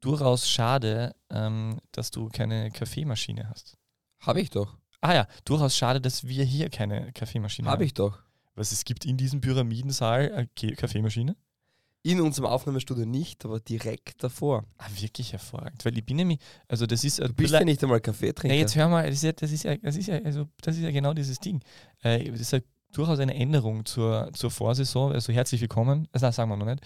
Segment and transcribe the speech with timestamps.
[0.00, 3.76] durchaus schade, ähm, dass du keine Kaffeemaschine hast.
[4.20, 4.76] Habe ich doch.
[5.00, 7.72] Ah ja, durchaus schade, dass wir hier keine Kaffeemaschine haben.
[7.72, 8.18] Habe ich doch.
[8.54, 11.36] Was es gibt in diesem Pyramidensaal eine Ke- Kaffeemaschine?
[12.02, 14.64] In unserem Aufnahmestudio nicht, aber direkt davor.
[14.78, 15.84] Ah, wirklich hervorragend.
[15.84, 17.18] Weil ich bin nämlich, also das ist.
[17.18, 18.54] Du bist ja nicht einmal Kaffeetrinker.
[18.54, 20.76] Ja, jetzt hör mal, das ist ja, das ist ja, das ist ja, also das
[20.76, 21.62] ist ja genau dieses Ding.
[22.02, 22.60] Äh, das ist ja
[22.92, 25.12] durchaus eine Änderung zur, zur Vorsaison.
[25.12, 26.08] Also herzlich willkommen.
[26.12, 26.80] Also, das sagen wir noch nicht.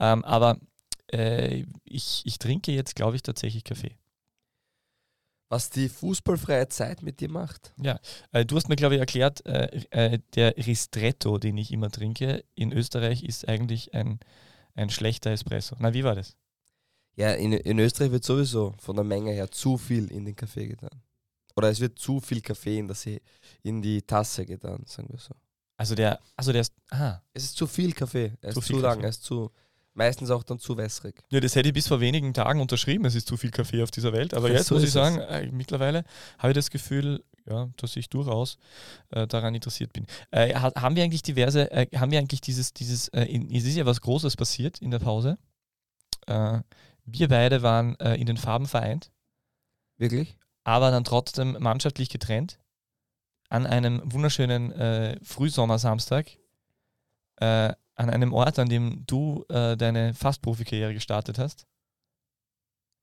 [0.00, 0.58] Ähm, aber
[1.12, 3.96] äh, ich, ich trinke jetzt, glaube ich, tatsächlich Kaffee.
[5.50, 7.72] Was die fußballfreie Zeit mit dir macht.
[8.32, 12.44] Äh, du hast mir, glaube ich, erklärt, äh, äh, der Ristretto, den ich immer trinke,
[12.54, 14.20] in Österreich ist eigentlich ein,
[14.74, 15.74] ein schlechter Espresso.
[15.78, 16.36] Na, wie war das?
[17.16, 20.68] Ja, in, in Österreich wird sowieso von der Menge her zu viel in den Kaffee
[20.68, 21.02] getan.
[21.56, 23.04] Oder es wird zu viel Kaffee in, das,
[23.62, 25.34] in die Tasse getan, sagen wir so.
[25.78, 28.32] Also der, also der ist, ah, Es ist zu viel Kaffee.
[28.42, 29.06] Er ist Zu zu, viel lang, Kaffee.
[29.06, 29.50] er ist zu,
[29.98, 31.22] meistens auch dann zu wässrig.
[31.30, 33.04] Ja, das hätte ich bis vor wenigen Tagen unterschrieben.
[33.04, 34.32] Es ist zu viel Kaffee auf dieser Welt.
[34.32, 36.04] Aber Ja, jetzt so muss ich sagen, äh, mittlerweile
[36.38, 38.56] habe ich das Gefühl, ja, dass ich durchaus
[39.10, 40.06] äh, daran interessiert bin.
[40.30, 43.64] Äh, ha- haben wir eigentlich diverse, äh, haben wir eigentlich dieses, dieses, äh, in, es
[43.64, 45.36] ist ja was Großes passiert in der Pause.
[46.26, 46.60] Äh,
[47.04, 49.10] wir beide waren in den Farben vereint,
[49.96, 50.36] Wirklich?
[50.64, 52.58] aber dann trotzdem mannschaftlich getrennt.
[53.48, 56.26] An einem wunderschönen äh, Frühsommersamstag.
[57.98, 61.66] An einem Ort, an dem du äh, deine Fast-Profi-Karriere gestartet hast.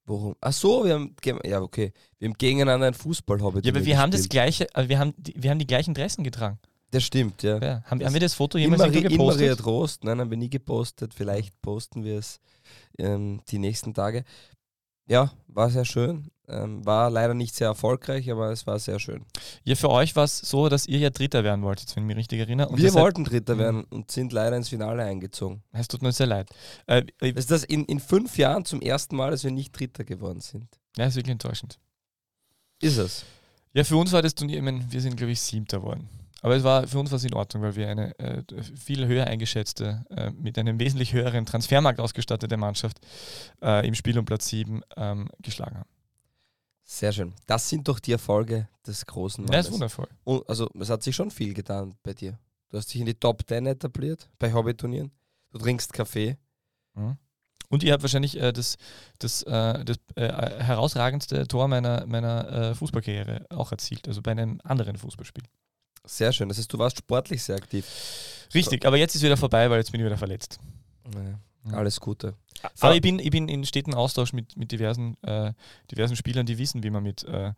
[0.05, 0.35] Warum?
[0.39, 3.61] Ach so, wir haben, ja okay, wir haben gegeneinander ein Fußballhobby.
[3.63, 6.59] Ja, aber wir haben das gleiche, wir haben, die, wir haben die gleichen Dressen getragen.
[6.91, 7.57] Das stimmt, ja.
[7.57, 7.83] Ja.
[7.85, 9.59] Haben, Das- haben wir das Foto jemals Maria gepostet?
[9.59, 11.13] Trost, nein, haben wir nie gepostet.
[11.13, 12.39] Vielleicht posten wir es
[12.99, 14.23] ähm, die nächsten Tage.
[15.07, 16.30] Ja, war sehr schön.
[16.47, 19.25] Ähm, war leider nicht sehr erfolgreich, aber es war sehr schön.
[19.63, 22.17] Ja, für euch war es so, dass ihr ja Dritter werden wolltet, wenn ich mich
[22.17, 22.69] richtig erinnere.
[22.69, 23.59] Und wir wollten Dritter Mhm.
[23.59, 25.63] werden und sind leider ins Finale eingezogen.
[25.71, 26.49] Es tut mir sehr leid.
[26.87, 30.41] Äh, ist das in, in fünf Jahren zum ersten Mal, dass wir nicht Dritter geworden
[30.41, 30.67] sind.
[30.97, 31.79] ja, ist wirklich enttäuschend.
[32.81, 33.25] Ist es?
[33.73, 36.07] Ja, für uns war das Turnier, ich meine, wir sind, glaube ich, Siebter geworden.
[36.41, 38.43] Aber es war, für uns war es in Ordnung, weil wir eine äh,
[38.75, 42.99] viel höher eingeschätzte, äh, mit einem wesentlich höheren Transfermarkt ausgestattete Mannschaft
[43.64, 45.89] äh, im Spiel um Platz 7 ähm, geschlagen haben.
[46.87, 47.33] Sehr schön.
[47.47, 49.67] Das sind doch die Erfolge des großen Ja, Mannes.
[49.67, 50.07] ist wundervoll.
[50.23, 52.37] Und, also, es hat sich schon viel getan bei dir.
[52.69, 55.11] Du hast dich in die Top 10 etabliert bei Hobbyturnieren.
[55.51, 56.37] Du trinkst Kaffee.
[56.93, 57.17] Mhm.
[57.69, 58.77] Und ihr habt wahrscheinlich äh, das,
[59.17, 60.29] das, äh, das äh,
[60.63, 65.43] herausragendste Tor meiner, meiner äh, Fußballkarriere auch erzielt, also bei einem anderen Fußballspiel.
[66.05, 66.49] Sehr schön.
[66.49, 67.87] Das heißt, du warst sportlich sehr aktiv.
[68.53, 70.59] Richtig, aber jetzt ist wieder vorbei, weil jetzt bin ich wieder verletzt.
[71.11, 71.39] Naja.
[71.71, 72.36] Alles Gute.
[72.80, 75.53] Aber ich bin, ich bin in steten Austausch mit, mit diversen, äh,
[75.92, 77.53] diversen Spielern, die wissen, wie man mit äh,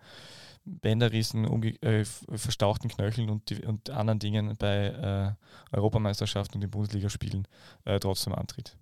[0.66, 1.46] Bänderrissen,
[1.82, 5.36] äh, verstauchten Knöcheln und, und anderen Dingen bei
[5.72, 7.48] äh, Europameisterschaften und den Bundesligaspielen
[7.86, 8.78] äh, trotzdem antritt.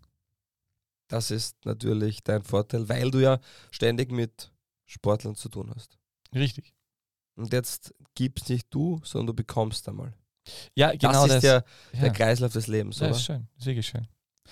[1.07, 4.51] Das ist natürlich dein Vorteil, weil du ja ständig mit
[4.85, 5.97] Sportlern zu tun hast.
[6.33, 6.73] Richtig.
[7.35, 10.13] Und jetzt gibst nicht du, sondern du bekommst einmal.
[10.75, 11.63] Ja, genau das ist ja
[11.93, 12.01] ja.
[12.01, 13.15] der Kreislauf des Lebens, Ja, oder?
[13.15, 13.47] ist schön.
[13.57, 14.07] Ist wirklich schön.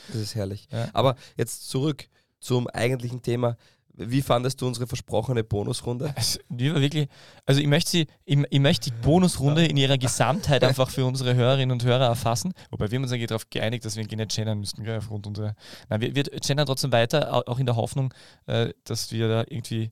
[0.07, 0.67] Das ist herrlich.
[0.71, 0.89] Ja.
[0.93, 2.07] Aber jetzt zurück
[2.39, 3.57] zum eigentlichen Thema.
[3.95, 6.13] Wie fandest du unsere versprochene Bonusrunde?
[6.15, 7.07] Also, die war wirklich,
[7.45, 11.35] also ich möchte sie, ich, ich möchte die Bonusrunde in ihrer Gesamtheit einfach für unsere
[11.35, 12.53] Hörerinnen und Hörer erfassen.
[12.71, 15.53] Wobei wir haben uns eigentlich darauf geeinigt, dass wir nicht gendern müssten, gell, aufgrund unserer.
[15.89, 18.11] Nein, wir, wir gendern trotzdem weiter, au- auch in der Hoffnung,
[18.47, 19.91] äh, dass wir da irgendwie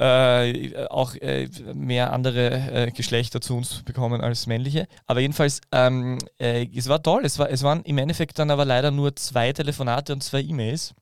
[0.00, 4.88] äh, auch äh, mehr andere äh, Geschlechter zu uns bekommen als männliche.
[5.06, 7.22] Aber jedenfalls, ähm, äh, es war toll.
[7.24, 10.94] Es, war, es waren im Endeffekt dann aber leider nur zwei Telefonate und zwei E-Mails.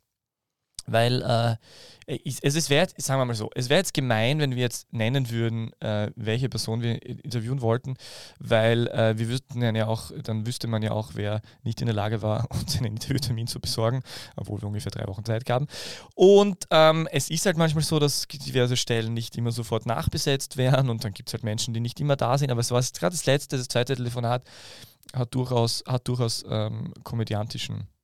[0.87, 1.57] Weil äh,
[2.09, 4.91] es, es wäre, jetzt- sagen wir mal so, es wäre jetzt gemein, wenn wir jetzt
[4.93, 7.97] nennen würden, äh, welche Person wir interviewen wollten,
[8.39, 11.95] weil äh, wir wüssten ja auch, dann wüsste man ja auch, wer nicht in der
[11.95, 14.03] Lage war, uns einen Interviewtermin zu besorgen,
[14.37, 15.67] obwohl wir ungefähr drei Wochen Zeit gaben.
[16.15, 20.89] Und ähm, es ist halt manchmal so, dass diverse Stellen nicht immer sofort nachbesetzt werden
[20.89, 22.51] und dann gibt es halt Menschen, die nicht immer da sind.
[22.51, 24.43] Aber es war gerade das letzte, das zweite Telefonat
[25.15, 27.98] hat durchaus, hat durchaus ähm, komödiantischen äh,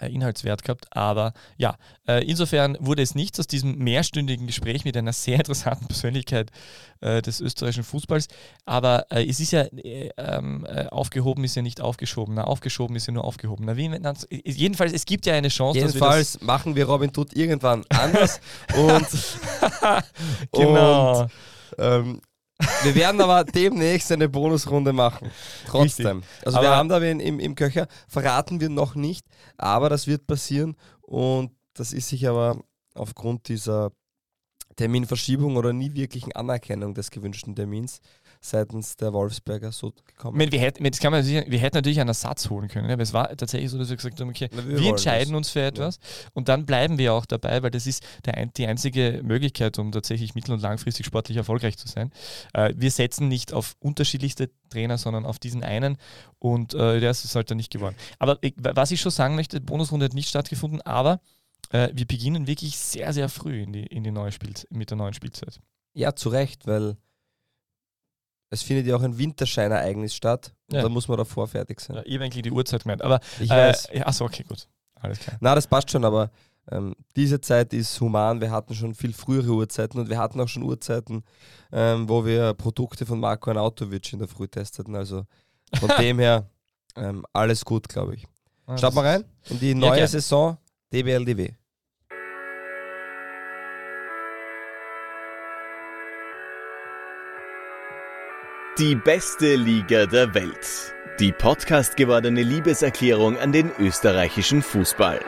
[0.00, 0.86] Inhaltswert gehabt.
[0.90, 1.76] Aber ja,
[2.06, 6.50] äh, insofern wurde es nichts aus diesem mehrstündigen Gespräch mit einer sehr interessanten Persönlichkeit
[7.00, 8.28] äh, des österreichischen Fußballs.
[8.64, 12.34] Aber äh, es ist ja äh, ähm, äh, aufgehoben ist ja nicht aufgeschoben.
[12.34, 13.64] Na, aufgeschoben ist ja nur aufgehoben.
[13.66, 17.12] Na, wie, na, jedenfalls, es gibt ja eine Chance, dass wir Jedenfalls machen wir Robin
[17.16, 18.40] Hood irgendwann anders.
[18.76, 19.06] und
[20.52, 21.26] genau.
[21.78, 22.20] ähm,
[22.82, 25.30] wir werden aber demnächst eine Bonusrunde machen.
[25.66, 26.22] Trotzdem.
[26.44, 29.24] Also wir Aber- haben da wen im, im Köcher, verraten wir noch nicht,
[29.56, 32.62] aber das wird passieren und das ist sich aber
[32.94, 33.92] aufgrund dieser
[34.76, 38.00] Terminverschiebung oder nie wirklichen Anerkennung des gewünschten Termins
[38.44, 40.36] seitens der Wolfsberger so Ich gekommen.
[40.36, 43.02] meine, wir, hätten, das kann man sicher, wir hätten natürlich einen Ersatz holen können, aber
[43.02, 45.36] es war tatsächlich so, dass wir gesagt haben, okay, Na, wir wir, entscheiden das.
[45.38, 45.98] uns für etwas
[46.34, 50.34] und dann bleiben wir auch dabei, weil das ist der, die einzige Möglichkeit, um tatsächlich
[50.34, 52.10] mittel- und langfristig sportlich erfolgreich zu sein.
[52.52, 55.96] Äh, wir setzen nicht auf unterschiedlichste Trainer, sondern auf diesen einen
[56.40, 57.94] und äh, der ist halt dann nicht geworden.
[58.18, 61.20] Aber ich, was ich schon sagen möchte, die Bonusrunde hat nicht stattgefunden, aber
[61.70, 64.96] äh, wir beginnen wirklich sehr, sehr früh in die, in die neue Spiel, mit der
[64.96, 65.60] neuen Spielzeit.
[65.94, 66.96] Ja, zu Recht, weil
[68.52, 70.52] es findet ja auch ein Winterscheinereignis statt.
[70.70, 70.82] Ja.
[70.82, 71.96] da muss man davor fertig sein.
[71.96, 73.88] Ja, ich habe eigentlich die Uhrzeit gemeint, aber Ich äh, weiß.
[73.94, 74.68] ja, achso, okay, gut.
[75.00, 75.36] Alles klar.
[75.40, 76.30] Na, das passt schon, aber
[76.70, 78.40] ähm, diese Zeit ist human.
[78.40, 81.24] Wir hatten schon viel frühere Uhrzeiten und wir hatten auch schon Uhrzeiten,
[81.72, 84.94] ähm, wo wir Produkte von Marco Anautovic in der Früh testeten.
[84.94, 85.24] Also
[85.80, 86.46] von dem her
[86.96, 88.26] ähm, alles gut, glaube ich.
[88.66, 89.24] Ah, Schaut mal rein.
[89.48, 90.08] In die neue gern.
[90.08, 90.56] Saison
[90.92, 91.52] DBLDW.
[98.82, 100.92] Die beste Liga der Welt.
[101.20, 105.20] Die Podcast gewordene Liebeserklärung an den österreichischen Fußball.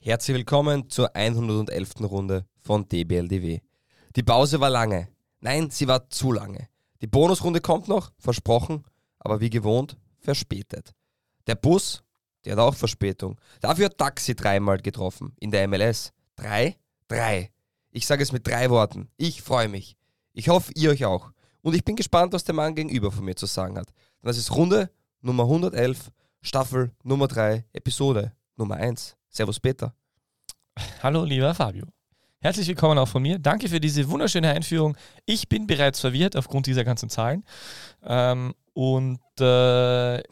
[0.00, 2.00] Herzlich willkommen zur 111.
[2.00, 3.60] Runde von DBLDW.
[4.16, 5.06] Die Pause war lange.
[5.38, 6.66] Nein, sie war zu lange.
[7.00, 8.82] Die Bonusrunde kommt noch, versprochen,
[9.20, 10.92] aber wie gewohnt, verspätet.
[11.46, 12.02] Der Bus,
[12.44, 13.38] der hat auch Verspätung.
[13.60, 16.12] Dafür hat Taxi dreimal getroffen in der MLS.
[16.36, 16.76] Drei?
[17.06, 17.52] Drei.
[17.90, 19.08] Ich sage es mit drei Worten.
[19.16, 19.96] Ich freue mich.
[20.32, 21.30] Ich hoffe, ihr euch auch.
[21.62, 23.88] Und ich bin gespannt, was der Mann gegenüber von mir zu sagen hat.
[24.22, 24.90] Das ist Runde
[25.20, 26.10] Nummer 111,
[26.42, 29.16] Staffel Nummer 3, Episode Nummer 1.
[29.28, 29.94] Servus Peter.
[31.02, 31.86] Hallo, lieber Fabio.
[32.40, 33.38] Herzlich willkommen auch von mir.
[33.38, 34.96] Danke für diese wunderschöne Einführung.
[35.24, 37.42] Ich bin bereits verwirrt aufgrund dieser ganzen Zahlen.
[38.02, 40.22] Ähm, und äh, ja,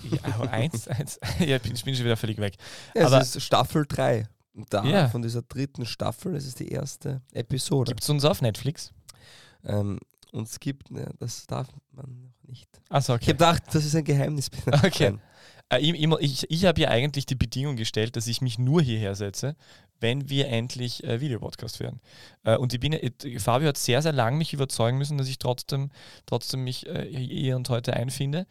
[0.51, 2.57] eins, eins, ja, ich bin, ich bin schon wieder völlig weg.
[2.95, 4.29] Ja, Aber- es ist Staffel 3.
[4.55, 5.09] Und da Ja.
[5.09, 7.91] von dieser dritten Staffel, das ist die erste Episode.
[7.93, 8.93] Gibt es uns auf Netflix?
[9.65, 9.99] Ähm,
[10.33, 12.69] und es gibt, ne, das darf man noch nicht.
[12.91, 13.25] Achso, Ich okay.
[13.31, 14.51] habe gedacht, das ist ein Geheimnis.
[14.85, 15.11] Okay.
[15.13, 15.21] Nein.
[15.73, 19.57] Äh, ich ich, habe ja eigentlich die Bedingung gestellt, dass ich mich nur hierher setze,
[20.01, 22.01] wenn wir endlich äh, Videopodcast werden.
[22.45, 25.39] Äh, und ich bin, äh, Fabio hat sehr, sehr lange mich überzeugen müssen, dass ich
[25.39, 25.91] trotzdem,
[26.27, 28.47] trotzdem mich äh, hier und heute einfinde.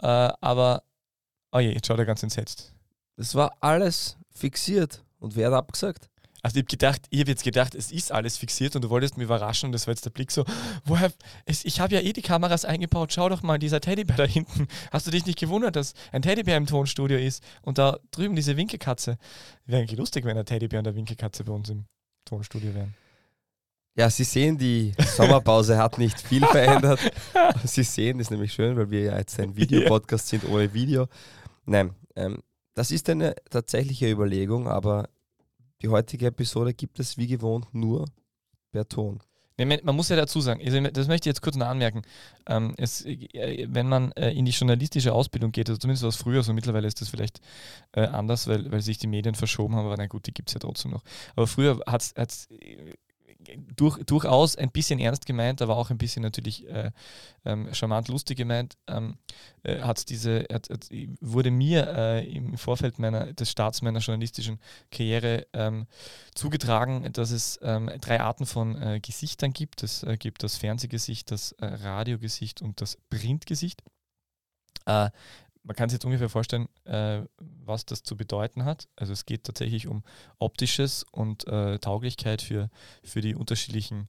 [0.00, 0.84] Äh, aber,
[1.52, 2.72] oh je, jetzt schaut er ganz entsetzt.
[3.16, 5.02] Das war alles fixiert.
[5.18, 6.10] Und wer hat abgesagt?
[6.46, 9.16] Also ich habe gedacht, ich habe jetzt gedacht, es ist alles fixiert und du wolltest
[9.16, 10.44] mich überraschen und das war jetzt der Blick so,
[10.84, 11.12] woher,
[11.44, 14.68] es, ich habe ja eh die Kameras eingebaut, schau doch mal, dieser Teddybär da hinten.
[14.92, 18.56] Hast du dich nicht gewundert, dass ein Teddybär im Tonstudio ist und da drüben diese
[18.56, 19.18] Winkelkatze?
[19.64, 21.86] Wäre eigentlich lustig, wenn ein Teddybär und eine Winkelkatze bei uns im
[22.24, 22.94] Tonstudio wären.
[23.96, 27.00] Ja, Sie sehen, die Sommerpause hat nicht viel verändert.
[27.64, 31.08] Sie sehen, das ist nämlich schön, weil wir ja jetzt ein Videopodcast sind ohne Video.
[31.64, 32.40] Nein, ähm,
[32.74, 35.08] das ist eine tatsächliche Überlegung, aber
[35.82, 38.06] die heutige Episode gibt es wie gewohnt nur
[38.72, 39.20] per Ton.
[39.58, 40.60] Man, muss ja dazu sagen,
[40.92, 42.02] das möchte ich jetzt kurz noch anmerken,
[42.46, 46.42] ähm, es, äh, wenn man äh, in die journalistische Ausbildung geht, also zumindest was früher,
[46.42, 47.40] so mittlerweile ist das vielleicht
[47.92, 50.54] äh, anders, weil, weil sich die Medien verschoben haben, aber na gut, die gibt es
[50.54, 51.02] ja trotzdem noch.
[51.36, 52.48] Aber früher hat es
[53.76, 56.90] durch, durchaus ein bisschen ernst gemeint, aber auch ein bisschen natürlich äh,
[57.44, 59.16] ähm, charmant lustig gemeint, ähm,
[59.62, 60.88] äh, hat's diese, hat, hat,
[61.20, 64.58] wurde mir äh, im Vorfeld meiner, des Starts meiner journalistischen
[64.90, 65.86] Karriere ähm,
[66.34, 69.82] zugetragen, dass es ähm, drei Arten von äh, Gesichtern gibt.
[69.82, 73.82] Es äh, gibt das Fernsehgesicht, das äh, Radiogesicht und das Printgesicht.
[75.66, 78.86] Man kann sich jetzt ungefähr vorstellen, äh, was das zu bedeuten hat.
[78.94, 80.04] Also es geht tatsächlich um
[80.38, 82.70] optisches und äh, Tauglichkeit für,
[83.02, 84.06] für die unterschiedlichen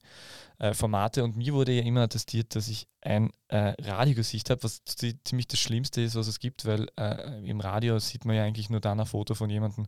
[0.59, 1.23] äh, Formate.
[1.23, 5.47] Und mir wurde ja immer attestiert, dass ich ein äh, Radiogesicht habe, was zi- ziemlich
[5.47, 8.79] das Schlimmste ist, was es gibt, weil äh, im Radio sieht man ja eigentlich nur
[8.79, 9.87] dann ein Foto von jemandem,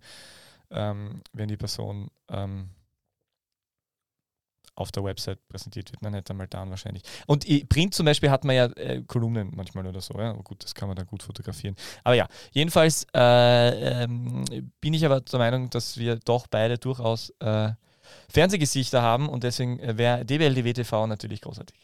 [0.71, 2.71] ähm, wenn die Person ähm,
[4.79, 6.01] auf der Website präsentiert wird.
[6.01, 7.03] Man nicht einmal dann wahrscheinlich.
[7.27, 10.13] Und Print zum Beispiel hat man ja äh, Kolumnen manchmal oder so.
[10.17, 10.31] Ja?
[10.31, 11.75] Aber gut, das kann man dann gut fotografieren.
[12.03, 14.45] Aber ja, jedenfalls äh, ähm,
[14.81, 17.71] bin ich aber der Meinung, dass wir doch beide durchaus äh,
[18.29, 21.77] Fernsehgesichter haben und deswegen äh, wäre DBLDW TV natürlich großartig.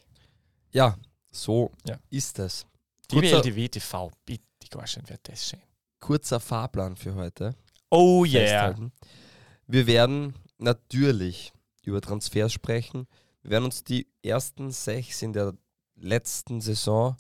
[0.72, 0.96] Ja,
[1.32, 1.98] so Ja.
[2.10, 2.66] ist es.
[3.12, 5.60] DBLDW TV, bitte, Gorschen, wird das schön.
[6.00, 7.56] kurzer Fahrplan für heute.
[7.92, 8.42] Oh yeah.
[8.42, 8.92] festhalten.
[9.68, 11.54] Wir werden natürlich
[11.86, 13.08] über Transfers sprechen.
[13.42, 15.54] Wir werden uns die ersten sechs in der
[15.96, 17.16] letzten Saison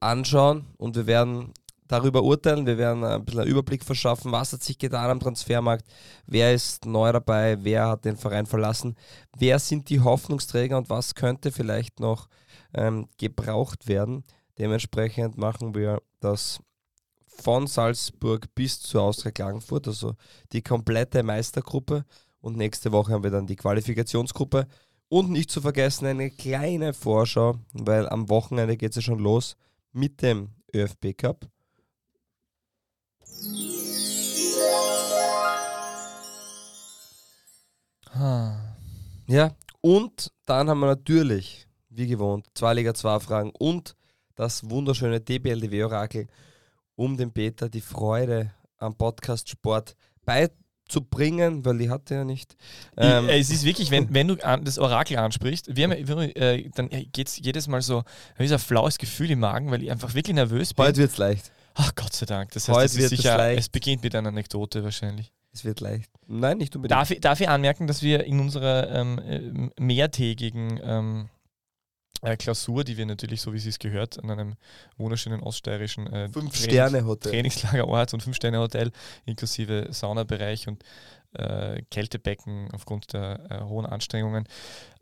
[0.00, 1.52] anschauen und wir werden
[1.90, 2.66] darüber urteilen.
[2.66, 5.86] Wir werden ein bisschen einen Überblick verschaffen, was hat sich getan am Transfermarkt,
[6.26, 8.96] wer ist neu dabei, wer hat den Verein verlassen,
[9.36, 12.28] wer sind die Hoffnungsträger und was könnte vielleicht noch
[12.74, 14.24] ähm, gebraucht werden.
[14.58, 16.60] Dementsprechend machen wir das
[17.26, 20.14] von Salzburg bis zur Austria Klagenfurt, also
[20.52, 22.04] die komplette Meistergruppe.
[22.40, 24.66] Und nächste Woche haben wir dann die Qualifikationsgruppe.
[25.08, 29.56] Und nicht zu vergessen eine kleine Vorschau, weil am Wochenende geht es ja schon los
[29.92, 31.48] mit dem ÖFB Cup.
[39.26, 43.96] Ja, und dann haben wir natürlich, wie gewohnt, zwei Liga 2 Fragen und
[44.34, 46.26] das wunderschöne DBLDW-Orakel,
[46.96, 49.96] um dem Peter die Freude am Podcast Sport
[50.90, 52.56] beizubringen, weil die hatte er nicht.
[52.96, 56.88] Ähm, es ist wirklich, wenn, wenn du an, das Orakel ansprichst, wir haben, äh, dann
[56.88, 59.90] geht es jedes Mal so, habe ich so ein flaues Gefühl im Magen, weil ich
[59.90, 60.84] einfach wirklich nervös bin.
[60.84, 61.52] Heute wird es leicht.
[61.74, 62.50] Ach Gott sei Dank.
[62.52, 63.60] Das heißt, Heute es, ist wird sicher, es leicht.
[63.60, 65.32] es beginnt mit einer Anekdote wahrscheinlich.
[65.52, 66.10] Es wird leicht.
[66.26, 66.96] Nein, nicht unbedingt.
[66.98, 71.39] Darf ich, darf ich anmerken, dass wir in unserer ähm, äh, mehrtägigen ähm, äh,
[72.36, 74.54] Klausur, die wir natürlich, so wie es gehört, an einem
[74.98, 77.30] wunderschönen oststeirischen äh, Trainings-.
[77.30, 78.92] Trainingslagerort und Fünf-Sterne-Hotel
[79.24, 80.84] inklusive Saunabereich und
[81.34, 84.44] äh, Kältebecken aufgrund der äh, hohen Anstrengungen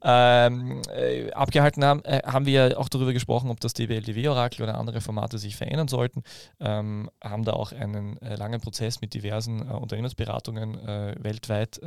[0.02, 5.00] ähm, äh, abgehalten haben, äh, haben wir auch darüber gesprochen, ob das DBLDW-Orakel oder andere
[5.00, 6.22] Formate sich verändern sollten.
[6.60, 11.80] Ähm, haben da auch einen äh, langen Prozess mit diversen äh, Unternehmensberatungen weltweit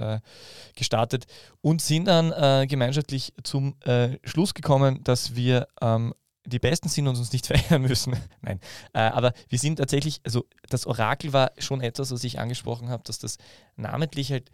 [0.75, 1.25] gestartet
[1.61, 3.75] und sind dann gemeinschaftlich zum
[4.23, 6.13] Schluss gekommen, dass wir ähm,
[6.45, 8.15] die Besten sind und uns nicht verändern müssen.
[8.41, 8.59] Nein,
[8.93, 13.03] äh, aber wir sind tatsächlich, also das Orakel war schon etwas, was ich angesprochen habe,
[13.03, 13.37] dass das
[13.75, 14.49] namentlich halt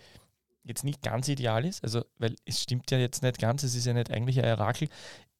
[0.64, 3.86] jetzt nicht ganz ideal ist, also weil es stimmt ja jetzt nicht ganz, es ist
[3.86, 4.90] ja nicht eigentlich ein Orakel.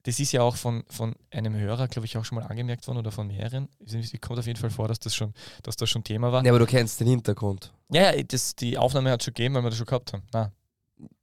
[0.04, 3.00] Das ist ja auch von, von einem Hörer, glaube ich, auch schon mal angemerkt worden
[3.00, 3.68] oder von mehreren.
[3.86, 6.46] Es kommt auf jeden Fall vor, dass das schon, dass das schon Thema war.
[6.46, 7.74] Ja, aber du kennst den Hintergrund.
[7.90, 10.24] Ja, ja das, die Aufnahme hat schon gegeben, weil wir das schon gehabt haben.
[10.32, 10.54] Na,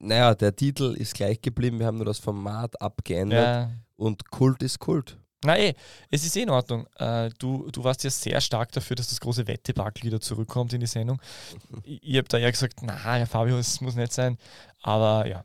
[0.00, 3.70] Naja, der Titel ist gleich geblieben, wir haben nur das Format abgeändert ja.
[3.96, 5.18] Und Kult ist Kult.
[5.44, 5.74] Na eh,
[6.10, 6.86] es ist eh in Ordnung.
[6.96, 10.80] Äh, du, du warst ja sehr stark dafür, dass das große Wettebakel wieder zurückkommt in
[10.80, 11.20] die Sendung.
[11.84, 14.38] Ich, ich habe da ja gesagt, na, Fabio, es muss nicht sein.
[14.82, 15.44] Aber ja.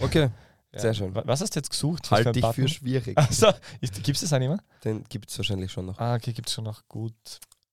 [0.00, 0.30] Okay,
[0.72, 0.80] ja.
[0.80, 1.14] Sehr schön.
[1.14, 2.10] Wa- Was hast du jetzt gesucht?
[2.10, 3.16] Halte ein ich für schwierig.
[3.16, 4.58] Also, gibt es das auch nicht mehr?
[4.84, 5.98] Den gibt es wahrscheinlich schon noch.
[5.98, 6.86] Ah, okay, gibt es schon noch.
[6.88, 7.14] Gut.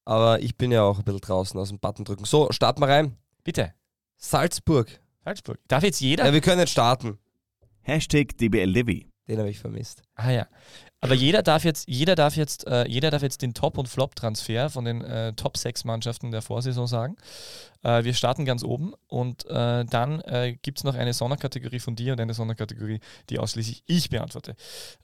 [0.06, 2.26] Aber ich bin ja auch ein bisschen draußen aus dem Button drücken.
[2.26, 3.18] So, starten wir rein.
[3.44, 3.74] Bitte.
[4.18, 5.00] Salzburg.
[5.26, 5.60] Salzburg.
[5.68, 6.26] Darf jetzt jeder?
[6.26, 7.18] Ja, wir können jetzt starten.
[7.84, 9.06] Hashtag DBLDW.
[9.28, 10.02] Den habe ich vermisst.
[10.16, 10.48] Ah ja.
[11.00, 14.70] Aber jeder darf jetzt, jeder darf jetzt, äh, jeder darf jetzt den Top- und Flop-Transfer
[14.70, 17.16] von den äh, Top 6 Mannschaften der Vorsaison sagen.
[17.82, 21.96] Äh, wir starten ganz oben und äh, dann äh, gibt es noch eine Sonderkategorie von
[21.96, 24.56] dir und eine Sonderkategorie, die ausschließlich ich beantworte.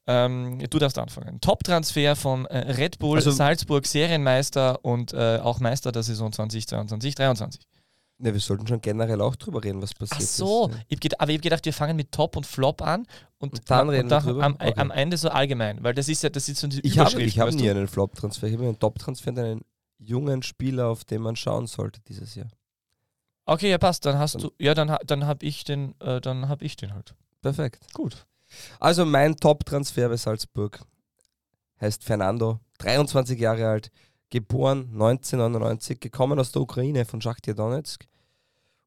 [0.07, 1.39] Ähm, du darfst anfangen.
[1.39, 7.15] Top-Transfer von äh, Red Bull, Also- Salzburg, Serienmeister und äh, auch Meister der Saison 2022,
[7.15, 7.61] 2023.
[8.19, 10.77] Ne, wir sollten schon generell auch drüber reden, was passiert Ach so, ist.
[10.87, 13.05] ich gedacht, aber ich habe gedacht, wir fangen mit Top und Flop an
[13.37, 14.43] und, Und dann reden wir drüber?
[14.43, 14.73] am, Okay.
[14.75, 17.53] am Ende so allgemein, weil das ist ja, das ist so die Ich habe hab
[17.53, 18.47] nie einen Flop-Transfer.
[18.47, 19.61] Ich habe einen Top-Transfer und einen
[19.99, 22.47] jungen Spieler, auf den man schauen sollte dieses Jahr.
[23.45, 26.49] Okay, ja passt, dann hast Dann- du, ja, dann, dann habe ich den, äh, dann
[26.49, 27.13] habe ich den halt.
[27.43, 27.93] Perfekt.
[27.93, 28.25] Gut.
[28.79, 30.79] Also mein Top-Transfer bei Salzburg
[31.79, 33.91] heißt Fernando, 23 Jahre alt,
[34.29, 38.05] geboren 1999, gekommen aus der Ukraine von Schachtier Donetsk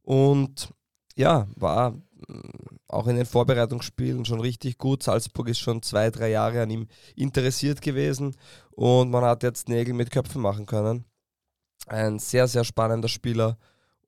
[0.03, 0.73] und
[1.17, 2.01] ja, war mm,
[2.89, 5.03] auch in den Vorbereitungsspielen schon richtig gut.
[5.03, 8.37] Salzburg ist schon zwei, drei Jahre an ihm interessiert gewesen
[8.71, 11.05] und man hat jetzt Nägel mit Köpfen machen können.
[11.87, 13.59] Ein sehr, sehr spannender Spieler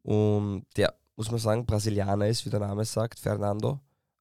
[0.03, 3.81] und der, muss man sagen, Brasilianer ist, wie der Name sagt, Fernando,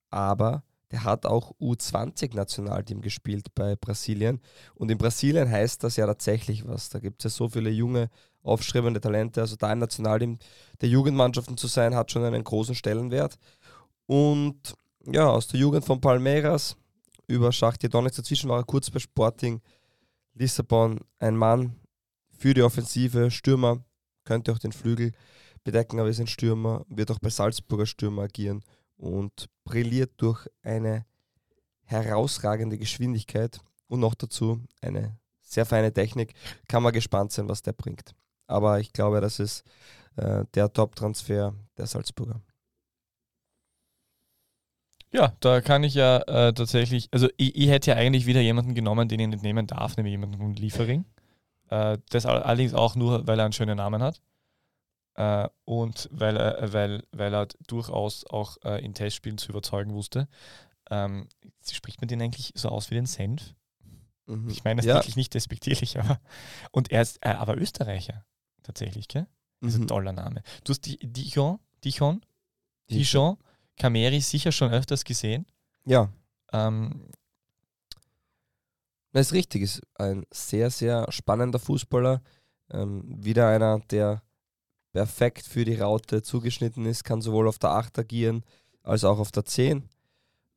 [0.10, 4.42] aber der hat auch U20-Nationalteam gespielt bei Brasilien.
[4.76, 6.90] Und in Brasilien heißt das ja tatsächlich was.
[6.90, 8.10] Da gibt es ja so viele junge,
[8.44, 9.42] aufstrebende Talente.
[9.42, 10.38] Also da im Nationalteam
[10.82, 13.38] der Jugendmannschaften zu sein, hat schon einen großen Stellenwert.
[14.06, 16.76] Und ja, aus der Jugend von Palmeiras
[17.28, 19.62] über Schachtier Donetsk, dazwischen war er kurz bei Sporting
[20.34, 21.78] Lissabon, ein Mann
[22.38, 23.84] für die Offensive, Stürmer,
[24.26, 25.14] könnte auch den Flügel
[25.64, 28.64] bedecken, aber ist ein Stürmer, wird auch bei Salzburger Stürmer agieren
[29.02, 31.06] und brilliert durch eine
[31.86, 36.34] herausragende Geschwindigkeit und noch dazu eine sehr feine Technik.
[36.68, 38.14] Kann man gespannt sein, was der bringt.
[38.48, 39.64] Aber ich glaube, das ist
[40.16, 42.42] äh, der Top-Transfer der Salzburger.
[45.12, 48.76] Ja, da kann ich ja äh, tatsächlich, also ich, ich hätte ja eigentlich wieder jemanden
[48.76, 51.06] genommen, den ich nicht nehmen darf, nämlich jemanden von Liefering.
[51.70, 54.22] Äh, das all- allerdings auch nur, weil er einen schönen Namen hat.
[55.16, 60.28] Äh, und weil er, weil, weil er durchaus auch äh, in Testspielen zu überzeugen wusste.
[60.90, 61.28] Ähm,
[61.70, 63.54] spricht man den eigentlich so aus wie den Senf?
[64.26, 64.50] Mhm.
[64.50, 64.96] Ich meine das ja.
[64.96, 66.20] wirklich nicht despektierlich, aber.
[66.72, 68.26] Und er ist äh, aber Österreicher,
[68.64, 69.28] tatsächlich, gell?
[69.62, 70.42] Das ist ein toller Name.
[70.64, 72.26] Du hast die Dijon, Dijon,
[72.90, 73.38] Dijon,
[73.78, 75.46] Cameri sicher schon öfters gesehen.
[75.86, 76.10] Ja,
[76.52, 77.10] Ähm,
[79.12, 82.22] Das ist richtig, ist ein sehr, sehr spannender Fußballer.
[82.72, 84.24] Ähm, wieder einer, der
[84.94, 88.44] perfekt für die Raute zugeschnitten ist, kann sowohl auf der 8 agieren
[88.84, 89.90] als auch auf der 10.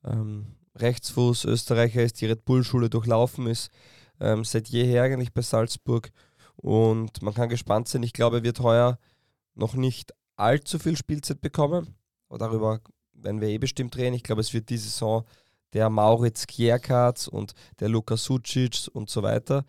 [0.05, 3.71] Ähm, Rechtsfuß, Österreicher ist die Red Bull-Schule durchlaufen, ist
[4.21, 6.11] ähm, seit jeher eigentlich bei Salzburg
[6.57, 8.03] und man kann gespannt sein.
[8.03, 8.99] Ich glaube, er wird heuer
[9.55, 11.95] noch nicht allzu viel Spielzeit bekommen.
[12.29, 12.81] Aber darüber
[13.12, 14.14] werden wir eh bestimmt reden.
[14.14, 15.25] Ich glaube, es wird diese Saison
[15.73, 19.64] der Mauritz Kierkatz und der Luka Sucic und so weiter,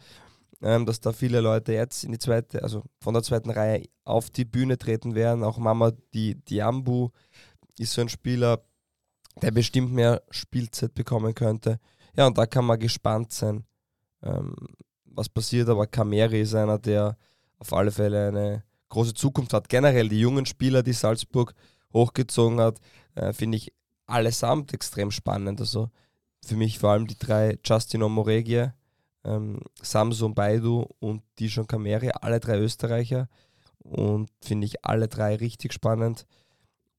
[0.62, 4.30] ähm, dass da viele Leute jetzt in die zweite, also von der zweiten Reihe auf
[4.30, 5.44] die Bühne treten werden.
[5.44, 7.10] Auch Mama die Diambu
[7.78, 8.64] ist so ein Spieler,
[9.42, 11.80] der bestimmt mehr Spielzeit bekommen könnte.
[12.16, 13.66] Ja, und da kann man gespannt sein,
[14.24, 14.56] ähm,
[15.04, 15.70] was passiert.
[15.70, 17.18] Aber Kameri ist einer, der
[17.58, 19.70] auf alle Fälle eine große Zukunft hat.
[19.70, 21.54] Generell die jungen Spieler, die Salzburg
[21.94, 22.80] hochgezogen hat,
[23.16, 23.74] äh, finde ich
[24.06, 25.60] allesamt extrem spannend.
[25.60, 25.90] Also
[26.46, 28.70] für mich vor allem die drei Justin Omoregie,
[29.26, 33.28] ähm, Samson Baidu und Dijon Kameri, alle drei Österreicher.
[33.80, 36.26] Und finde ich alle drei richtig spannend.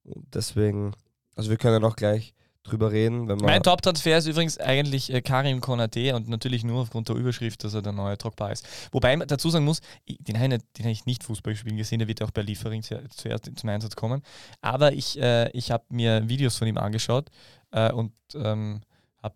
[0.04, 0.92] Und deswegen,
[1.34, 2.34] also wir können auch gleich
[2.66, 3.26] drüber reden.
[3.42, 7.74] Mein Top-Transfer ist übrigens eigentlich äh, Karim Konate und natürlich nur aufgrund der Überschrift, dass
[7.74, 8.66] er der neue Drogba ist.
[8.92, 12.08] Wobei man dazu sagen muss, den habe ich, hab ich nicht Fußball spielen gesehen, der
[12.08, 14.22] wird auch bei Liefering zuerst zum Einsatz kommen.
[14.60, 17.30] Aber ich, äh, ich habe mir Videos von ihm angeschaut
[17.70, 18.80] äh, und ähm,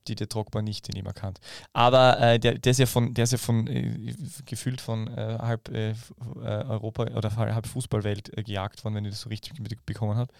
[0.06, 1.40] die der Drogba nicht in ihm erkannt.
[1.72, 4.14] Aber äh, der, der, ist ja von, der ist ja von äh,
[4.46, 5.94] gefühlt von äh, halb äh,
[6.36, 10.32] Europa oder halb Fußballwelt gejagt worden, wenn ich das so richtig mitbekommen habe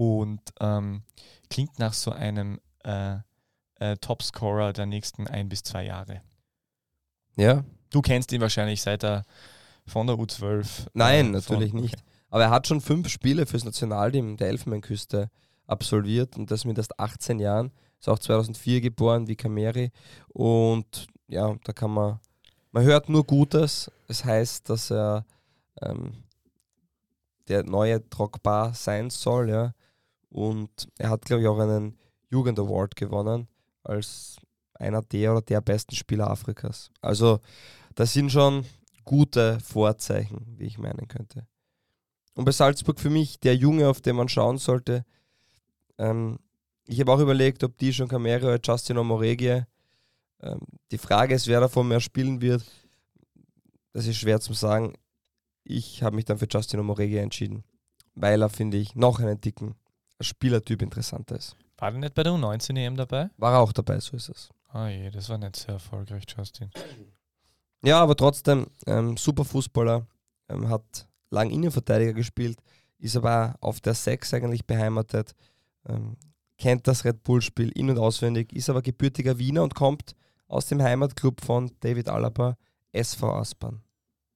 [0.00, 1.02] und ähm,
[1.50, 3.16] klingt nach so einem äh,
[3.80, 6.22] äh, Topscorer der nächsten ein bis zwei Jahre.
[7.36, 7.64] Ja.
[7.90, 9.24] Du kennst ihn wahrscheinlich seit er
[9.86, 10.86] von der U12.
[10.94, 11.96] Nein, äh, natürlich von, nicht.
[11.96, 12.04] Okay.
[12.30, 15.30] Aber er hat schon fünf Spiele fürs Nationalteam der Elfenbeinküste
[15.66, 17.70] absolviert und das mit erst 18 Jahren.
[18.00, 19.92] Ist auch 2004 geboren wie Kameri.
[20.28, 22.18] Und ja, da kann man,
[22.72, 23.90] man hört nur Gutes.
[24.08, 25.26] Es heißt, dass er
[25.82, 26.24] ähm,
[27.48, 29.74] der neue Drogba sein soll, ja.
[30.30, 31.98] Und er hat, glaube ich, auch einen
[32.30, 33.48] Jugend-Award gewonnen
[33.82, 34.36] als
[34.74, 36.90] einer der oder der besten Spieler Afrikas.
[37.02, 37.40] Also
[37.96, 38.64] das sind schon
[39.04, 41.46] gute Vorzeichen, wie ich meinen könnte.
[42.34, 45.04] Und bei Salzburg für mich der Junge, auf den man schauen sollte.
[45.98, 46.38] Ähm,
[46.90, 49.62] ich habe auch überlegt, ob die schon Camero oder Justin Omoregie.
[50.42, 52.64] Ähm, die Frage ist, wer davon mehr spielen wird.
[53.92, 54.94] Das ist schwer zu sagen.
[55.62, 57.62] Ich habe mich dann für Justin Omoregie entschieden,
[58.14, 59.76] weil er, finde ich, noch einen dicken
[60.20, 61.56] Spielertyp interessanter ist.
[61.78, 63.30] War der nicht bei der U19 EM dabei?
[63.36, 64.48] War er auch dabei, so ist es.
[64.68, 66.70] Ah je, das war nicht sehr erfolgreich, Justin.
[67.82, 70.06] Ja, aber trotzdem, ähm, super Fußballer,
[70.48, 72.58] ähm, hat lang Innenverteidiger gespielt,
[72.98, 75.34] ist aber auf der 6 eigentlich beheimatet,
[75.88, 76.16] ähm,
[76.60, 80.14] kennt das Red Bull-Spiel in- und auswendig, ist aber gebürtiger Wiener und kommt
[80.46, 82.56] aus dem Heimatclub von David Alaba,
[82.92, 83.82] SV Aspern.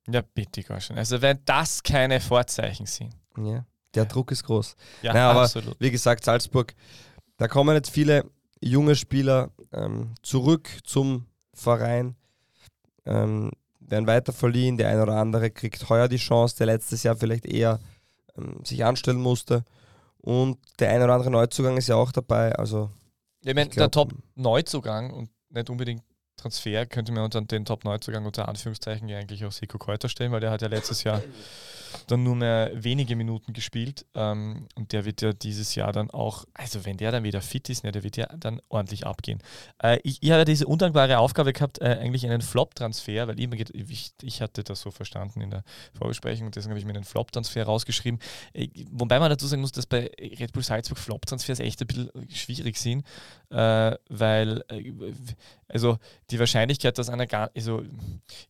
[0.08, 0.98] Ja, bitte, Gorschen.
[0.98, 3.14] Also wenn das keine Vorzeichen sind.
[3.38, 4.76] Ja der Druck ist groß.
[5.02, 5.76] Ja, naja, aber absolut.
[5.78, 6.74] wie gesagt, Salzburg,
[7.36, 8.24] da kommen jetzt viele
[8.60, 12.16] junge Spieler ähm, zurück zum Verein,
[13.06, 14.76] ähm, werden weiter verliehen.
[14.76, 17.80] Der eine oder andere kriegt heuer die Chance, der letztes Jahr vielleicht eher
[18.36, 19.64] ähm, sich anstellen musste.
[20.24, 22.54] Und der eine oder andere Neuzugang ist ja auch dabei.
[22.54, 22.90] Also,
[23.42, 26.02] ich meine, der Top-Neuzugang und nicht unbedingt
[26.38, 30.40] Transfer könnte man unter den Top-Neuzugang unter Anführungszeichen ja eigentlich auch Siko Kräuter stellen, weil
[30.40, 31.22] der hat ja letztes Jahr
[32.06, 36.44] dann nur mehr wenige Minuten gespielt ähm, und der wird ja dieses Jahr dann auch,
[36.54, 39.40] also wenn der dann wieder fit ist, ne, der wird ja dann ordentlich abgehen.
[39.82, 44.12] Äh, ich, ich habe diese undankbare Aufgabe gehabt, äh, eigentlich einen Flop-Transfer, weil ich, ich,
[44.22, 45.64] ich, hatte das so verstanden in der
[45.96, 48.20] Vorbesprechung deswegen habe ich mir einen Flop-Transfer rausgeschrieben.
[48.52, 52.10] Äh, wobei man dazu sagen muss, dass bei Red Bull Salzburg Flop-Transfers echt ein bisschen
[52.30, 53.04] schwierig sind,
[53.50, 54.92] äh, weil äh,
[55.68, 55.98] also
[56.30, 57.82] die Wahrscheinlichkeit, dass einer gar, also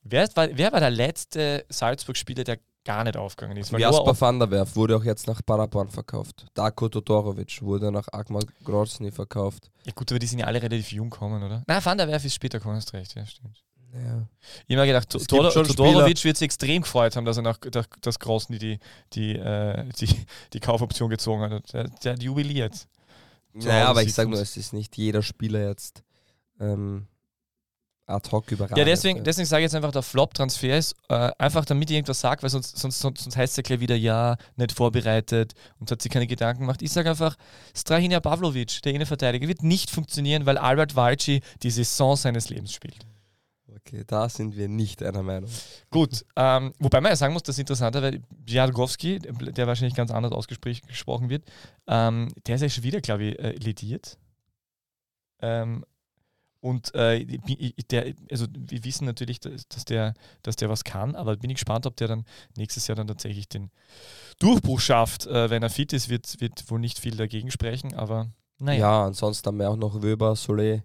[0.02, 3.72] wer wer war der letzte Salzburg-Spieler, der gar nicht aufgegangen ist.
[3.72, 6.46] Jasper van der Werf wurde auch jetzt nach Parapan verkauft.
[6.54, 9.70] Darko Todorovic wurde nach Agmar Grozny verkauft.
[9.84, 11.62] Ja gut, aber die sind ja alle relativ jung gekommen, oder?
[11.66, 13.62] Nein, van der Werf ist später gekommen, hast recht, ja, stimmt.
[13.92, 14.26] Ja.
[14.66, 17.58] Ich habe mir gedacht, Todorovic wird sich extrem gefreut haben, dass er nach
[18.00, 18.78] das Grozny die,
[19.12, 20.08] die, äh, die,
[20.52, 21.72] die Kaufoption gezogen hat.
[21.72, 22.88] Der, der hat jubiliert.
[23.52, 26.02] Naja, aber ich sage nur, es ist nicht jeder Spieler jetzt
[26.58, 27.06] ähm,
[28.06, 28.78] ad hoc überragend.
[28.78, 32.20] Ja, deswegen, deswegen sage ich jetzt einfach, der Flop-Transfer ist, äh, einfach damit ich irgendwas
[32.20, 35.90] sage, weil sonst, sonst, sonst, sonst heißt es ja gleich wieder, ja, nicht vorbereitet und
[35.90, 36.82] hat sich keine Gedanken gemacht.
[36.82, 37.36] Ich sage einfach,
[37.74, 43.06] Strahinja Pavlovic, der Innenverteidiger, wird nicht funktionieren, weil Albert Walci die Saison seines Lebens spielt.
[43.86, 45.50] Okay, da sind wir nicht einer Meinung.
[45.90, 50.32] Gut, ähm, wobei man ja sagen muss, das Interessante, weil Jadgowski, der wahrscheinlich ganz anders
[50.32, 51.44] ausgesprochen wird,
[51.86, 54.16] ähm, der ist ja schon wieder, glaube ich, äh, lediert.
[55.40, 55.84] Ähm,
[56.64, 57.26] Und äh,
[57.90, 61.84] der, also wir wissen natürlich, dass der, dass der was kann, aber bin ich gespannt,
[61.84, 62.24] ob der dann
[62.56, 63.70] nächstes Jahr dann tatsächlich den
[64.38, 65.26] Durchbruch schafft.
[65.26, 68.80] Äh, wenn er fit ist, wird, wird wohl nicht viel dagegen sprechen, aber naja.
[68.80, 70.80] Ja, ansonsten haben wir auch noch Wöber, Solé,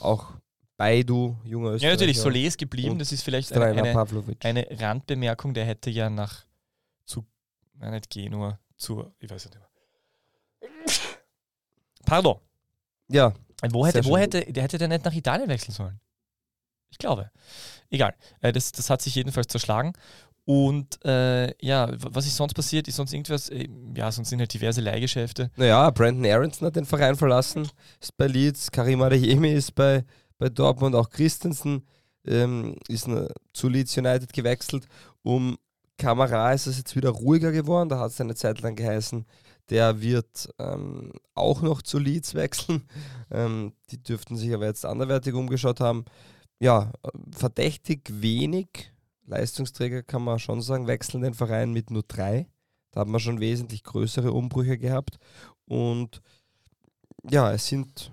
[0.00, 0.32] auch
[0.78, 1.88] Baidu, junger Österreicher.
[1.88, 4.06] Ja, natürlich, Solé ist geblieben, das ist vielleicht eine, eine,
[4.40, 6.46] eine, Randbemerkung, der hätte ja nach
[7.04, 7.22] zu,
[7.74, 9.68] nein, nicht Genua, zu, ich weiß nicht mehr.
[12.06, 12.38] Pardon.
[13.08, 13.34] Ja,
[13.70, 16.00] wo hätte, wo hätte, der hätte der nicht nach Italien wechseln sollen?
[16.90, 17.30] Ich glaube.
[17.90, 18.14] Egal.
[18.40, 19.92] Äh, das, das hat sich jedenfalls zerschlagen.
[20.44, 22.88] Und äh, ja, was ist sonst passiert?
[22.88, 23.50] Ist sonst irgendwas?
[23.50, 25.50] Äh, ja, sonst sind halt diverse Leihgeschäfte.
[25.56, 27.68] Naja, Brandon Aronson hat den Verein verlassen,
[28.00, 30.04] ist bei Leeds, Karim Adeyemi ist bei,
[30.38, 31.86] bei Dortmund, auch Christensen
[32.26, 33.10] ähm, ist
[33.52, 34.86] zu Leeds United gewechselt.
[35.22, 35.58] Um
[35.98, 39.26] Kamera ist es jetzt wieder ruhiger geworden, da hat es eine Zeit lang geheißen,
[39.70, 42.88] der wird ähm, auch noch zu Leeds wechseln.
[43.30, 46.06] Ähm, die dürften sich aber jetzt anderweitig umgeschaut haben.
[46.60, 46.92] Ja,
[47.30, 48.90] verdächtig wenig
[49.26, 52.46] Leistungsträger kann man schon sagen, wechseln den Verein mit nur drei.
[52.90, 55.18] Da haben wir schon wesentlich größere Umbrüche gehabt.
[55.66, 56.22] Und
[57.30, 58.12] ja, es sind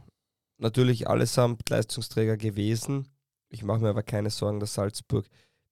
[0.57, 3.07] natürlich allesamt Leistungsträger gewesen.
[3.47, 5.25] Ich mache mir aber keine Sorgen, dass Salzburg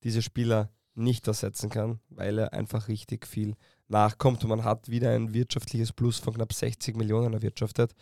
[0.03, 3.55] diese Spieler nicht ersetzen kann, weil er einfach richtig viel
[3.87, 7.93] nachkommt und man hat wieder ein wirtschaftliches Plus von knapp 60 Millionen erwirtschaftet.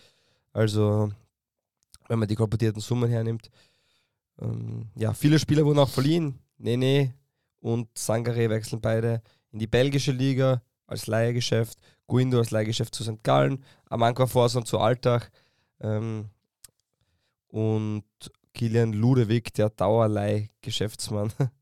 [0.53, 1.11] Also,
[2.07, 3.49] wenn man die kolportierten Summen hernimmt,
[4.39, 6.39] ähm, ja, viele Spieler wurden auch verliehen.
[6.57, 7.13] Nene
[7.59, 13.23] und Sangare wechseln beide in die belgische Liga als Leihgeschäft, Guindo als Leihgeschäft zu St.
[13.23, 15.29] Gallen, Amanko Forson zu Altach
[15.79, 16.29] ähm,
[17.47, 18.03] und
[18.53, 21.31] Kilian Ludewig, der Dauerleihgeschäftsmann,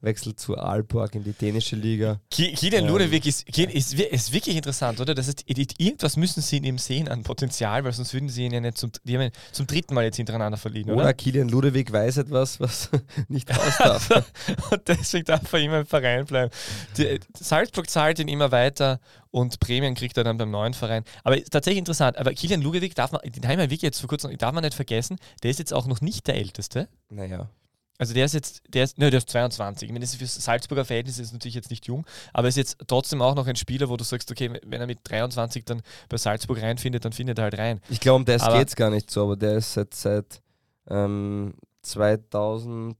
[0.00, 2.20] wechselt zu Aalborg in die dänische Liga.
[2.30, 5.14] Kilian ähm, Ludewig ist, ist, ist, wirklich interessant, oder?
[5.14, 8.52] Das heißt, irgendwas müssen sie in ihm sehen an Potenzial, weil sonst würden sie ihn
[8.52, 11.02] ja nicht zum, ihn zum dritten Mal jetzt hintereinander verliehen, oder?
[11.02, 12.90] Oder Kilian Ludewig weiß etwas, was
[13.28, 14.10] nicht raus darf.
[14.70, 16.50] und deswegen darf er immer im Verein bleiben.
[16.96, 21.04] Die, Salzburg zahlt ihn immer weiter und Prämien kriegt er dann beim neuen Verein.
[21.24, 24.36] Aber tatsächlich interessant, aber Kilian Ludewig darf man, den haben wir wirklich jetzt vor kurzem,
[24.38, 26.88] darf man nicht vergessen, der ist jetzt auch noch nicht der Älteste.
[27.10, 27.48] Naja.
[28.00, 29.86] Also der ist jetzt, der ist, ne, der ist 22.
[29.86, 32.78] Ich meine, das ist für Salzburger Verhältnisse ist natürlich jetzt nicht jung, aber ist jetzt
[32.86, 36.16] trotzdem auch noch ein Spieler, wo du sagst, okay, wenn er mit 23 dann bei
[36.16, 37.82] Salzburg reinfindet, dann findet er halt rein.
[37.90, 40.40] Ich glaube, um das geht es gar nicht so, aber der ist jetzt seit
[40.88, 42.96] ähm, 2019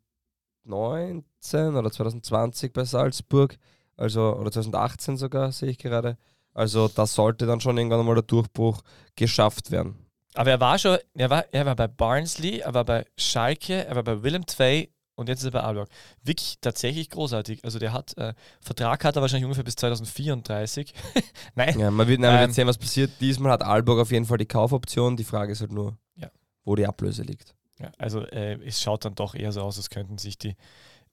[1.75, 3.57] oder 2020 bei Salzburg,
[3.97, 6.19] also oder 2018 sogar, sehe ich gerade.
[6.53, 8.83] Also da sollte dann schon irgendwann mal der Durchbruch
[9.17, 9.97] geschafft werden.
[10.35, 13.97] Aber er war schon, er war, er war bei Barnsley, er war bei Schalke, er
[13.97, 15.89] war bei Willem II und jetzt ist er bei Aalborg.
[16.23, 17.65] Wirklich tatsächlich großartig.
[17.65, 20.95] Also der hat, äh, Vertrag hat er wahrscheinlich ungefähr bis 2034.
[21.55, 21.79] Nein.
[21.79, 23.11] Ja, man wird, nein, ähm, sehen, was passiert.
[23.21, 25.17] Diesmal hat Aalborg auf jeden Fall die Kaufoption.
[25.17, 26.31] Die Frage ist halt nur, ja.
[26.65, 27.55] wo die Ablöse liegt.
[27.79, 30.57] Ja, also äh, es schaut dann doch eher so aus, als könnten sich die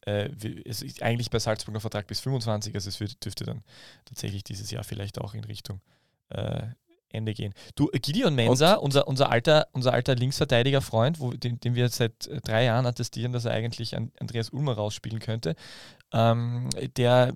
[0.05, 0.29] äh,
[0.65, 3.63] es ist eigentlich bei Salzburg noch Vertrag bis 25, also es wird, dürfte dann
[4.05, 5.81] tatsächlich dieses Jahr vielleicht auch in Richtung
[6.29, 6.67] äh,
[7.09, 7.53] Ende gehen.
[7.75, 12.41] Du, äh, Gideon Mensa, unser, unser alter, unser alter Linksverteidiger-Freund, den, den, wir seit äh,
[12.41, 15.55] drei Jahren attestieren, dass er eigentlich an Andreas Ulmer rausspielen könnte,
[16.11, 17.33] ähm, der,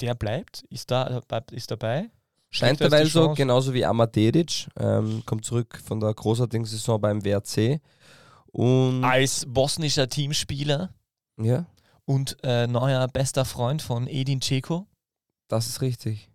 [0.00, 1.22] der bleibt, ist, da,
[1.52, 2.10] ist dabei.
[2.50, 7.80] Scheint dabei so, genauso wie Amatedic, ähm, kommt zurück von der großartigen Saison beim WRC.
[8.46, 10.94] Und Als bosnischer Teamspieler.
[11.36, 11.66] Ja.
[12.04, 14.86] Und äh, neuer bester Freund von Edin Ceko.
[15.48, 16.30] Das ist richtig.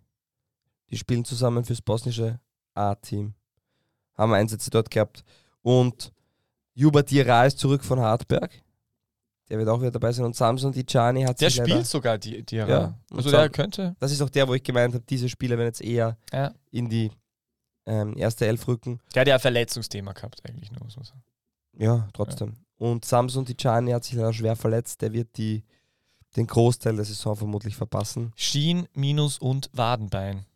[0.90, 2.40] Die spielen zusammen fürs bosnische
[2.74, 3.34] A-Team.
[4.16, 5.24] Haben Einsätze dort gehabt.
[5.62, 6.12] Und
[6.74, 8.50] Juba Dira ist zurück von Hartberg.
[9.48, 10.24] Der wird auch wieder dabei sein.
[10.24, 12.68] Und Samson Dijani hat Der spielt sogar die Dira.
[12.68, 12.98] Ja.
[13.12, 13.96] Also der könnte.
[13.98, 16.52] Das ist auch der, wo ich gemeint habe, diese Spieler werden jetzt eher ja.
[16.70, 17.10] in die
[17.86, 19.00] ähm, erste Elf rücken.
[19.14, 21.22] Der hat ja ein Verletzungsthema gehabt, eigentlich nur, muss man sagen.
[21.76, 22.50] Ja, trotzdem.
[22.78, 22.86] Ja.
[22.86, 25.02] Und Samson Dijani hat sich leider schwer verletzt.
[25.02, 25.64] Der wird die,
[26.36, 28.32] den Großteil der Saison vermutlich verpassen.
[28.36, 30.46] Schien, Minus und Wadenbein.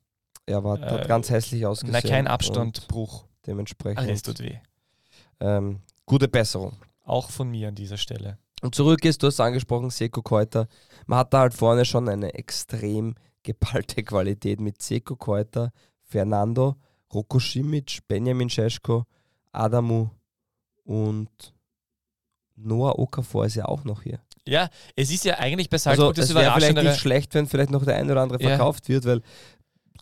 [0.47, 1.93] Er war, äh, hat ganz hässlich ausgesehen.
[1.93, 3.25] Na, kein Abstandbruch.
[3.47, 3.99] Dementsprechend.
[3.99, 4.59] Alles tut weh.
[5.41, 6.77] Ähm, gute Besserung.
[7.05, 8.39] Auch von mir an dieser Stelle.
[8.63, 10.69] Und zurück ist, du hast angesprochen, Seko Keuter.
[11.07, 15.71] Man hat da halt vorne schon eine extrem geballte Qualität mit Seko Keuter,
[16.03, 16.77] Fernando,
[17.13, 19.05] Roko Simic, Benjamin Scheschko,
[19.53, 20.09] Adamu
[20.85, 21.55] und
[22.57, 24.21] Noah Okafor ist ja auch noch hier.
[24.47, 27.47] Ja, es ist ja eigentlich bei Salzburg also, das es wäre vielleicht nicht schlecht, wenn
[27.47, 28.95] vielleicht noch der eine oder andere verkauft ja.
[28.95, 29.23] wird, weil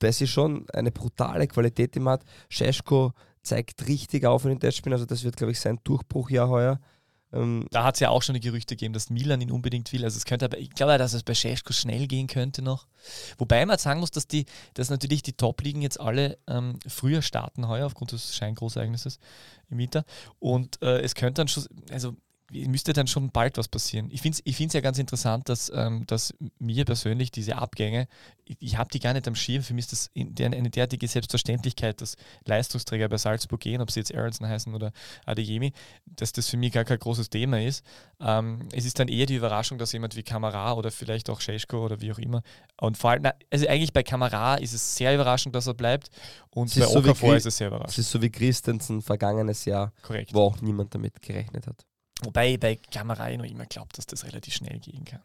[0.00, 2.24] das ist schon eine brutale Qualität, die man hat.
[2.48, 6.81] Scheschko zeigt richtig auf in den Testspielen, also das wird, glaube ich, sein Durchbruchjahr heuer.
[7.33, 10.05] Ähm, Da hat es ja auch schon die Gerüchte gegeben, dass Milan ihn unbedingt will.
[10.05, 12.87] Also es könnte aber, ich glaube, dass es bei Šeško schnell gehen könnte noch.
[13.38, 17.68] Wobei man sagen muss, dass die, dass natürlich die Top-Ligen jetzt alle ähm, früher starten
[17.68, 19.18] heuer aufgrund des Scheingroßereignisses
[19.70, 20.05] im Winter.
[20.38, 22.14] Und äh, es könnte dann schon, also
[22.53, 24.09] müsste dann schon bald was passieren.
[24.11, 28.07] Ich finde es ich find's ja ganz interessant, dass, ähm, dass mir persönlich diese Abgänge,
[28.45, 29.62] ich, ich habe die gar nicht am Schirm.
[29.62, 34.01] Für mich ist das der, eine derartige Selbstverständlichkeit, dass Leistungsträger bei Salzburg gehen, ob sie
[34.01, 34.93] jetzt Aronson heißen oder
[35.27, 35.73] Adeyemi,
[36.07, 37.85] dass das für mich gar kein großes Thema ist.
[38.21, 41.85] Ähm, es ist dann eher die Überraschung, dass jemand wie Kamara oder vielleicht auch Scheschko
[41.85, 42.43] oder wie auch immer
[42.81, 46.11] und vor allem, also eigentlich bei Kamara ist es sehr überraschend, dass er bleibt
[46.51, 47.99] und Es bei so Okafor Gri- ist es sehr Es überraschend.
[47.99, 50.35] ist so wie Christensen vergangenes Jahr, Korrekt.
[50.35, 51.87] wo auch niemand damit gerechnet hat.
[52.24, 55.22] Wobei ich bei ich noch immer glaubt, dass das relativ schnell gehen kann.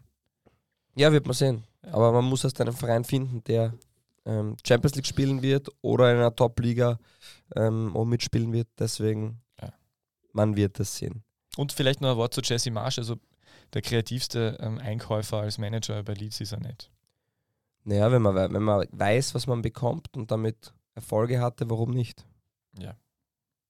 [0.96, 1.64] Ja, wird man sehen.
[1.86, 1.94] Ja.
[1.94, 3.74] Aber man muss erst einen Verein finden, der
[4.26, 6.98] ähm, Champions League spielen wird oder in einer Top-Liga
[7.56, 8.68] ähm, mitspielen wird.
[8.80, 9.72] Deswegen, Ja.
[10.34, 11.24] man wird es sehen.
[11.56, 13.16] Und vielleicht noch ein Wort zu Jesse Marsch, also
[13.74, 16.90] der kreativste ähm, Einkäufer als Manager bei Leeds ist er nicht.
[17.84, 22.26] Naja, wenn man, wenn man weiß, was man bekommt und damit Erfolge hatte, warum nicht?
[22.78, 22.96] Ja.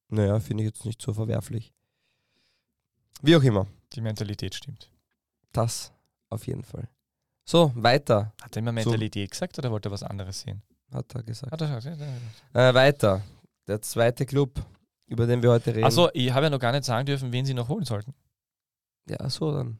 [0.09, 1.73] Naja, finde ich jetzt nicht so verwerflich.
[3.21, 4.89] Wie auch immer, Die Mentalität stimmt.
[5.51, 5.91] das
[6.30, 6.88] auf jeden Fall.
[7.45, 10.62] So, weiter, Hat er immer Mentalität gesagt oder wollte er was anderes sehen?
[10.91, 11.51] hat er gesagt.
[11.51, 12.13] Hat er gesagt, ja, ja,
[12.53, 12.69] ja.
[12.69, 13.21] Äh, weiter,
[13.67, 14.62] der zweite Club,
[15.08, 15.84] über den wir heute reden.
[15.86, 18.13] Achso, ich habe ja noch gar nicht sagen dürfen, wen sie noch holen sollten.
[19.10, 19.80] Ja, so dann.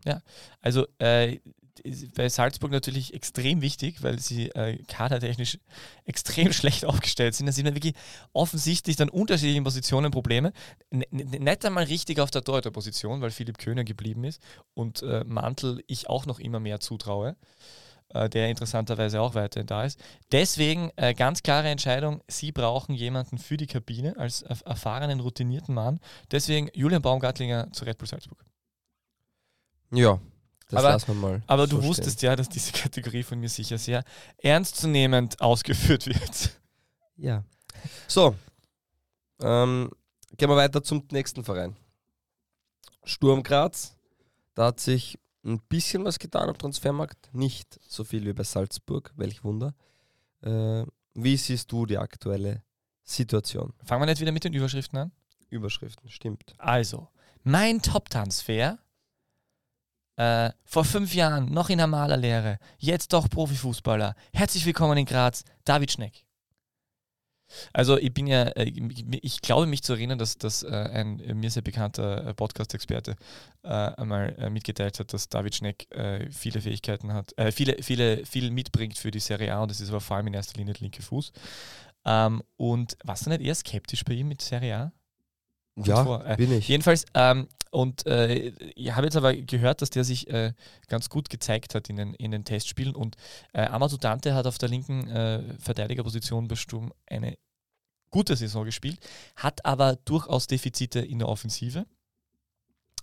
[0.62, 1.40] Also äh,
[1.80, 5.60] ist bei Salzburg natürlich extrem wichtig, weil sie äh, kadertechnisch
[6.06, 7.46] extrem schlecht aufgestellt sind.
[7.46, 7.94] Da sind wirklich
[8.34, 10.54] offensichtlich dann unterschiedlichen Positionen Probleme.
[10.90, 14.42] N nicht einmal richtig auf der Torhüterposition, weil Philipp Köhner geblieben ist
[14.74, 17.36] und äh, Mantel ich auch noch immer mehr zutraue,
[18.10, 20.00] äh, der interessanterweise auch weiterhin da ist.
[20.32, 25.74] Deswegen äh, ganz klare Entscheidung, sie brauchen jemanden für die Kabine als erf- erfahrenen, routinierten
[25.76, 26.00] Mann.
[26.32, 28.44] Deswegen Julian Baumgartlinger zu Red Bull Salzburg.
[29.92, 30.20] Ja,
[30.70, 31.42] das Aber- lassen wir mal.
[31.48, 31.90] Aber so du stehen.
[31.90, 34.04] wusstest ja, dass diese Kategorie von mir sicher sehr
[34.38, 36.60] ernstzunehmend ausgeführt wird.
[37.18, 37.44] Ja.
[38.08, 38.36] So,
[39.42, 39.90] ähm,
[40.36, 41.76] gehen wir weiter zum nächsten Verein.
[43.04, 43.96] Sturm Graz.
[44.56, 47.34] Da hat sich ein bisschen was getan am Transfermarkt.
[47.34, 49.74] Nicht so viel wie bei Salzburg, welch Wunder.
[50.42, 52.64] Äh, wie siehst du die aktuelle
[53.04, 53.74] Situation?
[53.86, 55.12] Fangen wir nicht wieder mit den Überschriften an.
[55.50, 56.54] Überschriften, stimmt.
[56.58, 57.08] Also,
[57.44, 58.78] mein Top-Transfer
[60.18, 64.16] äh, vor fünf Jahren noch in der Malerlehre, jetzt doch Profifußballer.
[64.34, 66.26] Herzlich willkommen in Graz, David Schneck.
[67.72, 68.72] Also ich bin ja, äh,
[69.22, 73.16] ich, glaube mich zu erinnern, dass, dass äh, ein äh, mir sehr bekannter Podcast-Experte
[73.64, 75.88] einmal mitgeteilt hat, dass David Schneck
[76.32, 80.00] viele Fähigkeiten hat, viele, viele, viel mitbringt für die Serie A und das ist aber
[80.00, 81.34] vor allem in erster Linie der linke Fuß.
[82.06, 84.92] Ähm, und warst du nicht eher skeptisch bei ihm mit Serie A?
[85.84, 86.68] Ja, vor, äh, bin ich.
[86.68, 90.54] Jedenfalls, ähm, und äh, ich habe jetzt aber gehört, dass der sich äh,
[90.88, 93.16] ganz gut gezeigt hat in den, in den Testspielen und
[93.54, 97.38] äh, Amadou Dante hat auf der linken äh, Verteidigerposition bei Sturm eine
[98.10, 99.00] gute Saison gespielt,
[99.36, 101.86] hat aber durchaus Defizite in der Offensive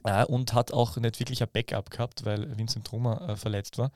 [0.05, 3.93] äh, und hat auch nicht wirklich ein Backup gehabt, weil Vincent Trummer äh, verletzt war.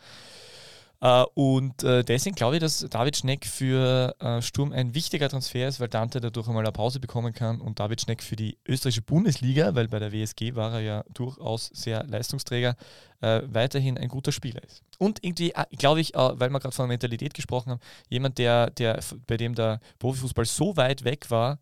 [1.01, 5.69] Äh, und äh, deswegen glaube ich, dass David Schneck für äh, Sturm ein wichtiger Transfer
[5.69, 9.03] ist, weil Dante dadurch einmal eine Pause bekommen kann und David Schneck für die österreichische
[9.03, 12.77] Bundesliga, weil bei der WSG war er ja durchaus sehr Leistungsträger,
[13.21, 14.85] weiterhin ein guter Spieler ist.
[14.99, 19.37] Und irgendwie, glaube ich, weil wir gerade von Mentalität gesprochen haben, jemand, der, der, bei
[19.37, 21.59] dem der Profifußball so weit weg war,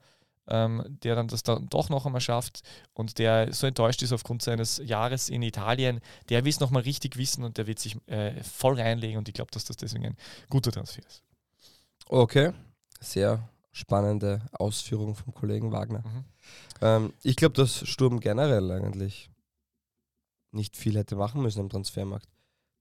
[0.48, 2.62] ähm, der dann das dann doch noch einmal schafft
[2.94, 7.16] und der so enttäuscht ist aufgrund seines Jahres in Italien, der will es nochmal richtig
[7.16, 10.16] wissen und der wird sich äh, voll reinlegen und ich glaube, dass das deswegen ein
[10.48, 11.22] guter Transfer ist.
[12.08, 12.52] Okay,
[13.00, 16.00] sehr spannende Ausführung vom Kollegen Wagner.
[16.00, 16.24] Mhm.
[16.80, 19.30] Ähm, ich glaube, dass Sturm generell eigentlich
[20.52, 22.28] nicht viel hätte machen müssen am Transfermarkt.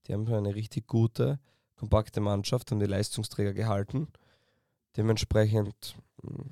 [0.08, 1.39] Die haben schon eine richtig gute,
[1.75, 4.08] kompakte Mannschaft, haben die Leistungsträger gehalten.
[4.95, 6.45] Dementsprechend, mh,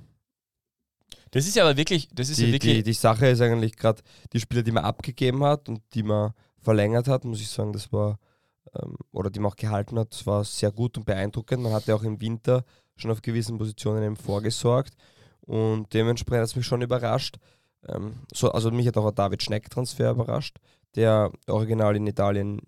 [1.32, 3.76] Das ist ja aber wirklich, das ist ja die, wirklich, die, die Sache ist eigentlich
[3.76, 7.74] gerade die Spieler, die man abgegeben hat und die man verlängert hat, muss ich sagen,
[7.74, 8.20] das war,
[8.76, 11.64] ähm, oder die man auch gehalten hat, das war sehr gut und beeindruckend.
[11.64, 12.64] Man hatte auch im Winter
[12.96, 14.94] schon auf gewissen Positionen eben vorgesorgt
[15.42, 17.38] und dementsprechend hat es mich schon überrascht.
[17.88, 20.58] Ähm, so, also mich hat auch ein David Schneck-Transfer überrascht,
[20.96, 22.62] der original in Italien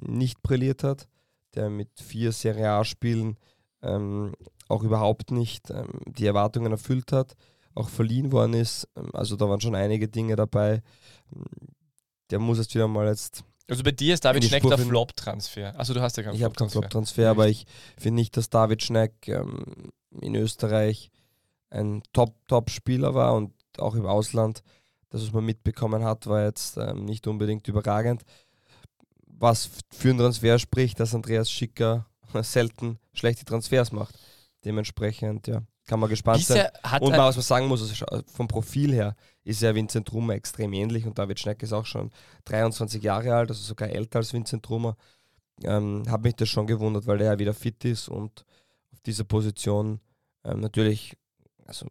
[0.00, 1.08] nicht brilliert hat,
[1.54, 3.36] der mit vier Serie A-Spielen
[3.82, 4.32] ähm,
[4.68, 7.34] auch überhaupt nicht ähm, die Erwartungen erfüllt hat,
[7.74, 8.88] auch verliehen worden ist.
[8.96, 10.82] Ähm, Also da waren schon einige Dinge dabei.
[12.30, 14.84] Der muss jetzt wieder mal jetzt also bei dir ist David Schneck Spur der.
[14.84, 15.78] Flop-Transfer.
[15.78, 17.22] Also du hast ja keinen Ich habe keinen Flop-Transfer.
[17.22, 17.64] Flop-Transfer, aber ich
[17.96, 21.10] finde nicht, dass David Schneck ähm, in Österreich
[21.70, 24.62] ein Top-Top-Spieler war und auch im Ausland
[25.10, 28.22] Das, was man mitbekommen hat, war jetzt ähm, nicht unbedingt überragend.
[29.26, 32.06] Was für einen Transfer spricht, dass Andreas Schicker
[32.42, 34.18] selten schlechte Transfers macht.
[34.64, 36.56] Dementsprechend, ja, kann man gespannt sein.
[36.56, 39.74] Bisher hat Und er- mal, was man sagen muss, also vom Profil her ist ja
[39.74, 42.10] Vincent Trummer extrem ähnlich und David Schneck ist auch schon
[42.46, 44.96] 23 Jahre alt, also sogar älter als Vincent Trummer.
[45.62, 48.46] Ähm, hat mich das schon gewundert, weil der ja wieder fit ist und
[48.90, 50.00] auf dieser Position
[50.44, 51.14] ähm, natürlich
[51.66, 51.84] also,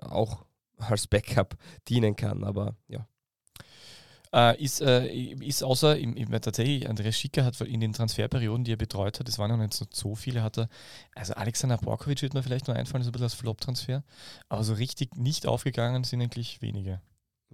[0.00, 0.46] auch
[0.78, 1.56] als Backup
[1.88, 3.06] dienen kann, aber ja.
[4.32, 8.72] Äh, ist, äh, ist außer, im, im, tatsächlich, Andreas Schicker hat in den Transferperioden, die
[8.72, 10.68] er betreut hat, das waren noch nicht so, so viele, hat er,
[11.14, 14.02] also Alexander Borkovic wird mir vielleicht nur einfallen, so ein bisschen als Flop-Transfer,
[14.48, 17.00] aber so richtig nicht aufgegangen sind eigentlich wenige.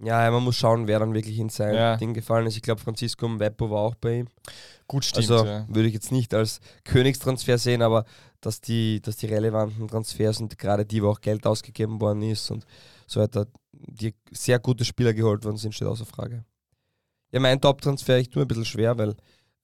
[0.01, 1.97] Ja, man muss schauen, wer dann wirklich in sein Ja.
[1.97, 2.55] Ding gefallen ist.
[2.55, 4.27] Ich glaube, Francisco Mbeppo war auch bei ihm.
[4.87, 5.29] Gut, stimmt.
[5.29, 5.65] also ja.
[5.67, 8.05] würde ich jetzt nicht als Königstransfer sehen, aber
[8.41, 12.49] dass die, dass die relevanten Transfers und gerade die, wo auch Geld ausgegeben worden ist
[12.49, 12.65] und
[13.07, 16.43] so weiter, die sehr gute Spieler geholt worden sind, steht außer Frage.
[17.33, 19.15] Ja, mein Top-Transfer, ich tue mir ein bisschen schwer, weil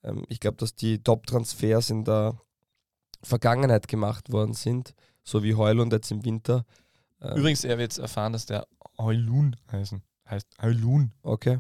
[0.04, 2.42] ähm, ich glaube, dass die Top-Transfers in der
[3.22, 6.66] Vergangenheit gemacht worden sind, so wie Heulund jetzt im Winter.
[7.22, 8.66] Ähm, Übrigens, er wird jetzt erfahren, dass der
[8.98, 10.02] Heulun heißen.
[10.28, 11.12] Heißt Heulun.
[11.22, 11.60] Okay.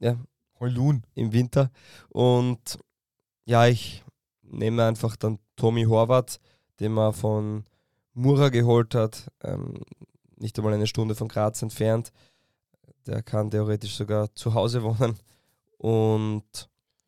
[0.00, 0.18] Ja,
[0.60, 1.02] Heulun.
[1.14, 1.70] im Winter.
[2.10, 2.78] Und
[3.46, 4.04] ja, ich
[4.42, 6.40] nehme einfach dann Tommy Horvath,
[6.80, 7.64] den man von
[8.12, 9.80] Mura geholt hat, ähm,
[10.36, 12.12] nicht einmal eine Stunde von Graz entfernt.
[13.06, 15.18] Der kann theoretisch sogar zu Hause wohnen.
[15.78, 16.44] Und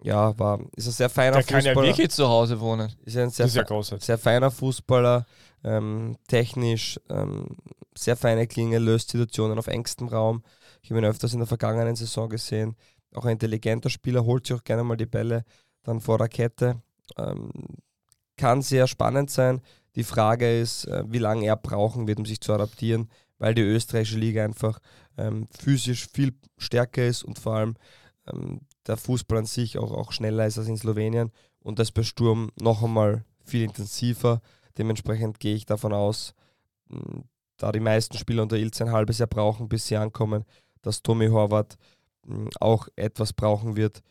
[0.03, 1.87] ja, war, ist ein sehr feiner Der kann ja Fußballer.
[1.89, 2.93] wirklich zu Hause wohnen.
[3.05, 5.27] ist ein sehr, ist ja sehr feiner Fußballer,
[5.65, 7.57] ähm, technisch, ähm,
[7.97, 10.43] sehr feine Klinge, löst Situationen auf engstem Raum.
[10.83, 12.77] Ich habe ihn öfters in der vergangenen Saison gesehen.
[13.15, 15.45] Auch ein intelligenter Spieler, holt sich auch gerne mal die Bälle
[15.83, 16.83] dann vor der Kette.
[17.17, 17.51] Ähm,
[18.37, 19.63] kann sehr spannend sein.
[19.95, 23.63] Die Frage ist, äh, wie lange er brauchen wird, um sich zu adaptieren, weil die
[23.63, 24.79] österreichische Liga einfach
[25.17, 27.75] ähm, physisch viel stärker ist und vor allem
[28.33, 32.03] ähm, der Fußball an sich auch, auch schneller ist als in Slowenien und das bei
[32.03, 34.41] Sturm noch einmal viel intensiver.
[34.79, 36.35] Dementsprechend gehe ich davon aus,
[37.57, 40.45] da die meisten Spieler unter Ilz ein halbes Jahr brauchen, bis sie ankommen,
[40.83, 41.77] dass Tommy Horvath
[42.61, 44.03] auch etwas brauchen wird,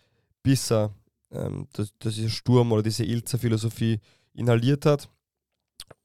[0.43, 0.93] bis er
[1.31, 1.91] ähm, das,
[2.31, 3.99] Sturm oder diese Ilzer Philosophie
[4.33, 5.09] inhaliert hat.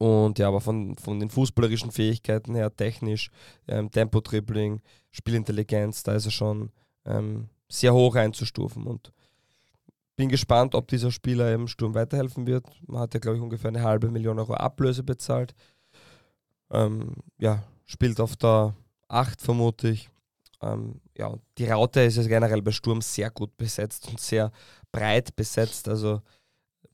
[0.00, 3.30] Und ja, aber von, von den fußballerischen Fähigkeiten her, technisch,
[3.68, 6.70] ähm, Tempo-Dribbling, Spielintelligenz, da ist er schon
[7.04, 8.86] ähm, sehr hoch einzustufen.
[8.86, 9.12] Und
[10.16, 12.64] bin gespannt, ob dieser Spieler im Sturm weiterhelfen wird.
[12.86, 15.54] Man hat ja, glaube ich, ungefähr eine halbe Million Euro Ablöse bezahlt.
[16.70, 18.74] Ähm, ja, spielt auf der
[19.08, 20.08] 8, vermute ich.
[20.62, 24.50] Ähm, ja, die Raute ist ja generell bei Sturm sehr gut besetzt und sehr
[24.92, 25.88] breit besetzt.
[25.88, 26.22] Also,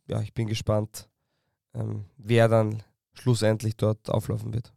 [0.08, 1.08] ja, ich bin gespannt,
[1.72, 2.82] ähm, wer dann
[3.20, 4.72] schlussendlich dort auflaufen wird.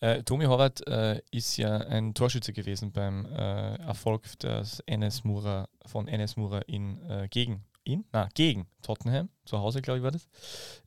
[0.00, 5.68] Äh, Tommy Horvath äh, ist ja ein Torschütze gewesen beim äh, Erfolg des NS Mura,
[5.84, 8.04] von NS Mura in, äh, gegen, in?
[8.12, 10.26] Na, gegen Tottenham, zu Hause glaube ich war das,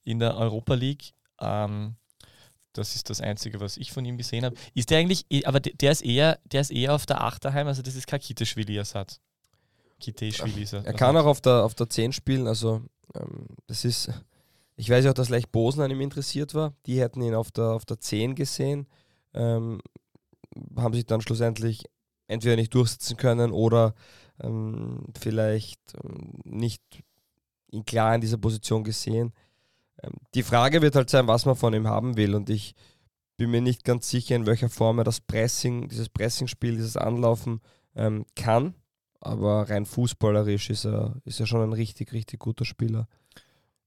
[0.03, 1.13] in der Europa League.
[1.39, 1.95] Ähm,
[2.73, 4.55] das ist das Einzige, was ich von ihm gesehen habe.
[4.73, 7.67] Ist der eigentlich, eh- aber der der ist eher, der ist eher auf der Achterheim,
[7.67, 9.19] also das ist kein Kiteschwili-Ersatz.
[9.99, 10.83] Kiteschwili ist er.
[10.85, 12.81] Er kann auch auf der, auf der 10 spielen, also
[13.13, 14.09] ähm, das ist,
[14.75, 16.73] ich weiß auch, dass Lech Bosen an ihm interessiert war.
[16.85, 18.87] Die hätten ihn auf der, auf der 10 gesehen,
[19.33, 19.79] ähm,
[20.75, 21.85] haben sich dann schlussendlich
[22.27, 23.93] entweder nicht durchsetzen können oder
[24.41, 26.81] ähm, vielleicht ähm, nicht
[27.69, 29.33] ihn klar in dieser Position gesehen.
[30.01, 32.75] Ähm, die Frage wird halt sein, was man von ihm haben will und ich
[33.37, 37.61] bin mir nicht ganz sicher, in welcher Form er das Pressing, dieses Pressingspiel, dieses Anlaufen
[37.95, 38.75] ähm, kann.
[39.19, 43.07] Aber rein fußballerisch ist er, ist er schon ein richtig, richtig guter Spieler.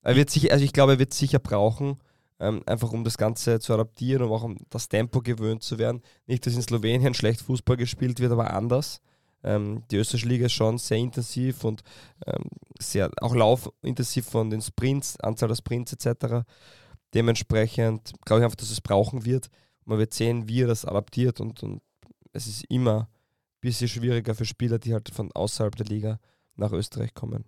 [0.07, 1.99] Er wird sicher, also ich glaube, er wird sicher brauchen,
[2.39, 6.01] ähm, einfach um das Ganze zu adaptieren und auch um das Tempo gewöhnt zu werden.
[6.29, 9.01] Nicht, dass in Slowenien schlecht Fußball gespielt wird, aber anders.
[9.43, 11.83] Ähm, die österreichische Liga ist schon sehr intensiv und
[12.25, 12.45] ähm,
[12.79, 16.47] sehr auch laufintensiv von den Sprints, Anzahl der Sprints etc.
[17.13, 19.49] Dementsprechend glaube ich einfach, dass es brauchen wird.
[19.87, 21.83] Man wird sehen, wie er das adaptiert und, und
[22.33, 26.21] es ist immer ein bisschen schwieriger für Spieler, die halt von außerhalb der Liga
[26.55, 27.45] nach Österreich kommen.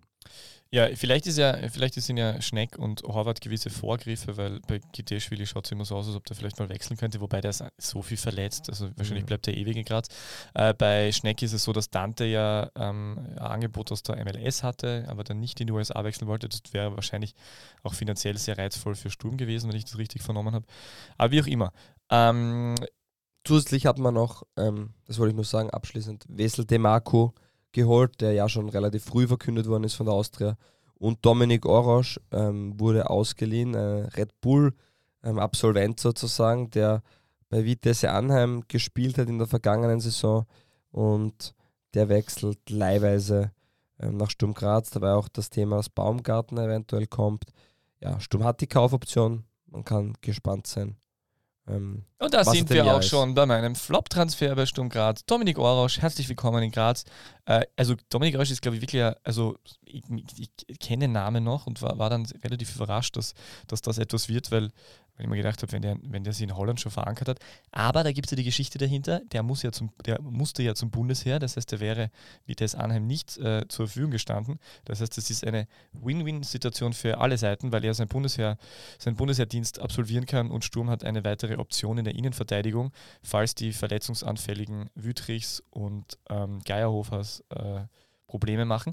[0.70, 5.46] Ja, vielleicht ist ja, vielleicht sind ja Schneck und Horvath gewisse Vorgriffe, weil bei Giteschwili
[5.46, 7.64] schaut es immer so aus, als ob der vielleicht mal wechseln könnte, wobei der ist
[7.78, 9.28] so viel verletzt, also wahrscheinlich Mhm.
[9.28, 10.08] bleibt der ewig in Graz.
[10.52, 14.62] Äh, bei Schneck ist es so, dass Dante ja ähm, ein Angebot aus der MLS
[14.62, 16.50] hatte, aber dann nicht in die USA wechseln wollte.
[16.50, 17.34] Das wäre wahrscheinlich
[17.82, 20.66] auch finanziell sehr reizvoll für Sturm gewesen, wenn ich das richtig vernommen habe.
[21.16, 21.72] Aber wie auch immer.
[22.10, 22.74] Ähm,
[23.44, 27.32] Zusätzlich hat man noch, ähm, das wollte ich nur sagen, abschließend, Wessel Demarco
[27.72, 30.56] geholt, der ja schon relativ früh verkündet worden ist von der Austria.
[30.94, 37.02] Und Dominik Orosch ähm, wurde ausgeliehen, ein Red Bull-Absolvent sozusagen, der
[37.48, 40.46] bei Vitesse Anheim gespielt hat in der vergangenen Saison.
[40.90, 41.54] und
[41.94, 43.52] der wechselt leihweise
[43.98, 44.90] ähm, nach Sturm Graz.
[44.90, 47.44] Dabei auch das Thema, dass Baumgarten eventuell kommt.
[48.00, 49.44] Ja, Sturm hat die Kaufoption.
[49.66, 50.96] Man kann gespannt sein.
[51.68, 53.08] Ähm, Und da sind wir auch ist.
[53.08, 55.24] schon bei meinem Flop-Transfer bei Sturm Graz.
[55.26, 57.04] Dominik Orosch, herzlich willkommen in Graz.
[57.44, 60.02] Äh, also Dominik Orosch ist, glaube ich, wirklich, also ich,
[60.36, 63.34] ich, ich kenne den Namen noch und war, war dann relativ überrascht, dass,
[63.66, 64.70] dass das etwas wird, weil,
[65.18, 67.40] weil ich mir gedacht habe, wenn der, wenn der sich in Holland schon verankert hat.
[67.72, 70.74] Aber da gibt es ja die Geschichte dahinter, der, muss ja zum, der musste ja
[70.74, 72.10] zum Bundesheer, das heißt, der wäre
[72.46, 74.60] wie Tess Arnheim nicht äh, zur Verfügung gestanden.
[74.84, 78.58] Das heißt, es ist eine Win-Win-Situation für alle Seiten, weil er sein Bundesheer
[78.98, 82.92] seinen Bundesheerdienst absolvieren kann und Sturm hat eine weitere Option in der Innenverteidigung,
[83.22, 87.80] falls die verletzungsanfälligen Wütrichs und ähm, Geierhofers äh,
[88.28, 88.92] Probleme machen.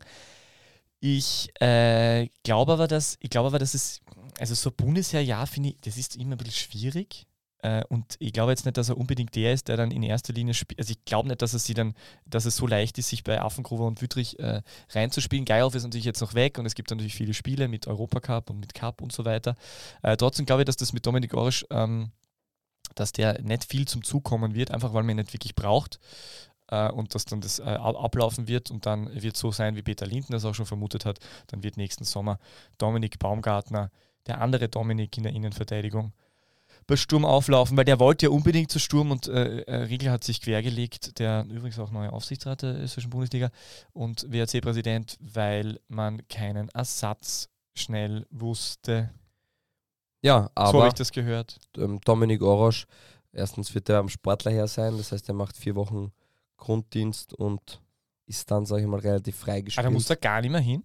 [1.07, 4.01] Ich äh, glaube aber, dass ich glaube aber, dass es
[4.39, 7.27] also so ein Bundesheerjahr finde ich, das ist immer ein bisschen schwierig.
[7.59, 10.33] Äh, und ich glaube jetzt nicht, dass er unbedingt der ist, der dann in erster
[10.33, 10.79] Linie spielt.
[10.79, 11.93] Also ich glaube nicht, dass es sie dann,
[12.25, 15.45] dass es so leicht ist, sich bei Affengruber und Wüttrich äh, reinzuspielen.
[15.45, 18.59] Geierhof ist natürlich jetzt noch weg und es gibt natürlich viele Spiele mit Europacup und
[18.59, 19.55] mit Cup und so weiter.
[20.01, 22.13] Äh, trotzdem glaube ich, dass das mit Dominik Orisch, ähm,
[22.95, 25.99] dass der nicht viel zum Zug kommen wird, einfach weil man ihn nicht wirklich braucht.
[26.67, 29.83] Äh, und dass dann das äh, ab- ablaufen wird und dann wird so sein, wie
[29.83, 31.19] Peter Linden das auch schon vermutet hat.
[31.47, 32.39] Dann wird nächsten Sommer
[32.77, 33.91] Dominik Baumgartner,
[34.27, 36.13] der andere Dominik in der Innenverteidigung,
[36.87, 40.23] bei Sturm auflaufen, weil der wollte ja unbedingt zu Sturm und äh, äh, Riegel hat
[40.23, 43.49] sich quergelegt, der übrigens auch neuer Aufsichtsrat der österreichischen Bundesliga
[43.93, 49.09] und WRC-Präsident, weil man keinen Ersatz schnell wusste.
[50.21, 51.59] ja, so habe aber ich das gehört.
[51.77, 52.85] ähm, Dominik Orosch,
[53.31, 56.11] erstens wird er am Sportler her sein, das heißt, er macht vier Wochen
[56.57, 57.81] Grunddienst und
[58.27, 59.85] ist dann, sage ich mal, relativ Aber freigespielt.
[59.85, 60.83] da muss da gar nicht mehr hin.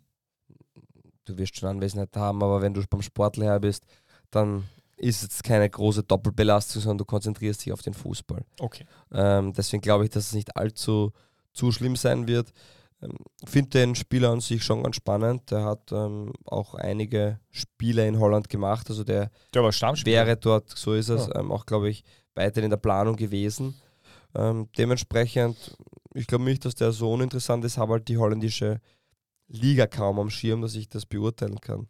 [1.24, 3.84] du wirst schon Anwesenheit haben, aber wenn du beim Sportler her bist,
[4.30, 4.64] dann
[4.96, 8.44] ist es keine große Doppelbelastung, sondern du konzentrierst dich auf den Fußball.
[8.58, 8.84] Okay.
[9.12, 11.12] Ähm, deswegen glaube ich, dass es nicht allzu
[11.52, 12.52] zu schlimm sein wird.
[13.00, 13.16] Ähm,
[13.46, 15.50] Finde den Spieler an sich schon ganz spannend.
[15.50, 18.90] Der hat ähm, auch einige Spiele in Holland gemacht.
[18.90, 21.36] Also der Der wäre dort, so ist es, Ja.
[21.40, 22.04] ähm, auch, glaube ich,
[22.34, 23.80] weiter in der Planung gewesen.
[24.34, 25.76] Ähm, dementsprechend,
[26.14, 28.80] ich glaube nicht, dass der so uninteressant ist, habe halt die holländische
[29.48, 31.88] Liga kaum am Schirm, dass ich das beurteilen kann.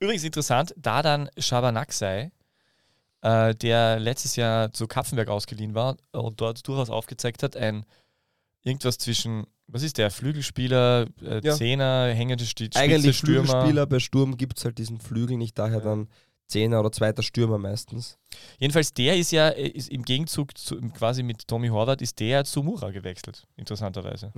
[0.00, 6.66] Übrigens interessant, da dann Schabernack äh, der letztes Jahr zu Kapfenberg ausgeliehen war und dort
[6.66, 7.84] durchaus aufgezeigt hat, ein
[8.64, 11.54] irgendwas zwischen, was ist der, Flügelspieler, äh, Ja.
[11.54, 13.46] Zehner, hängende Spitze, Eigentlich Stürmer.
[13.48, 16.08] Flügelspieler, bei Sturm gibt es halt diesen Flügel nicht, daher dann
[16.52, 18.18] Zehner oder zweiter Stürmer meistens.
[18.58, 22.44] Jedenfalls der ist ja äh, ist im Gegenzug zu, quasi mit Tommy Horvath ist der
[22.44, 24.32] zu Mura gewechselt, interessanterweise.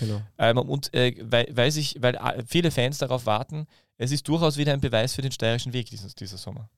[0.00, 0.20] Genau.
[0.38, 3.66] Ähm, und äh, weil, weil, sich, weil äh, viele Fans darauf warten,
[3.98, 6.68] es ist durchaus wieder ein Beweis für den steirischen Weg dieses, dieser Sommer.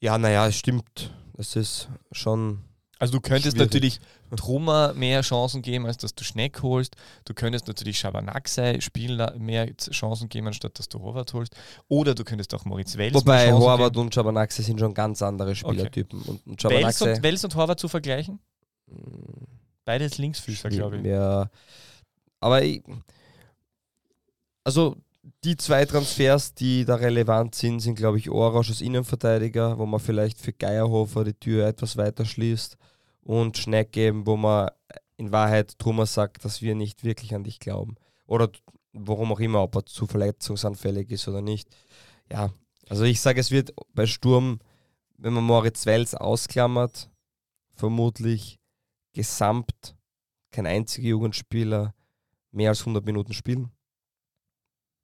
[0.00, 1.12] Ja, naja, es stimmt.
[1.34, 2.64] Das ist schon.
[2.98, 3.66] Also du könntest Schwierig.
[3.66, 4.00] natürlich
[4.36, 6.96] Trummer mehr Chancen geben, als dass du Schneck holst.
[7.24, 8.48] Du könntest natürlich Schabernack
[8.80, 11.54] spielen mehr Chancen geben, anstatt dass du Horvath holst.
[11.88, 16.20] Oder du könntest auch Moritz Wels Wobei Horvath und Schabernaxe sind schon ganz andere Spielertypen.
[16.22, 18.40] Und, und Wels und, Wels und Horvath zu vergleichen?
[18.86, 19.44] mm,
[19.84, 21.06] Beides Linksfüßer, glaube ich.
[21.06, 21.50] Ja.
[22.40, 22.82] Aber ich,
[24.64, 24.96] also
[25.44, 30.00] die zwei Transfers, die da relevant sind, sind, glaube ich, Orosch als Innenverteidiger, wo man
[30.00, 32.76] vielleicht für Geierhofer die Tür etwas weiter schließt
[33.22, 34.70] und Schneck eben, wo man
[35.16, 37.96] in Wahrheit Trummer sagt, dass wir nicht wirklich an dich glauben.
[38.26, 38.50] Oder
[38.92, 41.68] warum auch immer, ob er zu verletzungsanfällig ist oder nicht.
[42.30, 42.50] Ja,
[42.88, 44.60] also ich sage, es wird bei Sturm,
[45.16, 47.10] wenn man Moritz Wels ausklammert,
[47.74, 48.58] vermutlich
[49.12, 49.96] gesamt
[50.50, 51.94] kein einziger Jugendspieler
[52.50, 53.70] mehr als 100 Minuten spielen.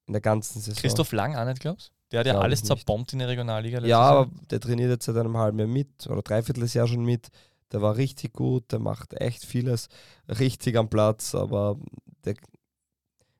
[0.06, 0.80] In der ganzen Saison.
[0.80, 1.92] Christoph Lang auch nicht, glaubst du?
[2.12, 2.66] Der hat ja alles nicht.
[2.66, 3.78] zerbombt in der Regionalliga.
[3.78, 4.16] letztes Ja, Jahr.
[4.18, 7.28] aber der trainiert jetzt seit einem halben Jahr mit oder dreiviertel Jahr schon mit.
[7.72, 9.88] Der war richtig gut, der macht echt vieles
[10.28, 11.76] richtig am Platz, aber
[12.24, 12.34] der,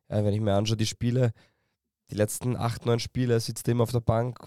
[0.08, 1.32] ja, wenn ich mir anschaue, die Spiele,
[2.10, 4.38] die letzten acht, neun Spiele, sitzt er immer auf der Bank,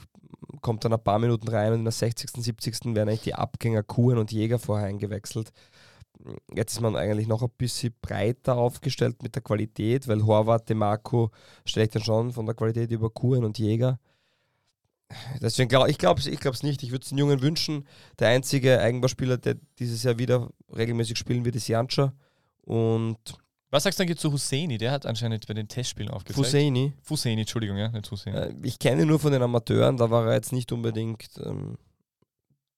[0.61, 2.95] kommt dann ein paar Minuten rein und in der 60., 70.
[2.95, 5.51] werden eigentlich die Abgänger Kuhn und Jäger vorher eingewechselt.
[6.53, 11.31] Jetzt ist man eigentlich noch ein bisschen breiter aufgestellt mit der Qualität, weil Horvath, Demarco
[11.65, 13.99] stelle ich dann schon von der Qualität über Kuhn und Jäger.
[15.41, 16.83] Deswegen glaube ich glaube es ich glaub's nicht.
[16.83, 17.87] Ich würde es den Jungen wünschen.
[18.19, 22.13] Der einzige Eigenbarspieler, der dieses Jahr wieder regelmäßig spielen wird, ist Jancha.
[22.63, 23.17] Und
[23.69, 24.77] Was sagst du dann zu Husseini?
[24.77, 26.45] Der hat anscheinend bei den Testspielen aufgezeigt.
[26.45, 26.93] Fuseini.
[27.01, 28.37] Fuseini, Entschuldigung, ja, nicht Husseini.
[28.37, 31.77] Äh, ich kenne ihn nur von den Amateuren, da war er jetzt nicht unbedingt ähm,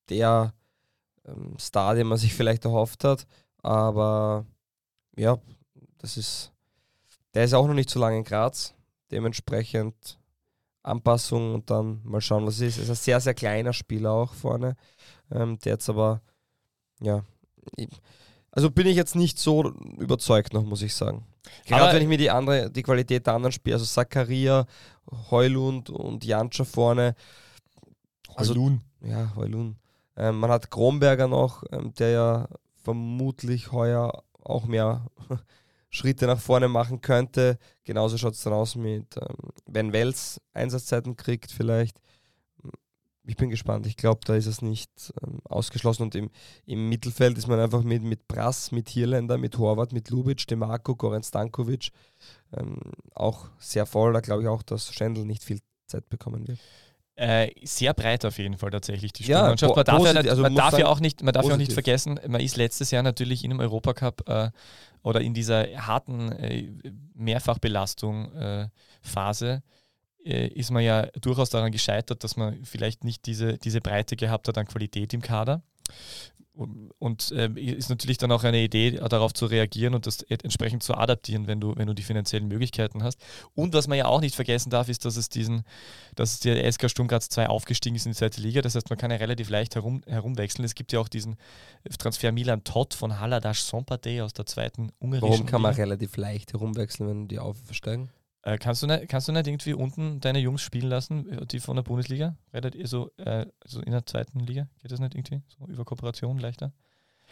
[0.10, 0.54] der
[1.60, 3.26] Star, den man sich vielleicht erhofft hat.
[3.62, 4.46] Aber
[5.18, 5.38] ja,
[5.98, 6.52] das ist.
[7.34, 8.74] Der ist auch noch nicht so lange in Graz.
[9.12, 10.18] Dementsprechend
[10.84, 12.78] Anpassung und dann mal schauen, was es ist.
[12.78, 14.76] Er ist ein sehr, sehr kleiner Spieler auch vorne.
[15.32, 16.22] Ähm, der jetzt aber,
[17.02, 17.24] ja,
[18.52, 19.70] Also bin ich jetzt nicht so
[20.00, 21.24] überzeugt noch, muss ich sagen.
[21.66, 24.66] Gerade Aber- wenn ich mir die andere, die Qualität der anderen Spieler, also Zakaria,
[25.30, 27.16] Heulund und Jantscher vorne,
[28.36, 28.82] Also- Heulun.
[29.02, 29.78] ja, Heulund.
[30.20, 32.48] Ähm, man hat Kronberger noch, ähm, der ja
[32.84, 35.08] vermutlich heuer auch mehr
[35.90, 37.58] Schritte nach vorne machen könnte.
[37.86, 42.00] Genauso schaut es dann aus mit, ähm, wenn Wels Einsatzzeiten kriegt vielleicht.
[43.26, 43.86] Ich bin gespannt.
[43.86, 46.04] Ich glaube, da ist es nicht ähm, ausgeschlossen.
[46.04, 46.32] Und im,
[46.66, 50.96] im Mittelfeld ist man einfach mit, mit Brass, mit Hirländer, mit Horvath, mit Lubic, Demarco,
[50.96, 51.92] Goran Stankovic
[52.52, 52.80] ähm,
[53.14, 54.14] auch sehr voll.
[54.14, 56.60] Da glaube ich auch, dass Schendl nicht viel Zeit bekommen wird.
[57.20, 59.76] Äh, sehr breit auf jeden Fall tatsächlich die Ja, Sturmmannschaft.
[59.76, 61.58] Man po- darf, ja, also man darf ja sagen, auch nicht, man darf ja auch
[61.58, 64.52] nicht vergessen, man ist letztes Jahr natürlich in einem Europacup äh,
[65.04, 66.72] oder in dieser harten äh,
[67.16, 68.70] Mehrfachbelastung äh,
[69.02, 69.64] Phase
[70.24, 74.48] äh, ist man ja durchaus daran gescheitert, dass man vielleicht nicht diese, diese Breite gehabt
[74.48, 75.62] hat an Qualität im Kader.
[76.98, 80.84] Und, äh, ist natürlich dann auch eine Idee, darauf zu reagieren und das et- entsprechend
[80.84, 83.18] zu adaptieren, wenn du, wenn du die finanziellen Möglichkeiten hast.
[83.56, 85.64] Und was man ja auch nicht vergessen darf, ist, dass es diesen,
[86.16, 88.62] dass der SK Sturm Graz 2 aufgestiegen ist in die zweite Liga.
[88.62, 90.66] Das heißt, man kann ja relativ leicht herum, herumwechseln.
[90.66, 91.38] Es gibt ja auch diesen
[91.98, 95.84] Transfer Milan Todd von Haladash Sompate aus der zweiten ungarischen Warum kann man Liga.
[95.84, 98.10] relativ leicht herumwechseln, wenn die aufsteigen?
[98.44, 101.60] Äh, kannst, du nicht, kannst du nicht irgendwie unten deine Jungs spielen lassen, äh, die
[101.60, 102.38] von der Bundesliga?
[102.54, 104.68] Relativ, so, äh, so in der zweiten Liga?
[104.82, 105.42] Geht das nicht irgendwie?
[105.48, 106.72] So über Kooperation leichter?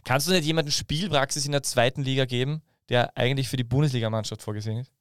[0.03, 4.41] Kannst du nicht jemanden Spielpraxis in der zweiten Liga geben, der eigentlich für die Bundesligamannschaft
[4.41, 4.91] vorgesehen ist?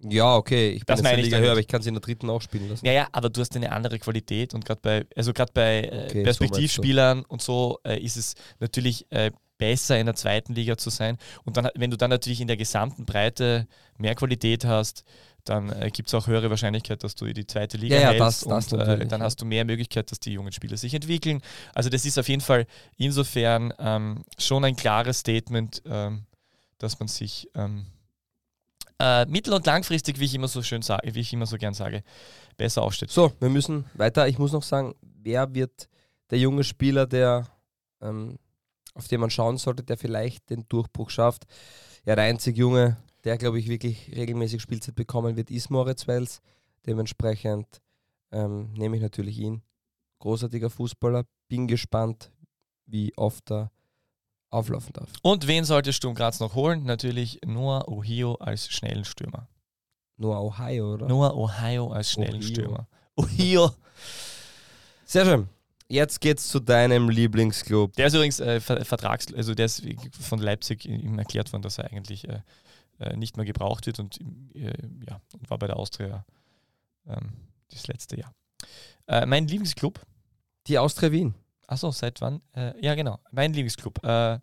[0.00, 2.02] Ja, okay, ich bin Das eine ich Liga höher, aber ich kann sie in der
[2.02, 2.84] dritten auch spielen lassen.
[2.84, 6.04] Ja, ja, aber du hast eine andere Qualität und gerade bei, also gerade bei äh,
[6.04, 10.76] Okay, so Perspektivspielern und so äh, ist es natürlich äh, besser in der zweiten Liga
[10.76, 11.16] zu sein.
[11.44, 13.66] Und dann, wenn du dann natürlich in der gesamten Breite
[13.96, 15.04] mehr Qualität hast,
[15.48, 18.08] dann äh, gibt es auch höhere Wahrscheinlichkeit, dass du in die zweite Liga Ja, ja,
[18.10, 20.92] hältst das- das und äh, dann hast du mehr Möglichkeit, dass die jungen Spieler sich
[20.94, 21.40] entwickeln.
[21.74, 22.66] Also das ist auf jeden Fall
[22.96, 26.24] insofern ähm, schon ein klares Statement, ähm,
[26.78, 27.86] dass man sich ähm,
[28.98, 31.74] äh, mittel- und langfristig, wie ich immer so schön sage, wie ich immer so gern
[31.74, 32.02] sage,
[32.56, 33.10] besser aufstellt.
[33.10, 34.26] So, wir müssen weiter.
[34.28, 35.88] Ich muss noch sagen, wer wird
[36.30, 37.46] der junge Spieler, der
[38.00, 38.38] ähm,
[38.94, 41.44] auf den man schauen sollte, der vielleicht den Durchbruch schafft?
[42.06, 46.40] Ja, der einzig Junge, der, glaube ich, wirklich regelmäßig Spielzeit bekommen wird, ist Moritz Wels.
[46.86, 47.66] Dementsprechend
[48.30, 49.62] ähm, nehme ich natürlich ihn.
[50.20, 51.24] Großartiger Fußballer.
[51.48, 52.30] Bin gespannt,
[52.86, 53.72] wie oft er
[54.50, 55.10] auflaufen darf.
[55.22, 56.84] Und wen sollte Sturm Graz noch holen?
[56.84, 59.48] Natürlich Noah Ohio als schnellen Stürmer.
[60.16, 61.08] Nur Ohio, oder?
[61.08, 62.48] Noah Ohio als schnellen Ohio.
[62.48, 62.88] Stürmer.
[63.16, 63.72] Ohio.
[65.04, 65.48] Sehr schön.
[65.88, 67.92] Jetzt geht's zu deinem Lieblingsclub.
[67.94, 69.82] Der ist übrigens äh, Ver Vertrags, also der ist
[70.20, 72.40] von Leipzig ihm erklärt worden, dass er eigentlich äh,
[72.98, 74.18] äh, nicht mehr gebraucht wird und
[74.54, 74.72] äh,
[75.08, 76.24] ja, und war bei der Austria
[77.06, 77.32] ähm,
[77.70, 78.32] das letzte Jahr.
[79.06, 80.00] Äh, mein Lieblingsclub,
[80.66, 81.34] Die Austria Wien.
[81.66, 82.40] achso, seit wann?
[82.54, 84.02] Äh, ja, genau, mein Lieblingsclub.
[84.04, 84.38] Äh,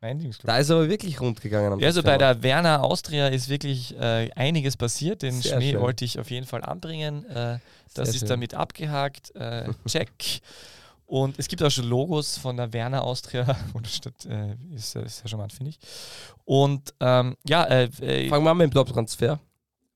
[0.00, 0.46] mein Lieblingsclub.
[0.48, 1.72] Da ist aber wirklich rund gegangen.
[1.74, 5.22] am Ja, also bei der Werner Austria ist wirklich einiges passiert.
[5.22, 5.80] Den Sehr Schnee schön.
[5.80, 7.24] wollte ich auf jeden Fall anbringen.
[7.28, 7.60] Das
[7.94, 8.28] Sehr ist schön.
[8.28, 9.32] damit abgehakt.
[9.86, 10.40] Check.
[11.12, 13.44] Und es gibt auch schon Logos von der Werner Austria.
[13.74, 15.78] Und steht, äh, ist, äh, sehr charmant, finde ich.
[16.46, 19.38] Und ähm, ja, äh, äh, Fangen wir an mit dem Top-Transfer.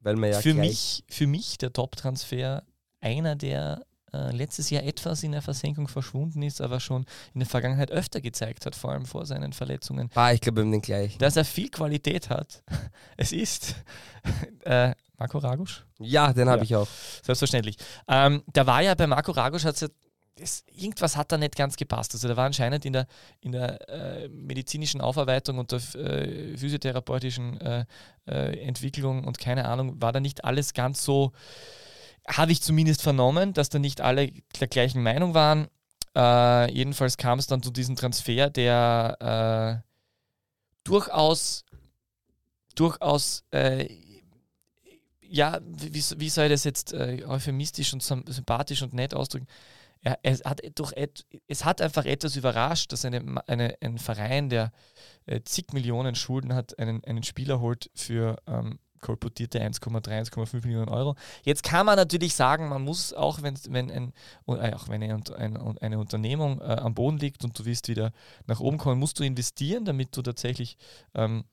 [0.01, 2.63] Weil wir ja für, gleich- mich, für mich der Top-Transfer
[3.01, 7.49] einer, der äh, letztes Jahr etwas in der Versenkung verschwunden ist, aber schon in der
[7.49, 11.19] Vergangenheit öfter gezeigt hat, vor allem vor seinen Verletzungen Ah, ich glaube, den gleichen.
[11.19, 12.63] dass er viel Qualität hat.
[13.17, 13.75] Es ist
[14.65, 16.65] äh, Marco Ragusch, Ja, den habe Ja.
[16.65, 16.89] ich auch.
[17.25, 17.79] selbstverständlich.
[18.07, 19.89] Ähm, da war ja bei Marco Ragusch, hat's ja,
[20.39, 22.15] es, irgendwas hat da nicht ganz gepasst.
[22.15, 23.07] Also da war anscheinend in der,
[23.41, 27.85] in der äh, medizinischen Aufarbeitung und der äh, physiotherapeutischen äh,
[28.27, 31.33] äh, Entwicklung und keine Ahnung, war da nicht alles ganz so,
[32.29, 34.31] habe ich zumindest vernommen, dass da nicht alle
[34.61, 35.69] der gleichen Meinung waren.
[36.15, 39.89] Äh, jedenfalls kam es dann zu diesem Transfer, der äh,
[40.85, 41.65] durchaus,
[42.75, 43.45] durchaus,
[45.29, 49.47] ja, wie, wie soll ich das jetzt äh, euphemistisch und sym- sympathisch und nett ausdrücken?
[50.03, 54.49] Er, es, hat durch et, es hat einfach etwas überrascht, dass eine, eine, ein Verein,
[54.49, 54.73] der
[55.27, 60.89] äh, zig Millionen Schulden hat, einen, einen Spieler holt für ähm, kolportierte 1,3, 1,5 Millionen
[60.89, 61.15] Euro.
[61.45, 64.13] Jetzt kann man natürlich sagen, man muss auch, wenn, wenn, ein,
[64.49, 68.13] äh, auch wenn eine, eine, eine Unternehmung äh, am Boden liegt und du willst wieder
[68.47, 70.77] nach oben kommen, musst du investieren, damit du tatsächlich,
[71.15, 71.45] ähm,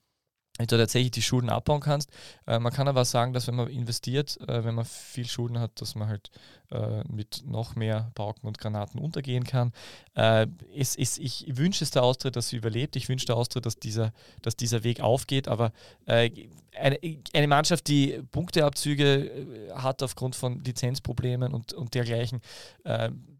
[0.56, 2.10] damit du tatsächlich die Schulden abbauen kannst.
[2.46, 5.80] Äh, man kann aber sagen, dass wenn man investiert, äh, wenn man viel Schulden hat,
[5.80, 6.30] dass man halt
[6.70, 9.72] äh, mit noch mehr Pauken und Granaten untergehen kann.
[10.14, 12.94] Äh, es, es, ich wünsche es der Austria, dass sie überlebt.
[12.94, 15.48] Ich wünsche der Austria, dass dieser, dass dieser Weg aufgeht.
[15.48, 15.72] Aber
[16.06, 16.30] äh,
[16.78, 17.00] eine,
[17.32, 22.40] eine Mannschaft, die Punkteabzüge äh, hat aufgrund von Lizenzproblemen und, und dergleichen,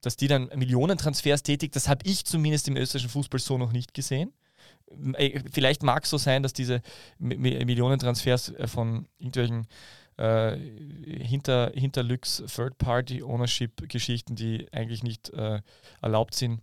[0.01, 3.93] dass die dann Millionentransfers tätigt, das habe ich zumindest im österreichischen Fußball so noch nicht
[3.93, 4.33] gesehen.
[5.51, 6.82] Vielleicht mag es so sein, dass diese
[7.18, 9.66] Mi- Mi- Millionentransfers äh, von irgendwelchen
[10.16, 10.57] äh,
[11.24, 15.61] hinter, Hinterlücks Third-Party-Ownership-Geschichten, die eigentlich nicht äh,
[16.01, 16.61] erlaubt sind,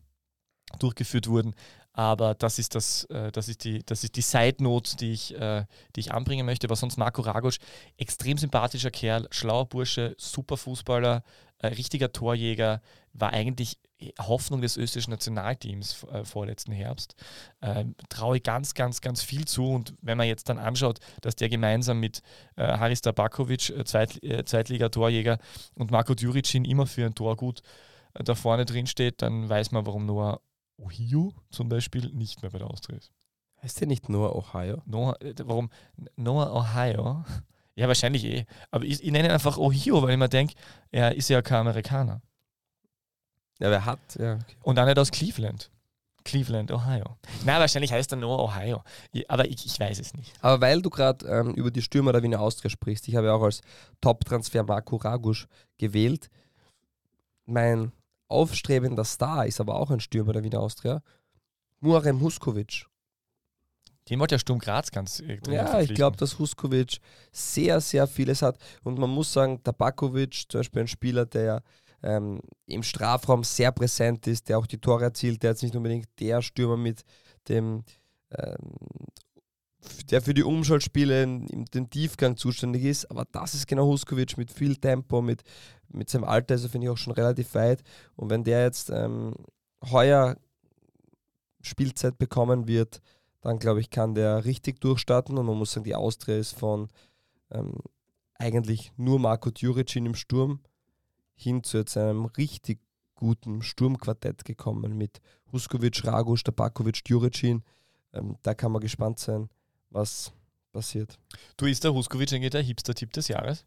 [0.80, 1.54] durchgeführt wurden.
[1.94, 5.36] Aber das ist das, äh, das ist die, das ist die Side Note, die ich,
[5.36, 5.66] äh,
[5.96, 6.68] die ich anbringen möchte.
[6.68, 7.58] Aber sonst Marco Ragosch,
[7.98, 11.24] extrem sympathischer Kerl, schlauer Bursche, super Fußballer,
[11.68, 12.82] richtiger Torjäger,
[13.14, 13.78] war eigentlich
[14.20, 17.16] Hoffnung des österreichischen Nationalteams äh, vorletzten Herbst.
[17.62, 19.68] Ähm, traue ich ganz, ganz, ganz viel zu.
[19.68, 22.22] Und wenn man jetzt dann anschaut, dass der gemeinsam mit
[22.56, 25.38] äh, Haris Tabakovic, äh, Zweit, äh, Zweitliga-Torjäger,
[25.76, 27.62] und Marco Djuricin immer für ein Tor gut
[28.14, 30.42] äh, da vorne drin steht, dann weiß man, warum Noah
[30.78, 33.12] Ohio zum Beispiel nicht mehr bei der Austria ist.
[33.62, 34.82] Heißt der nicht nur Ohio?
[34.86, 35.70] Noah, äh, warum
[36.16, 37.24] Noah Ohio?
[37.76, 38.46] Ja, wahrscheinlich eh.
[38.70, 40.56] Aber ich, ich nenne ihn einfach Ohio, weil ich mir denke,
[40.92, 42.22] er ist ja kein Amerikaner.
[43.60, 44.00] Ja, wer hat?
[44.20, 44.56] Ja, okay.
[44.64, 45.72] Und auch nicht aus Cleveland.
[46.24, 47.18] Cleveland, Ohio.
[47.46, 48.84] Na, wahrscheinlich heißt er Noah Ohio.
[49.28, 50.34] Aber ich, ich weiß es nicht.
[50.42, 53.34] Aber weil du gerade ähm, über die Stürmer der Wiener Austria sprichst, ich habe ja
[53.34, 53.62] auch als
[54.02, 55.48] Top-Transfer Marco Ragusch
[55.78, 56.30] gewählt.
[57.46, 57.92] Mein
[58.28, 61.02] aufstrebender Star ist aber auch ein Stürmer der Wiener Austria.
[61.80, 62.86] Muarem Huskovic.
[64.10, 66.98] Den wollte ja Sturm Graz ganz äh, Ja, ich glaube, dass Huskovic
[67.32, 68.58] sehr, sehr vieles hat.
[68.84, 71.62] Und man muss sagen, Tabakovic, zum Beispiel ein Spieler, der
[72.04, 76.08] ähm, im Strafraum sehr präsent ist, der auch die Tore erzielt, der jetzt nicht unbedingt
[76.20, 77.04] der Stürmer mit
[77.48, 77.84] dem,
[78.32, 78.76] ähm,
[80.10, 83.10] der für die Umschaltspiele in, dem Tiefgang zuständig ist.
[83.12, 85.44] Aber das ist genau Huskovic mit viel Tempo, mit,
[85.90, 87.84] mit seinem Alter, also finde ich auch schon relativ weit.
[88.16, 89.36] Und wenn der jetzt ähm,
[89.92, 90.38] heuer
[91.62, 93.02] Spielzeit bekommen wird,
[93.42, 95.38] dann glaube ich, kann der richtig durchstarten.
[95.38, 96.90] Und man muss sagen, die Austria ist von
[97.52, 97.76] ähm,
[98.36, 100.62] eigentlich nur Marco Djuricin im Sturm
[101.36, 102.80] hin zu jetzt einem richtig
[103.16, 105.22] guten Sturmquartett gekommen mit
[105.52, 107.64] Huskovic, Ragusch, Tabakovic, Djuricin.
[108.14, 109.50] Ähm, da kann man gespannt sein,
[109.90, 110.34] was
[110.72, 111.20] passiert.
[111.58, 113.66] Du ist der Huskovic eigentlich der Hipster-Tipp des Jahres?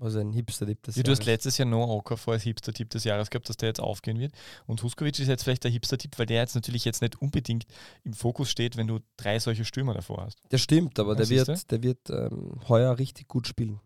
[0.00, 1.26] Also ein Hipster-Tipp des Ja, du hast Jahres.
[1.26, 4.32] letztes Jahr Noah Okafor als Hipster-Tipp des Jahres gehabt, dass der jetzt aufgehen wird.
[4.66, 7.64] Und Huskovic ist jetzt vielleicht der Hipster-Tipp, weil der jetzt natürlich jetzt nicht unbedingt
[8.02, 10.38] im Fokus steht, wenn du drei solche Stürmer davor hast.
[10.50, 13.80] Der stimmt, aber der wird, der wird ähm, heuer richtig gut spielen.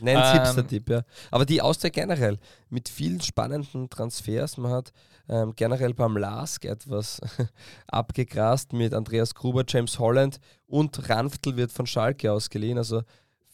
[0.00, 1.02] Nennt Ähm, Hipster-Tipp, ja.
[1.30, 2.38] Aber die Austria generell
[2.68, 4.56] mit vielen spannenden Transfers.
[4.56, 4.92] Man hat
[5.28, 7.20] ähm, generell beim LASK etwas
[7.88, 12.78] abgegrast mit Andreas Gruber, James Holland und Ranftl wird von Schalke ausgeliehen.
[12.78, 13.02] Also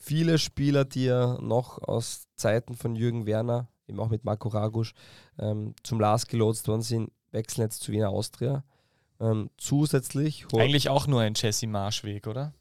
[0.05, 4.93] viele Spieler, die ja noch aus Zeiten von Jürgen Werner, eben auch mit Marco Ragusch,
[5.39, 8.65] ähm, zum LASK gelotst worden sind, wechseln jetzt zu Wiener Austria.
[9.21, 12.53] Ähm, zusätzlich Eigentlich auch nur ein Jesse Marschweg, oder?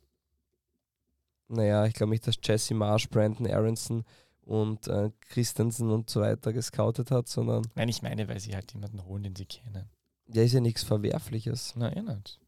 [1.47, 4.05] naja, ich glaube nicht, dass Jesse Marsh, Brandon Aronson
[4.45, 8.73] und äh, Christensen und so weiter gescoutet hat, sondern Nein, ich meine, weil sie halt
[8.73, 9.89] jemanden holen, den sie kennen.
[10.33, 11.73] ja, ist ja nichts Verwerfliches.
[11.75, 12.39] Na, eh nicht.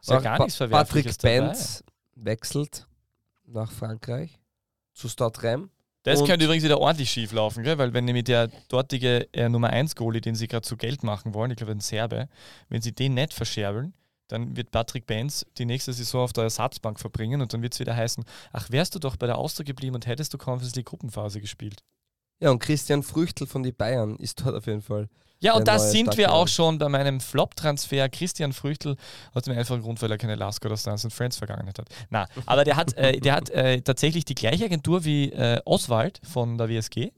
[0.00, 1.40] Ist ja gar Pa- nichts Verwerfliches Patrick.
[1.42, 1.84] Benz
[2.16, 2.86] wechselt
[3.46, 4.38] nach Frankreich
[4.92, 5.70] zu Stadtrem.
[6.04, 7.78] Das Und- könnte übrigens wieder ordentlich schief laufen, gell?
[7.78, 11.32] weil wenn nämlich der dortige äh, Nummer 1 Goalie, den sie gerade zu Geld machen
[11.34, 12.28] wollen, ich glaube ein Serbe,
[12.68, 13.94] wenn sie den nicht verscherbeln,
[14.28, 17.80] dann wird Patrick Benz die nächste Saison auf der Ersatzbank verbringen und dann wird es
[17.80, 20.86] wieder heißen, ach wärst du doch bei der Austria geblieben und hättest du Conference League
[20.86, 21.82] Gruppenphase gespielt.
[22.40, 25.08] Ja, und Christian Früchtel von den Bayern ist dort auf jeden Fall.
[25.40, 26.30] Ja, und da sind wir Stadtplan.
[26.30, 28.08] auch schon bei meinem Flop-Transfer.
[28.08, 28.96] Christian Früchtel
[29.34, 31.88] aus dem einfachen Grund, weil er keine Lasker oder Stars and Friends Vergangenheit hat.
[32.08, 36.20] Na, aber der hat, äh, der hat äh, tatsächlich die gleiche Agentur wie äh, Oswald
[36.24, 37.12] von der WSG.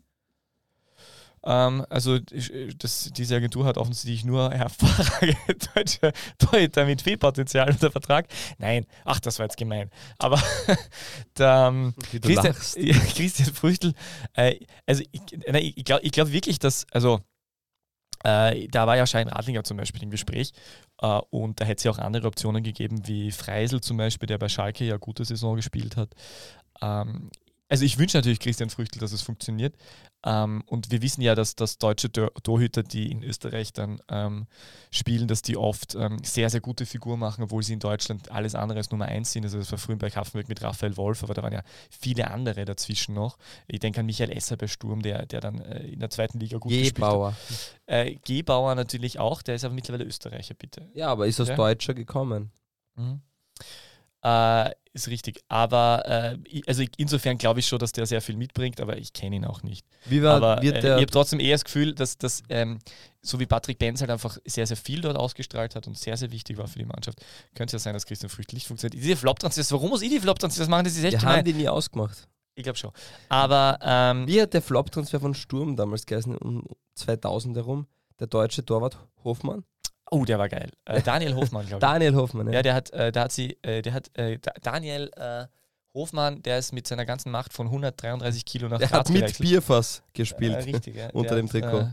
[1.46, 5.36] Ähm, also das, diese Agentur hat offensichtlich nur hervorragende
[5.74, 8.26] deutsche Torhüter mit viel Potenzial unter Vertrag.
[8.58, 9.90] Nein, ach, das war jetzt gemein.
[10.18, 10.42] Aber
[11.38, 12.54] der, ähm, Christian,
[13.14, 13.94] Christian Früchtel,
[14.34, 17.20] äh, also ich, nein, ich glaube ich glaub wirklich, dass, also
[18.24, 20.52] äh, da war ja Schein Radlinger zum Beispiel im Gespräch
[21.00, 24.38] äh, und da hätte es ja auch andere Optionen gegeben, wie Freisel zum Beispiel, der
[24.38, 26.10] bei Schalke ja gute Saison gespielt hat.
[26.82, 27.30] Ähm,
[27.68, 29.74] also ich wünsche natürlich Christian Früchtel, dass es funktioniert.
[30.24, 34.46] Ähm, und wir wissen ja, dass, dass deutsche Tor Torhüter, die in Österreich dann ähm,
[34.90, 38.54] spielen, dass die oft ähm, sehr, sehr gute Figur machen, obwohl sie in Deutschland alles
[38.54, 39.44] andere als Nummer eins sind.
[39.44, 42.64] Also das war früher bei Kaffenberg mit Raphael Wolf, aber da waren ja viele andere
[42.64, 43.36] dazwischen noch.
[43.68, 46.58] Ich denke an Michael Esser bei Sturm, der, der dann äh, in der zweiten Liga
[46.58, 46.94] gut gespielt hat.
[46.96, 47.36] Gebauer.
[47.86, 50.88] Äh, Gebauer natürlich auch, der ist aber mittlerweile Österreicher, bitte.
[50.94, 51.56] Ja, aber ist aus Ja.
[51.56, 52.50] Deutscher gekommen.
[52.96, 53.20] Mhm.
[54.26, 55.42] Äh, ist richtig.
[55.48, 59.36] Aber äh, also insofern glaube ich schon, dass der sehr viel mitbringt, aber ich kenne
[59.36, 59.86] ihn auch nicht.
[60.06, 62.78] Wie war, aber äh, ich habe trotzdem eher das Gefühl, dass das, ähm,
[63.22, 66.32] so wie Patrick Benz halt einfach sehr, sehr viel dort ausgestrahlt hat und sehr, sehr
[66.32, 67.24] wichtig war für die Mannschaft,
[67.54, 69.00] könnte es ja sein, dass Christian Früchtel nicht funktioniert.
[69.00, 70.84] Diese Flop-Transfers, warum muss ich die Flop-Transfers machen?
[70.84, 71.36] Das ist echt wir gemein.
[71.36, 72.26] haben die nie ausgemacht.
[72.56, 72.90] Ich glaube schon.
[73.28, 76.64] Aber ähm, Wie hat der Flop-Transfer von Sturm damals geheißen, um
[76.94, 77.86] 2000 herum?
[78.18, 79.64] Der deutsche Torwart Hofmann?
[80.10, 80.70] Oh, der war geil.
[80.84, 81.80] Äh, Daniel Hofmann, glaube ich.
[81.90, 82.54] Daniel Hoffmann, ja.
[82.54, 85.46] Ja, der hat, äh, da hat sie, äh, der hat äh, Da- Daniel äh,
[85.94, 89.22] Hofmann, der ist mit seiner ganzen Macht von 133 Kilo nach Der Graz hat mit
[89.22, 89.48] gewechselt.
[89.48, 90.66] Bierfass Äh, gespielt.
[90.66, 91.08] richtig, ja.
[91.12, 91.88] unter Der dem hat, Trikot.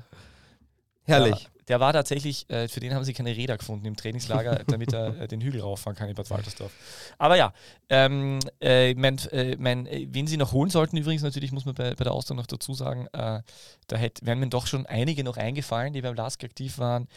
[1.05, 1.43] Herrlich.
[1.43, 4.91] Ja, der war tatsächlich, äh, für den haben sie keine Räder gefunden im Trainingslager, damit
[4.93, 6.71] er äh, den Hügel rauffahren kann in Bad Waltersdorf.
[7.17, 7.53] Aber ja,
[7.89, 11.73] ähm, äh, mein, äh, mein, äh, wen sie noch holen sollten, übrigens natürlich, muss man
[11.73, 13.41] bei, bei der Austria noch dazu sagen, äh,
[13.87, 17.07] da hätte, wären mir doch schon einige noch eingefallen, die beim LASK aktiv waren.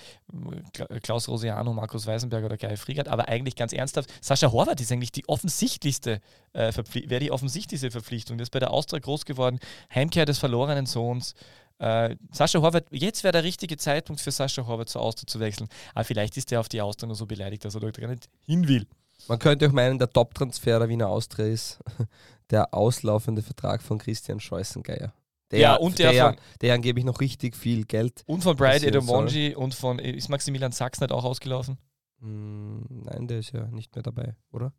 [0.72, 4.92] Kla- Klaus Rosiano, Markus Weisenberger oder Kai Friegert, aber eigentlich ganz ernsthaft, Sascha Horvath ist
[4.92, 6.20] eigentlich die offensichtlichste,
[6.52, 8.38] wäre die offensichtlichste Verpflichtung.
[8.38, 9.58] Der ist bei der Austria groß geworden,
[9.94, 11.34] Heimkehr des verlorenen Sohns.
[11.78, 15.68] Äh, Sascha Horvath, jetzt wäre der richtige Zeitpunkt für Sascha Horvath zur Austria zu wechseln.
[15.94, 18.28] Aber vielleicht ist er auf die Austria nur so beleidigt, dass er dort gar nicht
[18.46, 18.86] hin will.
[19.28, 21.78] Man könnte auch meinen, der Top-Transfer der Wiener Austria ist
[22.50, 25.12] der auslaufende Vertrag von Christian Scheußengeier.
[25.50, 28.22] Der, Ja, und der der, von- der angeblich noch richtig viel Geld.
[28.26, 31.78] Und von Brian Edomonji und von, ist Maximilian Sachs nicht auch ausgelaufen?
[32.20, 34.72] Hm, nein, der ist ja nicht mehr dabei, oder?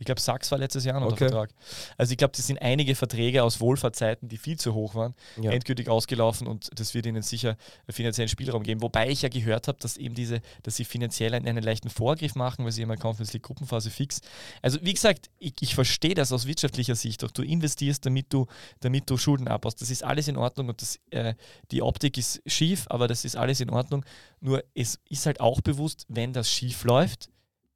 [0.00, 1.16] Ich glaube, Sachs war letztes Jahr noch Okay.
[1.18, 1.50] der Vertrag.
[1.96, 5.50] Also ich glaube, das sind einige Verträge aus Wohlfahrtszeiten, die viel zu hoch waren, Ja.
[5.50, 7.56] endgültig ausgelaufen und das wird ihnen sicher
[7.88, 8.80] finanziellen Spielraum geben.
[8.80, 12.36] Wobei ich ja gehört habe, dass eben diese, dass sie finanziell einen, einen leichten Vorgriff
[12.36, 14.20] machen, weil sie immer Conference League Gruppenphase fix.
[14.62, 17.22] Also wie gesagt, ich, ich verstehe das aus wirtschaftlicher Sicht.
[17.24, 18.46] Doch du investierst, damit du,
[18.80, 19.82] damit du Schulden abbaust.
[19.82, 21.34] Das ist alles in Ordnung und das, äh,
[21.72, 24.04] die Optik ist schief, aber das ist alles in Ordnung.
[24.40, 27.30] Nur es ist halt auch bewusst, wenn das schief läuft,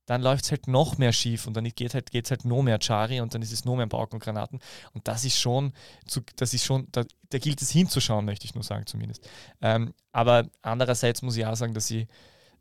[0.06, 2.78] dann läuft es halt noch mehr schief und dann geht halt, geht's halt noch mehr
[2.78, 4.58] Chari und dann ist es noch mehr Pauken und Granaten.
[4.92, 5.72] Und das ist schon,
[6.36, 9.28] das ist schon, da, da gilt es hinzuschauen, möchte ich nur sagen zumindest.
[9.60, 12.08] Ähm, aber andererseits muss ich auch sagen, dass ich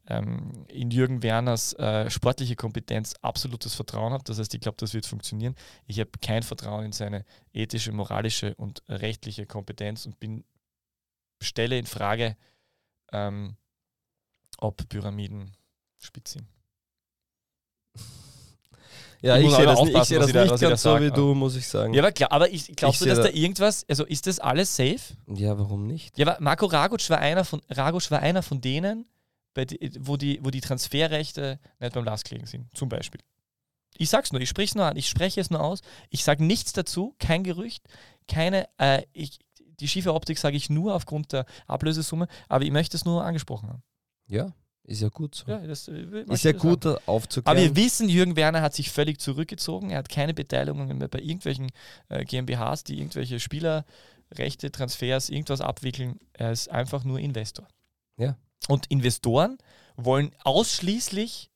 [0.08, 4.24] ähm, in Jürgen Werners äh, sportliche Kompetenz absolutes Vertrauen habe.
[4.24, 5.56] Das heißt, ich glaube, das wird funktionieren.
[5.88, 10.44] Ich habe kein Vertrauen in seine ethische, moralische und rechtliche Kompetenz und bin
[11.42, 12.38] stelle in Frage,
[13.12, 13.56] ähm,
[14.58, 15.56] ob Pyramiden
[16.00, 16.48] spitz sind.
[19.22, 20.98] Ja, Ich ich, sehe das, nicht- ich was das ich da- nicht ich ganz da
[20.98, 21.94] so wie du, muss ich sagen.
[21.94, 24.26] Ja, aber klar, aber ich, glaubst Ich du, dass seh da da- irgendwas, also ist
[24.26, 25.00] das alles safe?
[25.28, 26.18] Ja, warum nicht?
[26.18, 29.06] Ja, aber Marco Raguc war einer von, Raguc war einer von denen,
[29.56, 33.22] die, wo, die, wo die Transferrechte nicht beim LASK liegen sind, zum Beispiel.
[33.98, 36.44] Ich sag's nur, ich spreche es nur an, ich spreche es nur aus, ich sage
[36.44, 37.84] nichts dazu, kein Gerücht,
[38.28, 39.38] keine, äh, ich,
[39.80, 43.70] die schiefe Optik sage ich nur aufgrund der Ablösesumme, aber ich möchte es nur angesprochen
[43.70, 43.84] haben.
[44.28, 44.52] Ja,
[44.84, 45.50] ist ja gut so.
[45.50, 46.60] Ja, das, äh, ist ja ich sagen.
[46.60, 47.58] gut, da Aber aufzuklären.
[47.58, 49.92] wir wissen, Jürgen Werner hat sich völlig zurückgezogen.
[49.92, 51.72] Er hat keine Beteiligungen mehr bei irgendwelchen
[52.10, 56.20] äh, GmbHs, die irgendwelche Spielerrechte, Transfers, irgendwas abwickeln.
[56.34, 57.68] Er ist einfach nur Investor.
[58.18, 58.38] Ja.
[58.68, 59.58] Und Investoren
[59.96, 61.52] wollen ausschließlich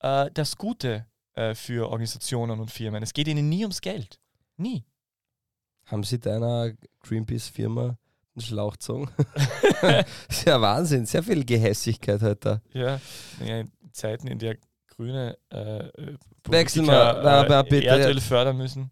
[0.00, 3.02] äh, das Gute äh, für Organisationen und Firmen.
[3.02, 4.20] Es geht ihnen nie ums Geld.
[4.56, 4.84] Nie.
[5.86, 7.98] Haben Sie deiner Greenpeace-Firma
[8.40, 9.10] Schlauch gezogen?
[10.28, 12.60] ist ja Wahnsinn, sehr viel Gehässigkeit heute.
[12.72, 13.00] Ja,
[13.44, 14.56] ja in Zeiten, in der
[14.88, 16.16] Grüne äh, äh,
[16.48, 17.86] Wechseln Politiker, wir, aber äh, bitte.
[17.86, 18.90] Erdöl fördern müssen.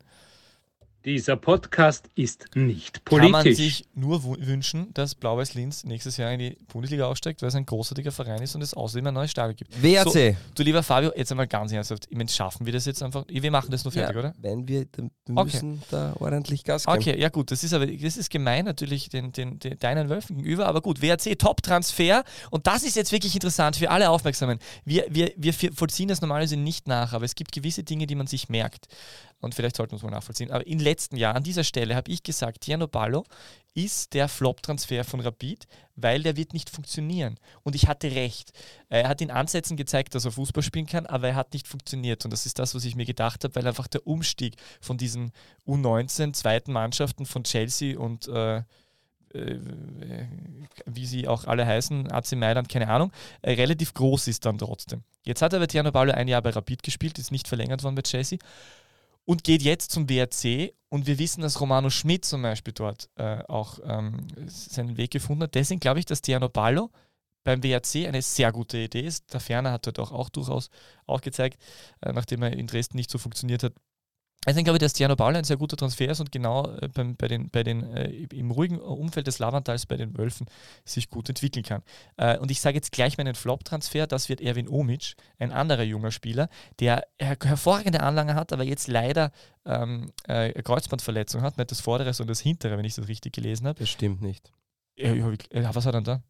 [1.06, 3.56] Dieser Podcast ist nicht kann man politisch.
[3.76, 7.64] sich nur wünschen, dass Blau-Weiß Linz nächstes Jahr in die Bundesliga aussteigt, weil es ein
[7.64, 9.80] großartiger Verein ist und es außerdem ein neues Stadion gibt.
[9.80, 10.36] WRC.
[10.56, 13.24] Du lieber Fabio, jetzt einmal ganz ernsthaft, ich meine, schaffen wir das jetzt einfach?
[13.28, 14.34] Wir machen das nur fertig, ja, oder?
[14.40, 15.52] Wenn wir, dann- wir Okay.
[15.52, 16.98] müssen da ordentlich Gas geben.
[16.98, 20.38] Okay, ja gut, das ist aber das ist gemein natürlich den, den, den deinen Wölfen
[20.38, 24.58] gegenüber, aber gut, WRC Top-Transfer und das ist jetzt wirklich interessant für alle Aufmerksamen.
[24.84, 28.26] Wir, wir, wir vollziehen das normalerweise nicht nach, aber es gibt gewisse Dinge, die man
[28.26, 28.88] sich merkt
[29.40, 30.50] und vielleicht sollten wir es mal nachvollziehen.
[30.50, 33.24] Aber im letzten Jahr, an dieser Stelle, habe ich gesagt, Tiano Ballo
[33.74, 37.38] ist der Flop-Transfer von Rapid, weil der wird nicht funktionieren.
[37.62, 38.52] Und ich hatte recht.
[38.88, 42.24] Er hat in Ansätzen gezeigt, dass er Fußball spielen kann, aber er hat nicht funktioniert.
[42.24, 45.32] Und das ist das, was ich mir gedacht habe, weil einfach der Umstieg von diesen
[45.66, 48.62] U19 zweiten Mannschaften von Chelsea und äh,
[49.34, 49.58] äh,
[50.86, 53.12] wie sie auch alle heißen, AC Mailand, keine Ahnung,
[53.42, 55.02] äh, relativ groß ist dann trotzdem.
[55.24, 58.02] Jetzt hat aber Tiano Ballo ein Jahr bei Rapid gespielt, ist nicht verlängert worden bei
[58.02, 58.38] Chelsea
[59.26, 63.42] und geht jetzt zum WRC und wir wissen, dass Romano Schmidt zum Beispiel dort äh,
[63.48, 65.54] auch ähm, seinen Weg gefunden hat.
[65.54, 66.90] Deswegen glaube ich, dass Tiano Ballo
[67.44, 69.32] beim WRC eine sehr gute Idee ist.
[69.32, 70.70] Der Ferner hat dort auch, auch durchaus
[71.06, 71.60] auch gezeigt,
[72.00, 73.74] äh, nachdem er in Dresden nicht so funktioniert hat.
[74.44, 77.16] Deswegen glaube ich, dass Tiano Ballo ein sehr guter Transfer ist und genau äh, beim,
[77.16, 80.46] bei den, bei den, äh, im ruhigen Umfeld des Lavantals bei den Wölfen
[80.84, 81.82] sich gut entwickeln kann.
[82.16, 86.12] Äh, und ich sage jetzt gleich meinen Flop-Transfer, das wird Erwin Omic, ein anderer junger
[86.12, 89.32] Spieler, der her hervorragende Anlagen hat, aber jetzt leider
[89.64, 93.66] ähm, äh, Kreuzbandverletzung hat, nicht das vordere, sondern das hintere, wenn ich das richtig gelesen
[93.66, 93.80] habe.
[93.80, 94.52] Das stimmt nicht.
[94.96, 95.20] Äh,
[95.74, 96.22] was hat er denn da?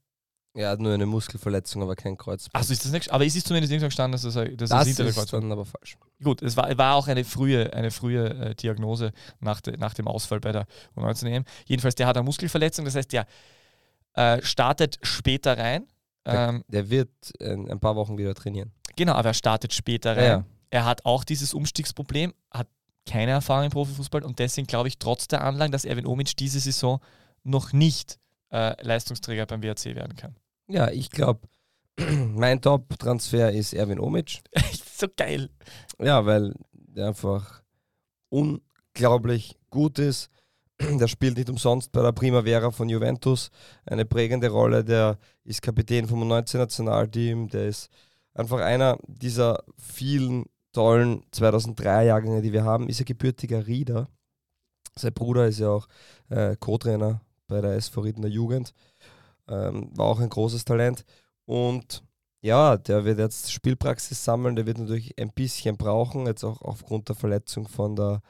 [0.57, 2.49] Er hat nur eine Muskelverletzung, aber kein Kreuz.
[2.53, 3.11] Achso, ist das nicht?
[3.13, 5.53] Aber es ist zumindest irgendwo gestanden, dass das, dass das, das hintere ist Kreuzband dann
[5.53, 5.97] aber falsch.
[6.23, 10.09] Gut, es war, war auch eine frühe, eine frühe äh, Diagnose nach, de, nach dem
[10.09, 11.45] Ausfall bei der U19 EM.
[11.67, 13.27] Jedenfalls, der hat eine Muskelverletzung, das heißt, der
[14.15, 15.87] äh, startet später rein.
[16.25, 18.73] Der, Ähm, der wird in ein paar Wochen wieder trainieren.
[18.97, 20.25] genau, aber er startet später rein.
[20.25, 20.45] Ja, ja.
[20.71, 22.67] Er hat auch dieses Umstiegsproblem, hat
[23.09, 26.59] keine Erfahrung im Profifußball und deswegen glaube ich trotz der Anlagen, dass Erwin Omic diese
[26.59, 26.99] Saison
[27.45, 28.19] noch nicht
[28.51, 30.35] äh, Leistungsträger beim WRC werden kann.
[30.69, 31.49] Ja, ich glaube,
[31.99, 34.41] mein Top-Transfer ist Erwin Omic.
[34.97, 35.51] so geil.
[35.99, 37.63] Ja, weil der einfach
[38.29, 40.31] unglaublich gut ist.
[40.79, 43.51] Der spielt nicht umsonst bei der Primavera von Juventus
[43.87, 44.85] eine prägende Rolle.
[44.85, 47.49] Der ist Kapitän vom 19-Nationalteam.
[47.49, 47.89] Der ist
[48.35, 52.91] einfach einer dieser vielen tollen 2003-Jahrgänge, die wir haben.
[52.91, 54.09] Ist er gebürtiger Rieder.
[54.97, 55.89] Sein Bruder ist ja auch
[56.29, 58.75] äh, Co-Trainer bei der SV Ried in der Jugend.
[59.49, 61.05] Ähm, war auch ein großes Talent.
[61.45, 62.03] Und
[62.41, 67.09] ja, der wird jetzt Spielpraxis sammeln, der wird natürlich ein bisschen brauchen, jetzt auch aufgrund
[67.09, 68.21] der Verletzung von der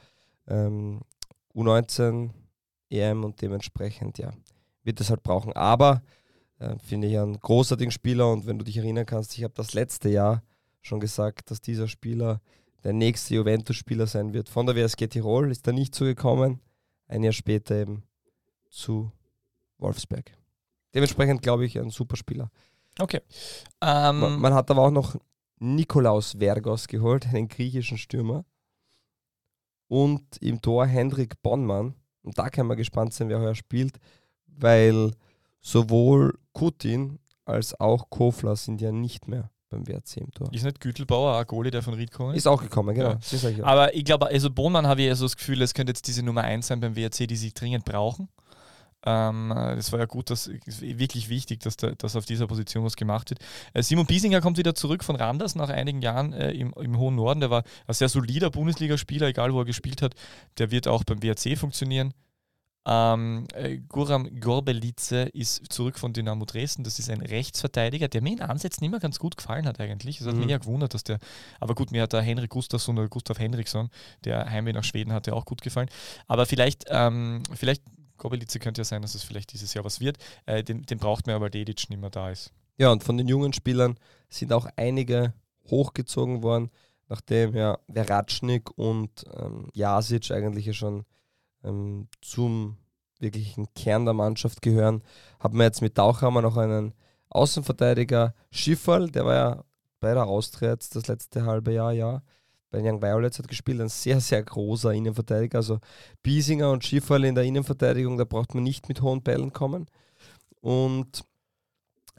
[0.47, 1.01] ähm,
[1.55, 2.31] U19
[2.91, 4.33] EM und dementsprechend, ja,
[4.85, 5.53] wird es halt brauchen.
[5.55, 6.03] Aber
[6.59, 9.75] äh, finde ich einen großartigen Spieler und wenn du dich erinnern kannst, ich habe das
[9.75, 10.43] letzte Jahr
[10.81, 12.41] schon gesagt, dass dieser Spieler
[12.85, 14.49] der nächste Juventus-Spieler sein wird.
[14.49, 16.61] Von der WSG Tirol ist er nicht zugekommen,
[17.09, 18.05] ein Jahr später eben
[18.71, 19.11] zu
[19.79, 20.33] Wolfsberg.
[20.97, 22.51] Dementsprechend glaube ich ein super Spieler.
[22.99, 23.21] Okay.
[23.83, 25.15] Ähm, Man, man hat aber auch noch
[25.59, 28.47] Nikolaus Vergos geholt, einen griechischen Stürmer.
[29.89, 31.95] Und im Tor Hendrik Bonnmann.
[32.23, 33.99] Und da kann man gespannt sein, wer heuer spielt,
[34.47, 35.13] weil
[35.61, 40.53] sowohl Kutin als auch Kofler sind ja nicht mehr beim WRC im Tor.
[40.53, 42.39] ist nicht Gütelbauer ein Goalie, der von Ried gekommen ist?
[42.39, 43.11] Ist auch gekommen, genau.
[43.11, 43.19] Ja.
[43.31, 43.67] Ich auch.
[43.67, 46.23] Aber ich glaube, also Bohnmann habe ich ja so das Gefühl, es könnte jetzt diese
[46.23, 48.29] Nummer 1 sein beim WRC, die sie dringend brauchen.
[49.05, 52.85] Ähm, das war ja gut, das ist wirklich wichtig, dass, da, dass auf dieser Position
[52.85, 53.41] was gemacht wird.
[53.73, 57.15] Äh, Simon Biesinger kommt wieder zurück von Randers nach einigen Jahren äh, im, im hohen
[57.15, 57.41] Norden.
[57.41, 60.15] Der war ein sehr solider Bundesligaspieler, egal wo er gespielt hat.
[60.59, 62.15] Der wird auch beim WRC funktionieren.
[62.89, 66.85] Ähm, äh, Guram Gorbelice ist zurück von Dynamo Dresden.
[66.85, 70.21] Das ist ein Rechtsverteidiger, der mir in Ansätzen immer ganz gut gefallen hat eigentlich.
[70.21, 70.41] Es hat Mhm.
[70.43, 71.19] mich ja gewundert, dass der,
[71.59, 73.91] aber gut, mir hat der Henrik Gustafsson oder Gustav Henriksson,
[74.25, 75.89] der Heimweh nach Schweden hatte, auch gut gefallen.
[76.29, 77.83] Aber vielleicht, ähm, vielleicht,
[78.17, 80.19] Gorbelice könnte ja sein, dass es vielleicht dieses Jahr was wird.
[80.47, 82.53] Äh, den, den braucht man ja, weil Dedic nicht mehr da ist.
[82.79, 83.97] Ja, und von den jungen Spielern
[84.29, 85.33] sind auch einige
[85.71, 86.71] hochgezogen worden,
[87.09, 91.05] nachdem ja Veratschnik und ähm, Jasic eigentlich ja schon
[91.65, 92.77] ähm, zum
[93.19, 95.03] wirklichen Kern der Mannschaft gehören,
[95.41, 96.93] haben wir jetzt mit Tauchhammer noch einen
[97.31, 99.65] Außenverteidiger Schifferl, der war ja
[100.01, 102.23] bei der Austria jetzt das letzte halbe Jahr, ja,
[102.71, 105.59] bei Young Violets hat gespielt, ein sehr, sehr großer Innenverteidiger.
[105.59, 105.79] Also
[106.23, 109.87] Biesinger und Schifferl in der Innenverteidigung, da braucht man nicht mit hohen Bällen kommen.
[110.61, 111.25] Und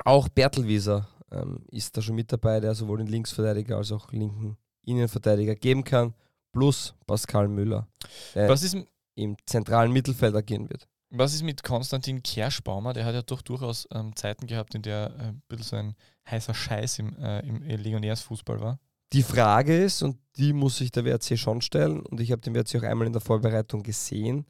[0.06, 4.58] auch Bertelwieser ähm, ist da schon mit dabei, der sowohl den Linksverteidiger als auch linken
[4.86, 6.14] Innenverteidiger geben kann,
[6.54, 7.88] plus Pascal Müller,
[8.34, 8.78] der Was ist,
[9.16, 10.88] im zentralen Mittelfeld agieren wird.
[11.10, 12.94] was ist mit Konstantin Kerschbaumer?
[12.94, 15.96] Der hat ja doch durchaus ähm, Zeiten gehabt, in der äh, ein bisschen so ein
[16.30, 18.80] heißer Scheiß im, äh, im Legionärsfußball war.
[19.14, 22.54] Die Frage ist, und die muss sich der WRC schon stellen, und ich habe den
[22.54, 24.46] WRC auch einmal in der Vorbereitung gesehen,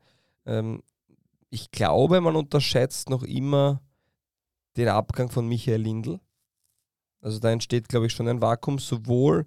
[0.46, 0.82] ähm,
[1.50, 3.82] ich glaube, man unterschätzt noch immer
[4.76, 6.20] den Abgang von Michael Lindl.
[7.22, 9.46] Also da entsteht, glaube ich, schon ein Vakuum, sowohl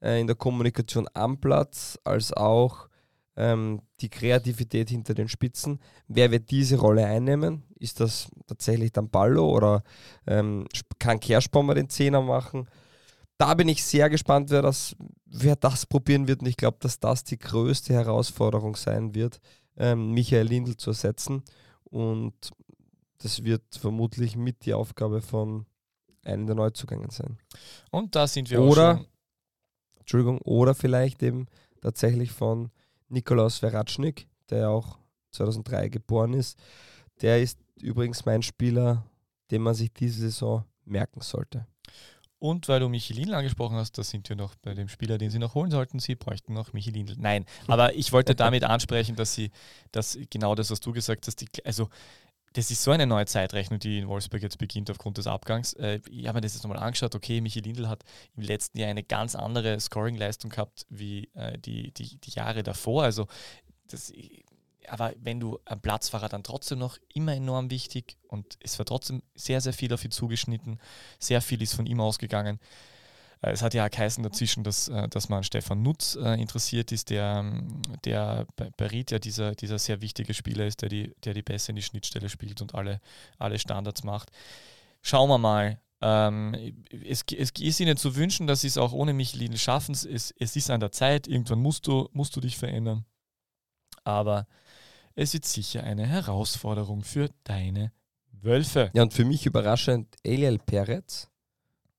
[0.00, 2.88] äh, in der Kommunikation am Platz als auch
[3.36, 5.78] ähm, die Kreativität hinter den Spitzen.
[6.08, 7.62] Wer wird diese Rolle einnehmen?
[7.78, 9.82] Ist das tatsächlich dann Ballo oder
[10.26, 10.66] ähm,
[10.98, 12.68] kann Kerschbaumer den Zehner machen?
[13.42, 16.42] Da bin ich sehr gespannt, wer das, wer das probieren wird.
[16.42, 19.40] Und ich glaube, dass das die größte Herausforderung sein wird,
[19.76, 21.42] ähm, Michael Lindl zu ersetzen.
[21.82, 22.34] Und
[23.18, 25.66] das wird vermutlich mit die Aufgabe von
[26.22, 27.36] einem der Neuzugängen sein.
[27.90, 29.06] Und da sind wir Oder- auch schon.
[29.98, 31.46] Entschuldigung, oder vielleicht eben
[31.80, 32.70] tatsächlich von
[33.08, 34.98] Nikolaus Veratschnik, der auch
[35.32, 36.56] 2003 geboren ist.
[37.22, 39.04] Der ist übrigens mein Spieler,
[39.50, 41.66] den man sich diese Saison merken sollte.
[42.42, 45.38] Und weil du Michelin angesprochen hast, da sind wir noch bei dem Spieler, den sie
[45.38, 46.00] noch holen sollten.
[46.00, 47.14] Sie bräuchten noch Michelin.
[47.16, 49.52] Nein, aber ich wollte damit ansprechen, dass sie,
[49.92, 51.88] dass genau das, was du gesagt hast, die, also
[52.52, 55.74] das ist so eine neue Zeitrechnung, die in Wolfsburg jetzt beginnt aufgrund des Abgangs.
[55.74, 57.14] Äh, ich habe mir das jetzt nochmal angeschaut.
[57.14, 58.02] Okay, Michi Lindl hat
[58.36, 63.04] im letzten Jahr eine ganz andere Scoring-Leistung gehabt wie äh, die, die, die Jahre davor.
[63.04, 63.28] Also
[63.86, 64.12] das,
[64.88, 68.78] aber wenn du am Platz war er dann trotzdem noch immer enorm wichtig und es
[68.78, 70.78] war trotzdem sehr, sehr viel auf ihn zugeschnitten.
[71.18, 72.58] Sehr viel ist von ihm ausgegangen.
[73.42, 76.40] Äh, Es hat ja auch geheißen dazwischen, dass, äh, dass man an Stefan Nutz äh,
[76.40, 80.88] interessiert ist, der, ähm, der bei, Ried ja dieser, dieser sehr wichtige Spieler ist, der
[80.88, 83.00] die, der die Pässe in die Schnittstelle spielt und alle,
[83.38, 84.30] alle Standards macht.
[85.02, 85.80] Schauen wir mal.
[86.04, 86.74] Ähm,
[87.04, 89.92] es, es ist ihnen zu wünschen, dass sie es auch ohne Michelin schaffen.
[89.92, 93.04] Es, es ist an der Zeit, irgendwann musst du, musst du dich verändern.
[94.04, 94.48] Aber
[95.14, 97.92] es wird sicher eine Herausforderung für deine
[98.40, 98.90] Wölfe.
[98.94, 101.28] Ja, und für mich überraschend, Eliel Perez,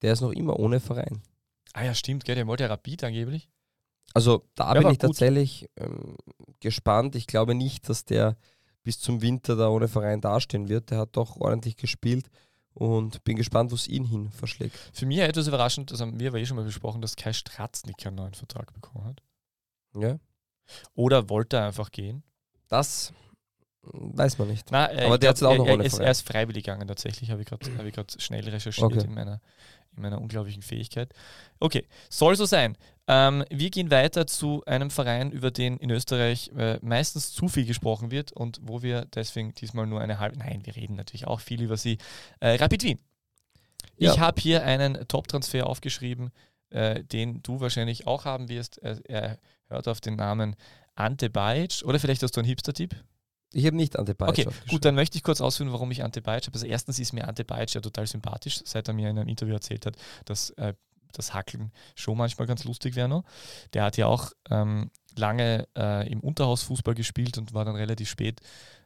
[0.01, 1.21] der ist noch immer ohne Verein.
[1.73, 3.49] Ah ja, stimmt, gell, der wollte ja Rapid angeblich.
[4.13, 5.09] Also da Ja, bin ich gut.
[5.09, 6.17] tatsächlich ähm,
[6.59, 7.15] gespannt.
[7.15, 8.37] Ich glaube nicht, dass der
[8.83, 10.91] bis zum Winter da ohne Verein dastehen wird.
[10.91, 12.29] Der hat doch ordentlich gespielt
[12.73, 14.77] und bin gespannt, wo es ihn hin verschlägt.
[14.93, 18.05] Für mich etwas überraschend, das haben wir aber eh schon mal besprochen, dass Kai Stratznik
[18.05, 19.23] einen neuen Vertrag bekommen hat.
[19.95, 20.19] Ja,
[20.95, 22.23] Oder wollte er einfach gehen?
[22.73, 23.13] Das
[23.83, 24.71] weiß man nicht.
[24.71, 26.05] Na, äh, Aber ich der glaub, auch noch er, ohne er, ist, Verein.
[26.05, 29.01] er ist freiwillig gegangen tatsächlich, habe ich gerade hab ich schnell recherchiert Okay.
[29.05, 29.41] in, meiner,
[29.95, 31.13] in meiner unglaublichen Fähigkeit.
[31.59, 32.77] Okay, soll so sein.
[33.07, 37.65] Ähm, wir gehen weiter zu einem Verein, über den in Österreich äh, meistens zu viel
[37.65, 41.41] gesprochen wird und wo wir deswegen diesmal nur eine halbe, nein, wir reden natürlich auch
[41.41, 41.97] viel über sie.
[42.39, 42.99] Äh, Rapid Wien.
[43.97, 44.17] Ich Ja.
[44.19, 46.31] habe hier einen Top-Transfer aufgeschrieben,
[46.69, 48.77] äh, den du wahrscheinlich auch haben wirst.
[48.77, 50.55] Er, er hört auf den Namen
[50.95, 52.95] Ante Bajic oder vielleicht hast du einen Hipster-Tipp?
[53.51, 56.21] Ich habe nicht Ante Bajic Okay, gut, dann möchte ich kurz ausführen, warum ich Ante
[56.21, 56.55] Bajic habe.
[56.55, 59.53] Also erstens ist mir Ante Bajic ja total sympathisch, seit er mir in einem Interview
[59.53, 60.73] erzählt hat, dass äh,
[61.11, 63.23] das Hackeln schon manchmal ganz lustig wäre noch.
[63.73, 68.41] Der hat ja auch ähm, lange äh, im Unterhausfußball gespielt und war dann relativ spät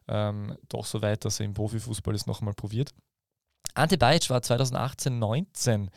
[0.07, 2.93] ähm, doch so weit, dass er im Profifußball es noch einmal probiert.
[3.73, 5.89] Ante Bajic war 2018-19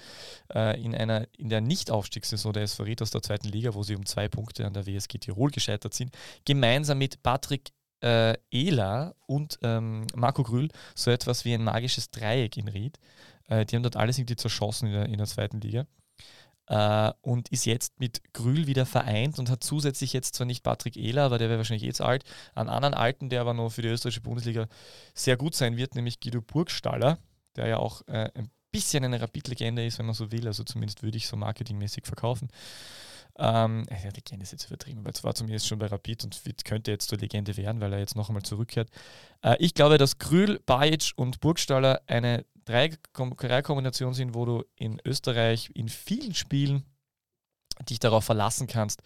[0.54, 3.96] äh, in, einer, in der Nicht-Aufstiegssaison der SV Ried aus der zweiten Liga, wo sie
[3.96, 7.70] um zwei Punkte an der WSG Tirol gescheitert sind, gemeinsam mit Patrick
[8.02, 12.98] äh, Ela und ähm, Marco Grüll so etwas wie ein magisches Dreieck in Ried.
[13.48, 15.86] Äh, die haben dort alles irgendwie zerschossen in der, in der zweiten Liga.
[16.66, 20.96] Äh, und ist jetzt mit Grühl wieder vereint und hat zusätzlich jetzt zwar nicht Patrick
[20.96, 23.88] Ehler, aber der wäre wahrscheinlich jetzt alt, einen anderen Alten, der aber noch für die
[23.88, 24.68] österreichische Bundesliga
[25.12, 27.18] sehr gut sein wird, nämlich Guido Burgstaller,
[27.56, 30.46] der ja auch äh, ein bisschen eine Rapid-Legende ist, wenn man so will.
[30.46, 32.48] Also zumindest würde ich so marketingmäßig verkaufen.
[33.38, 36.90] Ähm, ja, Legende ist jetzt übertrieben, weil es war zumindest schon bei Rapid und könnte
[36.90, 38.90] jetzt zur Legende werden, weil er jetzt noch einmal zurückkehrt.
[39.42, 45.00] Äh, ich glaube, dass Grühl, Bajic und Burgstaller eine Dreikom- Dreierkombination sind, wo du in
[45.04, 46.84] Österreich in vielen Spielen
[47.88, 49.00] dich darauf verlassen kannst,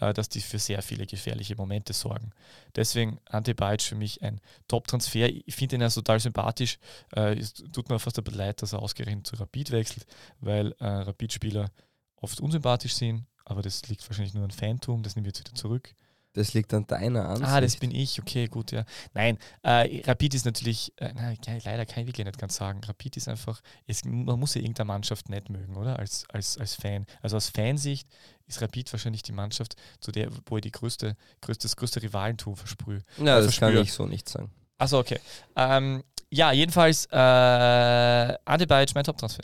[0.00, 2.30] äh, dass die für sehr viele gefährliche Momente sorgen.
[2.76, 5.28] Deswegen Ante Bajic für mich ein Top-Transfer.
[5.28, 6.78] Ich finde ihn ja total sympathisch.
[7.14, 10.06] Äh, es tut mir fast ein bisschen leid, dass er ausgerechnet zu Rapid wechselt,
[10.40, 11.70] weil äh, Rapid-Spieler
[12.16, 15.54] oft unsympathisch sind, aber das liegt wahrscheinlich nur an Fantum, das nehme ich jetzt wieder
[15.54, 15.94] zurück.
[16.38, 17.50] Das liegt an deiner Ansicht.
[17.50, 18.84] Ah, das bin ich, okay, gut, ja.
[19.12, 22.80] Nein, äh, Rapid ist natürlich, äh, nein, leider kann ich wirklich nicht ganz sagen.
[22.86, 25.98] Rapid ist einfach, es, man muss ja irgendeine Mannschaft nicht mögen, oder?
[25.98, 27.06] Als, als, als Fan.
[27.22, 28.08] Also aus Fansicht
[28.46, 32.54] ist Rapid wahrscheinlich die Mannschaft, zu der, wo ich die größte, größte, das größte Rivalentum
[32.54, 33.02] versprühe.
[33.16, 34.52] Ja, äh, das kann ich so nicht sagen.
[34.78, 35.18] Achso, okay.
[35.56, 39.42] Ähm, ja, jedenfalls, äh, Bajic, mein Top-Transfer.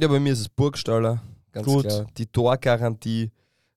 [0.00, 1.22] Ja, bei mir ist es Burgstaller,
[1.52, 1.84] ganz Gut.
[1.84, 2.06] klar.
[2.16, 3.30] Die Torgarantie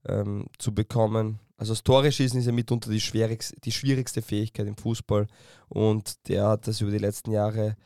[0.08, 1.40] ähm, zu bekommen.
[1.64, 5.28] Also das Tore schießen ist ja mitunter die schwierigste, die schwierigste Fähigkeit im Fußball.
[5.70, 7.78] Und der hat das über die letzten Jahre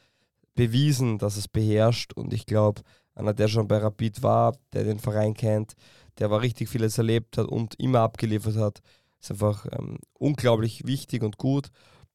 [0.55, 2.11] bewiesen, dass es beherrscht.
[2.13, 2.81] Und ich glaube,
[3.13, 5.75] einer, der schon bei Rapid war, der den Verein kennt,
[6.17, 8.79] der war richtig vieles erlebt hat und immer abgeliefert hat,
[9.21, 11.67] ist einfach ähm, unglaublich wichtig und gut.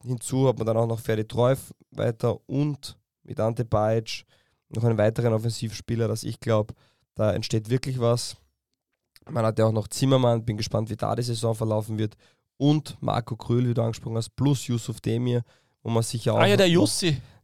[0.03, 4.25] Hinzu hat man dann auch noch Ferdi Treuf weiter und mit Ante Bajic
[4.67, 6.73] noch einen weiteren Offensivspieler, dass ich glaube,
[7.15, 8.35] da entsteht wirklich was.
[9.29, 12.15] Man hat ja auch noch Zimmermann, bin gespannt, wie da die Saison verlaufen wird.
[12.57, 15.43] Und Marco Kröhl, wie du angesprochen hast, plus Yusuf Demir,
[15.81, 16.67] wo man sicher auch Ah ja, noch,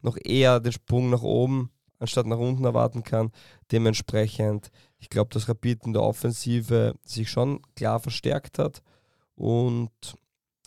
[0.01, 3.32] noch eher den Sprung nach oben anstatt nach unten erwarten kann.
[3.71, 8.82] Dementsprechend, ich glaube, dass Rapid in der Offensive sich schon klar verstärkt hat
[9.36, 9.91] und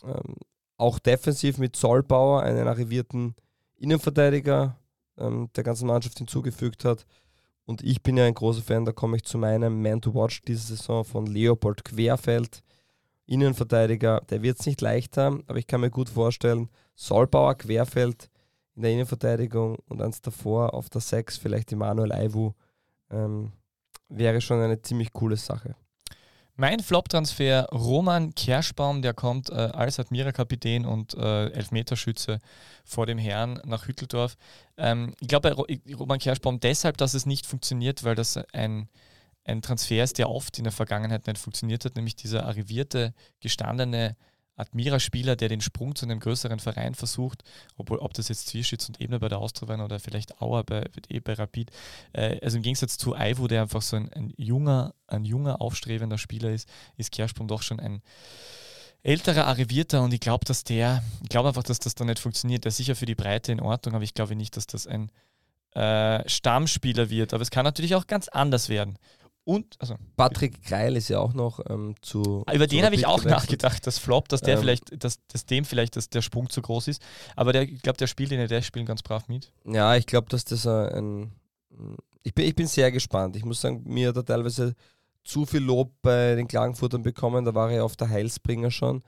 [0.05, 0.37] ähm,
[0.77, 3.35] auch defensiv mit Zollbauer, einen arrivierten
[3.77, 4.77] Innenverteidiger
[5.19, 7.07] ähm, der ganzen Mannschaft hinzugefügt hat.
[7.65, 10.43] Und ich bin ja ein großer Fan, da komme ich zu meinem Man to Watch
[10.43, 12.63] diese Saison von Leopold Querfeld.
[13.27, 18.29] Innenverteidiger, der wird es nicht leichter, aber ich kann mir gut vorstellen, Solbauer, Querfeld
[18.75, 22.53] in der Innenverteidigung und eins davor auf der 6 vielleicht Emanuel Aiwu
[23.11, 23.53] ähm,
[24.09, 25.77] wäre schon eine ziemlich coole Sache.
[26.57, 32.41] Mein Flop-Transfer, Roman Kerschbaum, der kommt äh, als Admira-Kapitän und äh, Elfmeterschütze
[32.85, 34.37] vor dem Herrn nach Hütteldorf.
[34.77, 35.57] Ähm, ich glaube
[35.99, 38.89] Roman Kerschbaum deshalb, dass es nicht funktioniert, weil das ein,
[39.45, 44.15] ein Transfer ist, der oft in der Vergangenheit nicht funktioniert hat, nämlich dieser arrivierte, gestandene
[44.57, 47.43] Admira-Spieler, der den Sprung zu einem größeren Verein versucht,
[47.77, 50.85] obwohl ob das jetzt Zwierschitz und Ebner bei der Austria waren oder vielleicht Auer bei,
[51.09, 51.71] eh bei Rapid.
[52.13, 56.19] Äh, also im Gegensatz zu Aivo, der einfach so ein, ein junger, ein junger, aufstrebender
[56.19, 58.03] Spieler ist, ist Kerschbaum doch schon ein
[59.03, 62.65] älterer, arrivierter und ich glaube, dass der, ich glaube einfach, dass das da nicht funktioniert.
[62.65, 65.11] Der ist sicher für die Breite in Ordnung, aber ich glaube nicht, dass das ein
[65.75, 67.35] äh, Stammspieler wird.
[67.35, 68.99] Aber es kann natürlich auch ganz anders werden.
[69.45, 72.45] Und, also, Patrick Kreil ist ja auch noch ähm, zu.
[72.53, 73.41] über zu den habe ich auch gewechselt.
[73.41, 74.61] nachgedacht, das Flop, dass der Ähm.
[74.61, 77.03] vielleicht, dass, dass dem vielleicht dass der Sprung zu groß ist.
[77.35, 79.53] Aber der, ich glaube, der spielt in der spielen ganz brav mit.
[79.65, 81.33] Ja, ich glaube, dass das ein.
[82.23, 83.35] Ich bin, ich bin sehr gespannt.
[83.35, 84.75] Ich muss sagen, mir hat er teilweise
[85.25, 87.45] zu viel Lob bei den Klagenfurtern bekommen.
[87.45, 89.03] Da war er ja auf der Heilsbringer schon.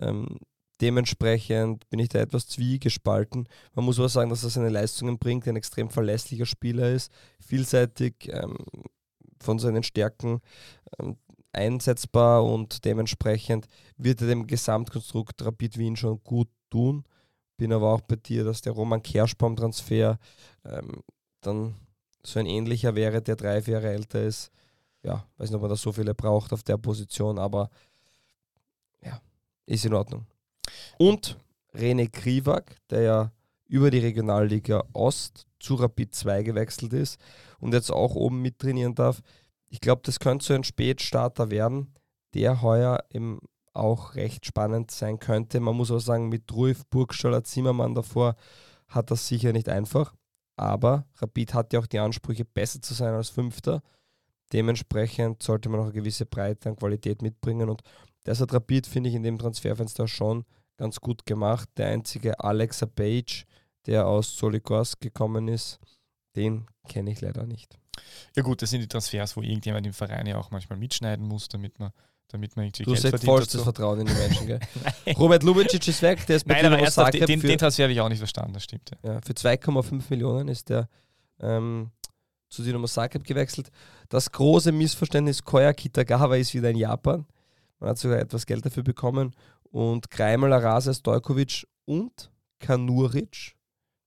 [0.00, 0.38] Ähm,
[0.80, 3.48] dementsprechend bin ich da etwas zwiegespalten.
[3.74, 7.10] Man muss aber sagen, dass er seine Leistungen bringt, ein extrem verlässlicher Spieler ist,
[7.40, 8.56] vielseitig ähm,
[9.42, 10.40] von seinen Stärken
[10.98, 11.16] ähm,
[11.52, 13.66] einsetzbar und dementsprechend
[13.96, 17.04] wird er dem Gesamtkonstrukt Rapid Wien schon gut tun.
[17.56, 20.18] Bin aber auch bei dir, dass der Roman Kerschbaum-Transfer
[20.64, 21.02] ähm,
[21.40, 21.74] dann
[22.22, 24.50] so ein ähnlicher wäre, der drei, vier Jahre älter ist.
[25.02, 27.70] Ja, weiß nicht, ob man da so viele braucht auf der Position, aber
[29.02, 29.20] ja,
[29.66, 30.26] ist in Ordnung.
[30.98, 31.38] Und
[31.74, 33.32] René Krivak, der ja
[33.66, 37.20] über die Regionalliga Ost zu Rapid 2 gewechselt ist
[37.58, 39.20] und jetzt auch oben mittrainieren darf.
[39.68, 41.94] Ich glaube, das könnte so ein Spätstarter werden,
[42.34, 43.38] der heuer eben
[43.72, 45.60] auch recht spannend sein könnte.
[45.60, 48.34] Man muss auch sagen, mit Ruif, Burgstaller, Zimmermann davor
[48.88, 50.14] hat das sicher nicht einfach.
[50.56, 53.82] Aber Rapid hat ja auch die Ansprüche, besser zu sein als Fünfter.
[54.52, 57.70] Dementsprechend sollte man auch eine gewisse Breite an Qualität mitbringen.
[57.70, 57.82] Und
[58.24, 60.44] das hat Rapid, finde ich, in dem Transferfenster schon
[60.76, 61.68] ganz gut gemacht.
[61.76, 63.46] Der einzige Alexa Page,
[63.86, 65.78] der aus Soligorsk gekommen ist,
[66.36, 67.78] den kenne ich leider nicht.
[68.36, 71.48] Ja gut, das sind die Transfers, wo irgendjemand im Verein ja auch manchmal mitschneiden muss,
[71.48, 71.90] damit man,
[72.28, 73.64] damit man irgendwie Du Geld verdient vollstes dazu.
[73.64, 74.60] Vertrauen in die Menschen, gell?
[75.18, 77.84] Robert Lubicic ist weg, der ist bei Nein, aber ernsthaft, den, den, für, den Transfer
[77.84, 78.90] habe ich auch nicht verstanden, das stimmt.
[79.02, 79.14] Ja.
[79.14, 80.88] ja, für 2,5 Millionen ist der
[81.40, 81.90] ähm,
[82.48, 83.70] zu Dynamo Zagreb gewechselt.
[84.08, 87.26] Das große Missverständnis, Koya Kitagawa ist wieder in Japan.
[87.78, 89.34] Man hat sogar etwas Geld dafür bekommen.
[89.70, 93.54] Und Kreimel, Arasa, Stojkovic und Kanuric,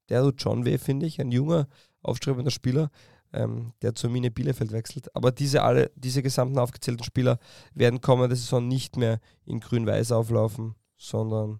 [0.10, 1.20] der tut schon weh, finde ich.
[1.20, 1.68] Ein junger,
[2.02, 2.90] aufstrebender Spieler,
[3.32, 5.16] ähm, der zur Mine Bielefeld wechselt.
[5.16, 7.40] Aber diese, alle, diese gesamten aufgezählten Spieler
[7.74, 11.60] werden kommende Saison nicht mehr in grün-weiß auflaufen, sondern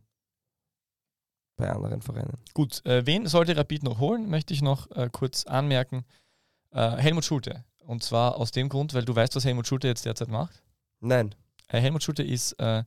[1.56, 2.38] bei anderen Vereinen.
[2.54, 6.04] Gut, äh, wen sollte Rapid noch holen, möchte ich noch äh, kurz anmerken.
[6.72, 7.64] Äh, Helmut Schulte.
[7.86, 10.64] Und zwar aus dem Grund, weil du weißt, was Helmut Schulte jetzt derzeit macht.
[11.00, 11.36] Nein,
[11.68, 12.84] Äh, Helmut Schulte ist äh,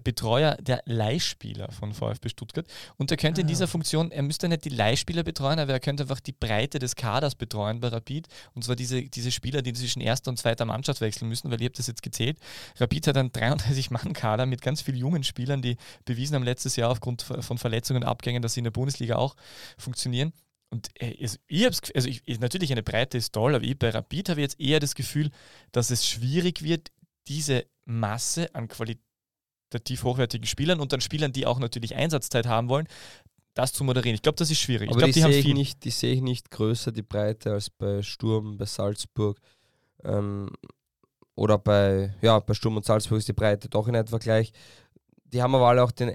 [0.00, 2.66] Betreuer der Leihspieler von VfB Stuttgart.
[2.96, 3.48] Und er könnte in Ah.
[3.48, 6.96] dieser Funktion, er müsste nicht die Leihspieler betreuen, aber er könnte einfach die Breite des
[6.96, 8.26] Kaders betreuen bei Rapid.
[8.54, 11.66] Und zwar diese, diese Spieler, die zwischen erster und zweiter Mannschaft wechseln müssen, weil ihr
[11.66, 12.38] habt das jetzt gezählt.
[12.78, 17.22] Rapid hat einen 33-Mann-Kader mit ganz vielen jungen Spielern, die bewiesen haben letztes Jahr aufgrund
[17.22, 19.36] von Verletzungen und Abgängen, dass sie in der Bundesliga auch
[19.78, 20.32] funktionieren.
[20.70, 23.78] Und äh, also ich hab's, also ich, ich- natürlich eine Breite ist toll, aber ich
[23.78, 25.30] bei Rapid habe jetzt eher das Gefühl,
[25.70, 26.90] dass es schwierig wird,
[27.28, 28.66] diese Masse an
[29.70, 32.86] qualitativ hochwertigen Spielern und dann Spielern, die auch natürlich Einsatzzeit haben wollen,
[33.54, 34.14] das zu moderieren.
[34.14, 34.90] Ich glaube, das ist schwierig.
[34.90, 35.54] aber ich glaube, die, die haben viel.
[35.54, 39.38] nicht, die sehe ich nicht größer, die Breite, als bei Sturm, bei Salzburg.
[40.04, 40.50] Ähm,
[41.34, 44.52] oder bei, ja, bei Sturm und Salzburg ist die Breite doch in etwa gleich.
[45.24, 46.14] Die haben aber alle auch den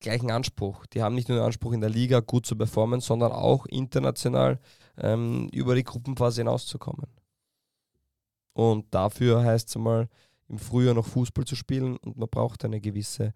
[0.00, 0.86] gleichen Anspruch.
[0.86, 4.60] Die haben nicht nur den Anspruch, in der Liga gut zu performen, sondern auch international
[4.96, 7.06] ähm, über die Gruppenphase hinauszukommen.
[8.52, 10.08] Und dafür heißt es mal,
[10.50, 13.32] im Frühjahr noch Fußball zu spielen und man braucht eine gewisse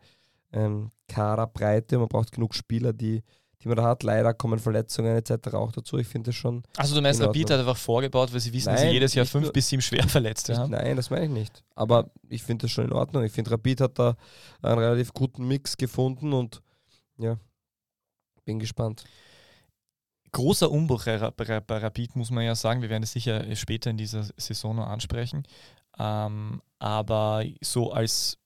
[0.52, 3.22] ähm, Kaderbreite, man braucht genug Spieler, die,
[3.62, 4.02] die man da hat.
[4.02, 5.54] Leider kommen Verletzungen etc.
[5.54, 5.98] auch dazu.
[5.98, 6.62] Ich finde das schon.
[6.76, 9.14] Also du meinst, in Rapid hat einfach vorgebaut, weil sie wissen, dass sie Nein, jedes
[9.14, 10.70] Jahr fünf nur- bis sieben schwer Verletzte haben.
[10.72, 11.64] Nein, das meine ich nicht.
[11.74, 13.24] Aber ich finde das schon in Ordnung.
[13.24, 14.16] Ich finde, Rapid hat da
[14.62, 16.62] einen relativ guten Mix gefunden und
[17.18, 17.38] ja,
[18.44, 19.04] bin gespannt.
[20.32, 22.82] Großer Umbruch bei, Rapid, muss man ja sagen.
[22.82, 25.44] Wir werden es sicher später in dieser Saison noch ansprechen.
[25.98, 28.38] Ähm, aber so als,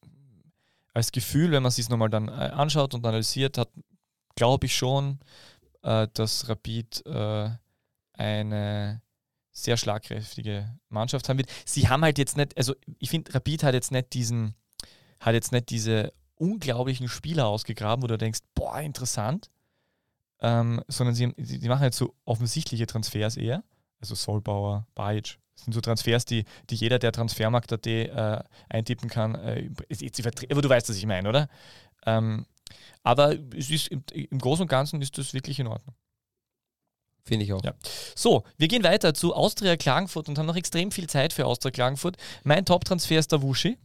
[0.94, 3.70] als Gefühl, wenn man sich es nochmal dann äh, anschaut und analysiert, hat,
[4.36, 5.18] glaube ich schon,
[5.82, 7.50] äh, dass Rapid äh,
[8.12, 9.02] eine
[9.50, 11.50] sehr schlagkräftige Mannschaft haben wird.
[11.64, 14.54] Sie haben halt jetzt nicht, also ich finde, Rapid hat jetzt nicht diesen,
[15.20, 19.50] hat jetzt nicht diese unglaublichen Spieler ausgegraben, wo du denkst, boah, interessant,
[20.40, 23.64] ähm, sondern sie, sie, machen jetzt so offensichtliche Transfers eher,
[24.00, 25.38] also Solbauer, Bajic.
[25.54, 29.70] Das sind so Transfers, die, die jeder, der Transfermarkt.at äh, eintippen kann, äh,
[30.50, 31.48] aber du weißt, was ich meine, oder?
[32.06, 32.46] Ähm,
[33.02, 35.94] aber es ist im, im Großen und Ganzen ist das wirklich in Ordnung.
[37.24, 37.62] Finde ich auch.
[37.62, 37.74] Ja.
[38.14, 41.70] So, wir gehen weiter zu Austria Klagenfurt und haben noch extrem viel Zeit für Austria
[41.70, 42.16] Klagenfurt.
[42.42, 43.78] Mein Top-Transfer ist der Wuschi.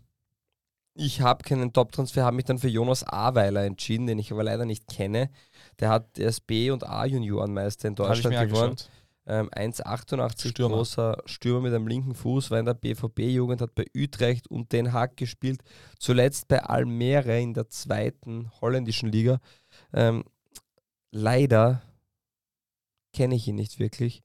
[0.96, 4.66] Ich habe keinen Top-Transfer, habe mich dann für Jonas Aweiler entschieden, den ich aber leider
[4.66, 5.30] nicht kenne.
[5.80, 8.72] Der hat der ist B- und A-Juniorenmeister in Deutschland geworden.
[8.72, 8.90] angeschaut.
[9.26, 10.76] Ähm, 1,88 Stürmer.
[10.76, 14.92] großer Stürmer mit einem linken Fuß, war in der BVB-Jugend, hat bei Utrecht und Den
[14.92, 15.62] Haag gespielt,
[15.98, 19.40] zuletzt bei Almere in der zweiten holländischen Liga.
[19.94, 20.26] Ähm,
[21.12, 21.82] leider
[23.14, 24.24] kenne ich ihn nicht wirklich,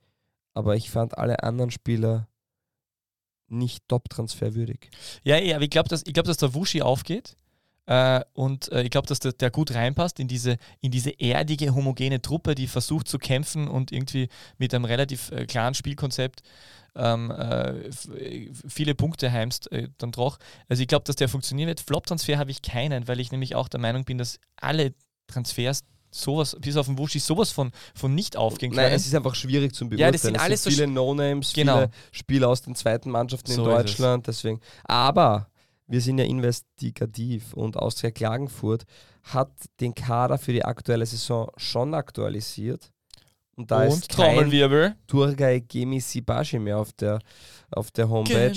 [0.55, 2.29] aber ich fand alle anderen Spieler
[3.47, 4.91] nicht Top-Transfer würdig.
[5.23, 7.37] Ja, ja, aber ich glaube, dass, ich glaub, dass der Wushi aufgeht.
[7.89, 11.75] Äh, und äh, ich glaube, dass der, der gut reinpasst in diese, in diese erdige,
[11.75, 14.29] homogene Truppe, die versucht zu kämpfen und irgendwie
[14.59, 16.43] mit einem relativ äh, klaren Spielkonzept
[16.95, 20.39] ähm, äh, äh, viele Punkte heimst dann doch.
[20.69, 21.81] Also ich glaube, dass der funktionieren wird.
[21.81, 24.93] Flop-Transfer habe ich keinen, weil ich nämlich auch der Meinung bin, dass alle
[25.27, 28.83] Transfers sowas, bis auf den Wushi, sowas von, von nicht aufgehen können.
[28.83, 30.09] Nein, es ist einfach schwierig zum beurteilen.
[30.09, 31.77] Ja, das sind es alles so viele No-Names, Genau.
[31.79, 33.77] viele Spieler aus den zweiten Mannschaften in So es.
[33.77, 34.27] Deutschland.
[34.27, 34.61] Deswegen.
[34.85, 35.49] Aber
[35.89, 38.85] wir sind ja investigativ und Austria Klagenfurt
[39.23, 39.51] hat
[39.81, 42.93] den Kader für die aktuelle Saison schon aktualisiert.
[43.57, 44.37] Und da und ist kein.
[45.09, 47.19] Turgay Gemi Sibashi mehr auf der,
[47.71, 48.53] auf der Homepage.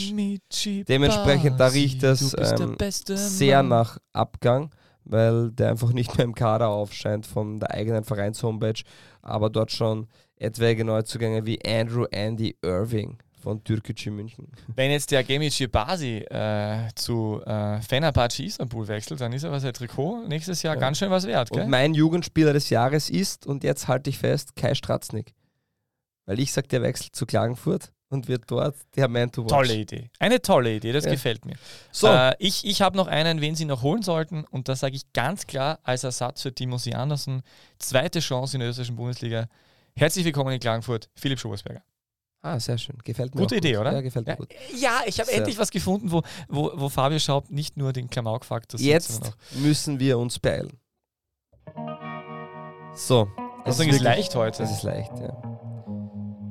[0.87, 3.69] Dementsprechend, da riecht es, ähm, sehr Mann.
[3.69, 4.69] nach Abgang,
[5.03, 8.83] weil der einfach nicht mehr im Kader aufscheint von der eigenen Vereins-Homepage,
[9.23, 14.47] aber dort schon etwaige Neuzugänge wie Andrew Andy Irving von Türkgücü München.
[14.75, 19.73] Wenn jetzt der Gemici Basi äh, zu äh, Fenerbahce Istanbul wechselt, dann ist aber sein
[19.73, 20.79] Trikot nächstes Jahr Ja.
[20.79, 21.63] ganz schön was wert, gell?
[21.63, 25.33] Und mein Jugendspieler des Jahres ist, und jetzt halte ich fest, Kai Stratznik.
[26.25, 29.49] Weil ich sage, der wechselt zu Klagenfurt und wird dort der Man to watch.
[29.51, 30.09] Tolle Idee.
[30.19, 31.11] Eine tolle Idee, das Ja.
[31.11, 31.55] gefällt mir.
[31.91, 34.95] So, Äh, ich ich habe noch einen, wen Sie noch holen sollten, und da sage
[34.95, 37.41] ich ganz klar als Ersatz für Timothy Andersen,
[37.79, 39.47] zweite Chance in der österreichischen Bundesliga.
[39.95, 41.81] Herzlich willkommen in Klagenfurt, Philipp Schobersberger.
[42.41, 42.97] Ah, sehr schön.
[43.03, 43.81] Gefällt mir Gute auch Idee, gut.
[43.81, 43.93] oder?
[43.93, 44.53] Ja, gefällt mir Ja, gut.
[44.79, 48.79] ja ich habe endlich was gefunden, wo, wo, wo Fabio Schaub nicht nur den Klamauk-Faktor
[48.79, 50.77] sieht, Jetzt müssen wir uns beeilen.
[52.95, 53.27] So.
[53.65, 54.63] Das es Ding ist wirklich- leicht heute.
[54.63, 55.41] Es ist leicht, ja.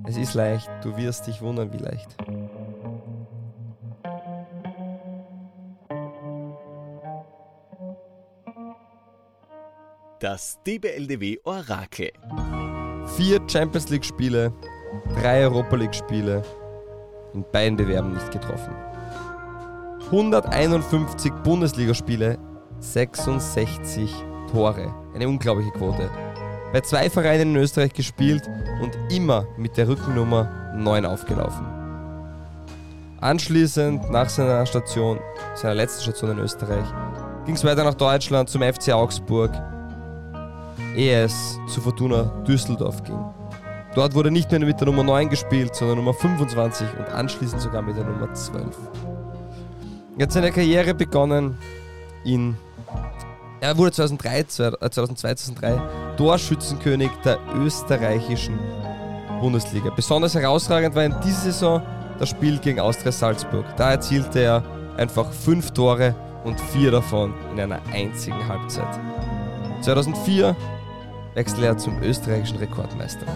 [0.07, 0.69] Es ist leicht.
[0.83, 2.17] Du wirst dich wundern, wie leicht.
[10.21, 12.11] Das DBLDW Orakel.
[13.17, 14.53] Vier Champions League Spiele,
[15.21, 16.43] drei Europa League Spiele,
[17.35, 18.75] in beiden Bewerben nicht getroffen.
[20.07, 22.39] 151 Bundesligaspiele,
[22.81, 24.13] 66
[24.51, 24.93] Tore.
[25.15, 26.11] Eine unglaubliche Quote.
[26.73, 28.49] Bei zwei Vereinen in Österreich gespielt
[28.83, 31.67] und immer mit der Rückennummer 9 aufgelaufen.
[33.21, 35.21] Anschließend, nach seiner Station,
[35.55, 36.87] seiner letzten Station in Österreich,
[37.45, 39.51] ging es weiter nach Deutschland zum FC Augsburg,
[40.97, 43.40] ehe es zu Fortuna Düsseldorf ging.
[43.95, 47.83] Dort wurde nicht mehr mit der Nummer 9 gespielt, sondern Nummer 25 und anschließend sogar
[47.83, 48.65] mit der Nummer 12.
[50.17, 51.57] Er hat seine Karriere begonnen
[52.25, 52.57] in.
[53.61, 55.81] Er wurde 2003, zwei- äh, 2002, 2003
[56.17, 58.59] Torschützenkönig der österreichischen
[59.41, 59.91] Bundesliga.
[59.91, 61.83] Besonders herausragend war in dieser Saison
[62.19, 63.65] das Spiel gegen Austria Salzburg.
[63.77, 64.63] Da erzielte er
[64.97, 66.15] einfach fünf Tore
[66.45, 68.87] und vier davon in einer einzigen Halbzeit.
[69.81, 70.55] 2004
[71.35, 73.27] wechselte er zum österreichischen Rekordmeister,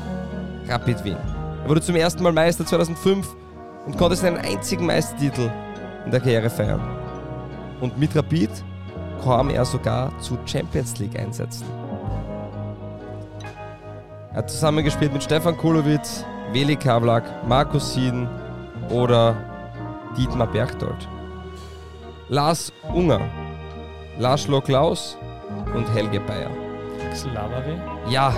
[0.68, 1.16] Rapid Wien.
[1.62, 3.26] Er wurde zum ersten Mal Meister 2005
[3.86, 5.50] und konnte seinen einzigen Meistertitel
[6.04, 6.80] in der Karriere feiern.
[7.80, 8.50] Und mit Rapid
[9.22, 11.66] kam er sogar zu Champions League Einsätzen.
[14.30, 18.28] Er hat zusammengespielt mit Stefan Kulowitz, Veli Kavlak, Markus Sieden
[18.90, 19.36] oder
[20.16, 21.08] Dietmar Berchtold.
[22.28, 23.20] Lars Unger,
[24.18, 25.16] Laszlo Klaus
[25.74, 26.50] und Helge Bayer.
[27.14, 27.80] Slavare?
[28.08, 28.32] Ja,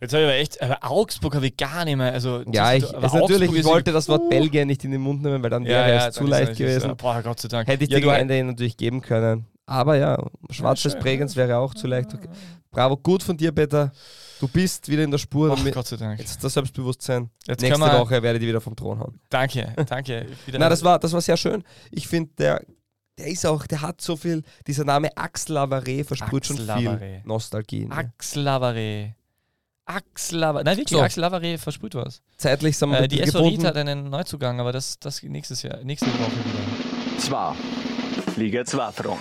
[0.00, 2.12] Jetzt habe ich aber echt, aber Augsburg habe ich gar nicht mehr.
[2.12, 5.22] Also ja, ich, es natürlich, ich ist- wollte das Wort Belgien nicht in den Mund
[5.22, 6.96] nehmen, weil dann wäre es zu ist leicht gewesen.
[6.96, 7.68] Boah, Gott sei Dank.
[7.68, 9.46] Hätte ich ja, gegen Ende natürlich geben können.
[9.66, 10.16] Aber ja,
[10.50, 12.10] schwarzes schön, Prägens wäre auch zu leicht.
[12.70, 13.92] Bravo, gut von dir, Peter.
[14.40, 15.54] Du bist wieder in der Spur.
[15.58, 16.18] Ach, Gott sei Dank.
[16.20, 17.28] Jetzt das Selbstbewusstsein.
[17.46, 19.20] Jetzt Nächste wir, Woche werde ich die wieder vom Thron hauen.
[19.28, 20.26] Danke, danke.
[20.46, 21.64] Nein, das war, das war sehr schön.
[21.90, 22.62] Ich finde, der,
[23.18, 26.84] der ist auch, der hat so viel, dieser Name Axel Lavare versprüht schon Axel viel
[26.86, 27.22] Lavare.
[27.24, 27.86] Nostalgie.
[27.86, 27.94] Ne?
[27.96, 29.14] Axel Lavare.
[29.88, 30.64] Axel Lavare.
[30.64, 31.02] Nein, wirklich, So.
[31.02, 32.20] Axel Lavare versprüht was.
[32.36, 33.66] Zeitlich sind wir Äh, die Ried gebunden.
[33.66, 37.18] hat einen Neuzugang, aber das, das nächstes Jahr, nächste Woche wieder.
[37.18, 37.56] Zwar.
[38.36, 39.20] Liga 2 Front.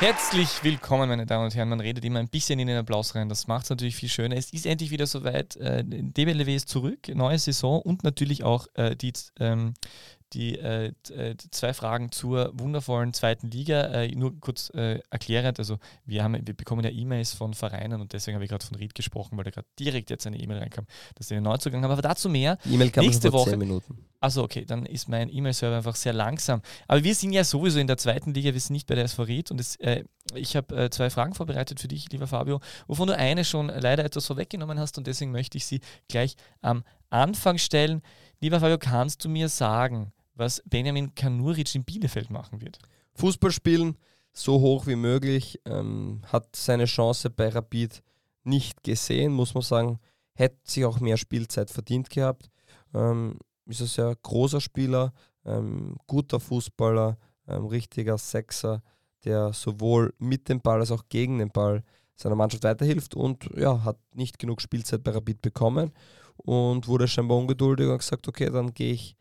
[0.00, 1.68] Herzlich willkommen, meine Damen und Herren.
[1.68, 3.28] Man redet immer ein bisschen in den Applaus rein.
[3.28, 4.34] Das macht es natürlich viel schöner.
[4.36, 5.56] Es ist endlich wieder soweit.
[5.56, 9.74] Äh, DBLW ist zurück, neue Saison und natürlich auch äh, die, ähm,
[10.32, 13.82] die äh, äh, zwei Fragen zur wundervollen zweiten Liga.
[13.86, 18.12] Äh, nur kurz äh, erklärend, also wir, haben, wir bekommen ja E-Mails von Vereinen und
[18.12, 20.86] deswegen habe ich gerade von Ried gesprochen, weil da gerade direkt jetzt eine E-Mail reinkam,
[21.16, 21.90] dass sie einen Neuzugang haben.
[21.90, 22.58] Aber dazu mehr.
[22.64, 24.06] E-Mail kam nächste vor Woche- 10 Minuten.
[24.22, 26.60] Also okay, dann ist mein E-Mail-Server einfach sehr langsam.
[26.86, 29.22] Aber wir sind ja sowieso in der zweiten Liga, wir sind nicht bei der SV
[29.22, 30.04] Ried und es, äh,
[30.34, 34.04] ich habe äh, zwei Fragen vorbereitet für dich, lieber Fabio, wovon du eine schon leider
[34.04, 38.02] etwas vorweggenommen hast und deswegen möchte ich sie gleich am Anfang stellen.
[38.40, 42.78] Lieber Fabio, kannst du mir sagen, was Benjamin Kanuric in Bielefeld machen wird?
[43.14, 43.96] Fußball spielen,
[44.32, 48.02] so hoch wie möglich, ähm, hat seine Chance bei Rapid
[48.42, 50.00] nicht gesehen, muss man sagen.
[50.34, 52.50] Hätte sich auch mehr Spielzeit verdient gehabt.
[52.94, 55.12] ähm, ist ein sehr großer Spieler,
[55.44, 58.82] ähm, guter Fußballer, ähm, richtiger Sechser,
[59.24, 61.84] der sowohl mit dem Ball als auch gegen den Ball
[62.16, 65.92] seiner Mannschaft weiterhilft und ja, hat nicht genug Spielzeit bei Rapid bekommen
[66.36, 69.16] und wurde scheinbar ungeduldig und gesagt, okay, dann gehe ich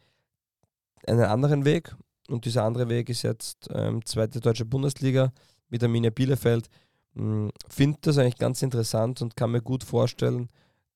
[1.09, 1.95] einen anderen Weg
[2.29, 5.31] und dieser andere Weg ist jetzt ähm, zweite deutsche Bundesliga
[5.69, 6.69] mit Arminia Bielefeld.
[7.15, 10.49] Hm, Finde das eigentlich ganz interessant und kann mir gut vorstellen,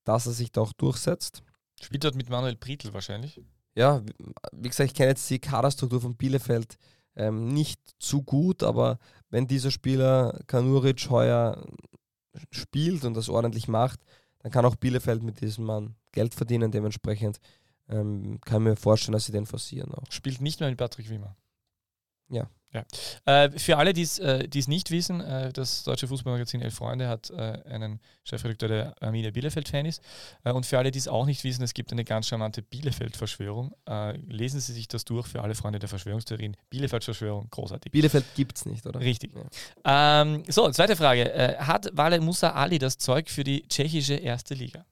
[0.04, 1.42] dass er sich da auch durchsetzt.
[1.82, 3.42] Spielt dort mit Manuel Prietl wahrscheinlich?
[3.76, 4.04] Ja,
[4.52, 6.78] wie gesagt, ich kenne jetzt die Kaderstruktur von Bielefeld
[7.16, 9.00] ähm, nicht zu gut, aber
[9.30, 11.66] wenn dieser Spieler Kanuric heuer
[12.52, 14.00] spielt und das ordentlich macht,
[14.40, 16.72] dann kann auch Bielefeld mit diesem Mann Geld verdienen.
[16.72, 17.40] Dementsprechend
[17.90, 20.10] ähm, kann mir vorstellen, dass sie den forcieren auch.
[20.10, 21.36] Spielt nicht mehr mit Patrick Wimmer.
[22.30, 22.50] Ja.
[22.72, 22.86] ja.
[23.26, 27.30] Äh, für alle, die es äh, nicht wissen, äh, das deutsche Fußballmagazin Elf Freunde hat
[27.30, 30.02] äh, einen Chefredakteur, der Arminia Bielefeld-Fan ist.
[30.44, 33.76] Äh, und für alle, die es auch nicht wissen, es gibt eine ganz charmante Bielefeld-Verschwörung.
[33.88, 36.58] Äh, lesen Sie sich das durch für alle Freunde der Verschwörungstheorien.
[36.70, 37.92] Bielefeld-Verschwörung, großartig.
[37.92, 39.00] Bielefeld gibt es nicht, oder?
[39.00, 39.32] Richtig.
[39.86, 40.22] Ja.
[40.22, 41.58] Ähm, so, zweite Frage.
[41.60, 44.86] hat Wale Musa Ali das Zeug für die tschechische erste Liga?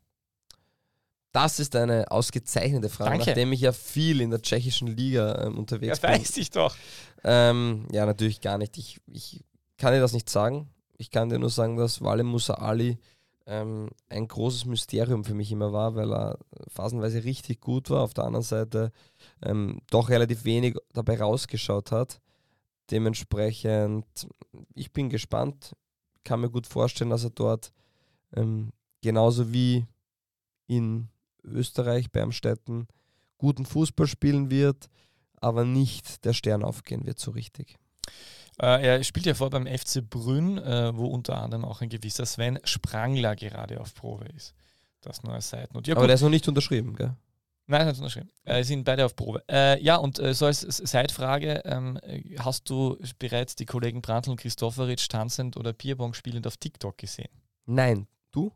[1.31, 3.25] Das ist eine ausgezeichnete Frage, Danke.
[3.27, 6.19] nachdem ich ja viel in der tschechischen Liga ähm, unterwegs ja, bin.
[6.19, 6.75] weiß ich doch.
[7.23, 8.77] Ähm, ja, natürlich gar nicht.
[8.77, 9.43] Ich, ich
[9.77, 10.69] kann dir das nicht sagen.
[10.97, 12.97] Ich kann dir nur sagen, dass Wale Musa Ali
[13.45, 16.37] ähm, ein großes Mysterium für mich immer war, weil er
[16.67, 18.03] phasenweise richtig gut war.
[18.03, 18.91] Auf der anderen Seite
[19.41, 22.19] ähm, doch relativ wenig dabei rausgeschaut hat.
[22.91, 24.05] Dementsprechend,
[24.75, 25.75] ich bin gespannt.
[26.23, 27.71] Kann mir gut vorstellen, dass er dort
[28.35, 28.71] ähm,
[29.01, 29.85] genauso wie
[30.67, 31.09] in
[31.43, 32.87] Österreich bei Amstetten
[33.37, 34.87] guten Fußball spielen wird,
[35.37, 37.77] aber nicht der Stern aufgehen wird so richtig.
[38.61, 42.25] Äh, er spielt ja vor beim FC Brünn, äh, wo unter anderem auch ein gewisser
[42.25, 44.53] Sven Sprangler gerade auf Probe ist.
[45.01, 45.81] Das nur als Seiten.
[45.85, 47.15] Ja, aber der ist noch nicht unterschrieben, gell?
[47.65, 48.29] Nein, er ist unterschrieben.
[48.43, 49.43] Äh, sind beide auf Probe.
[49.49, 51.97] Äh, ja, und äh, so als Seitfrage, ähm,
[52.37, 57.31] hast du bereits die Kollegen Brandl und Christofferitsch tanzend oder Bierbong spielend auf TikTok gesehen?
[57.65, 58.07] Nein.
[58.31, 58.51] Du?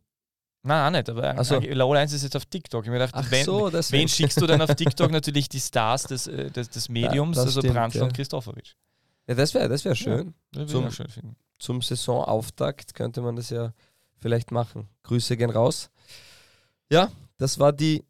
[0.66, 1.60] Nein, auch nicht, aber so.
[1.60, 2.84] LOL 1 ist jetzt auf TikTok.
[2.84, 5.12] Ich mir gedacht, Ach wenn, so, wen schickst du dann auf TikTok?
[5.12, 8.04] Natürlich die Stars des, äh, des, des Mediums, Ja, das also stimmt, Brandl ja.
[8.06, 8.74] und Christopherwitsch.
[9.28, 10.34] Ja, das wäre das wär schön.
[10.52, 11.36] Das würde ich Zum- schön finden.
[11.58, 13.74] Zum Saisonauftakt könnte man das ja
[14.20, 14.90] vielleicht machen.
[15.04, 15.90] Grüße gehen raus.
[16.92, 18.04] Ja, das war die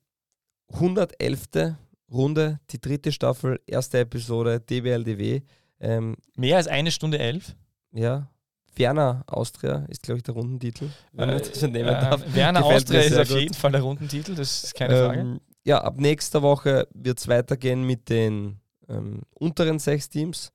[0.73, 1.75] 111.
[2.11, 5.41] Runde, die dritte Staffel, erste Episode DBLDW.
[5.79, 7.55] Ähm, Mehr als eine Stunde elf?
[7.91, 8.29] ja,
[8.77, 10.89] Werner Austria ist, glaube ich, der Rundentitel.
[11.13, 12.21] Wenn man das so nehmen äh, darf.
[12.33, 13.39] Werner Gefällt Austria ist auf gut.
[13.39, 15.19] jeden Fall der Rundentitel, das ist keine Frage.
[15.19, 20.51] Ähm, ja, ab nächster Woche wird es weitergehen mit den ähm, unteren sechs Teams.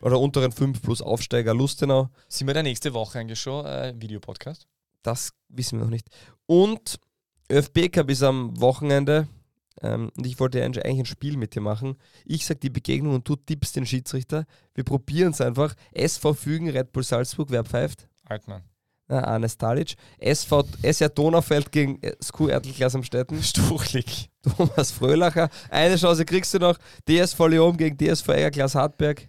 [0.00, 2.10] Oder unteren fünf plus Aufsteiger Lustenau.
[2.28, 4.66] Sind wir da nächste Woche eigentlich schon äh, Videopodcast?
[5.02, 6.08] Das wissen wir noch nicht.
[6.46, 6.98] Und
[7.50, 9.28] ÖFB Cup ist am Wochenende.
[9.84, 11.96] Ähm, und ich wollte eigentlich ein Spiel mit dir machen.
[12.24, 14.46] Ich sag die Begegnung und du tippst den Schiedsrichter.
[14.74, 15.74] Wir probieren es einfach.
[15.92, 18.08] SV Fügen, Red Bull Salzburg, wer pfeift?
[18.24, 18.62] Altmann.
[19.08, 19.96] Na, Arnes Talic.
[20.18, 23.42] SV SR Donaufeld gegen SQ Erdelklass am Städten.
[23.42, 24.30] Stuchlig.
[24.42, 25.50] Thomas Fröhlacher.
[25.68, 26.78] Eine Chance kriegst du noch.
[27.06, 29.28] DSV Leon gegen DSV Egerklass Hartberg.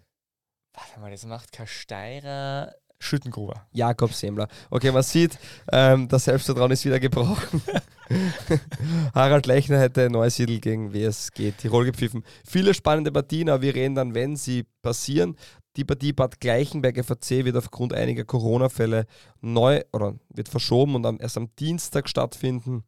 [0.73, 3.67] Warte mal, das macht kein Steirer Schüttengruber.
[3.71, 4.47] Jakob Semler.
[4.69, 5.37] Okay, man sieht,
[5.71, 7.61] ähm, das Selbstvertrauen ist wieder gebrochen.
[9.13, 12.23] Harald Lechner hätte Neusiedl gegen WSG Tirol gepfiffen.
[12.45, 15.35] Viele spannende Partien, aber wir reden dann, wenn sie passieren.
[15.75, 19.05] Die Partie Bad Gleichenberg FAC wird aufgrund einiger Corona-Fälle
[19.41, 22.83] neu oder wird verschoben und erst am Dienstag stattfinden.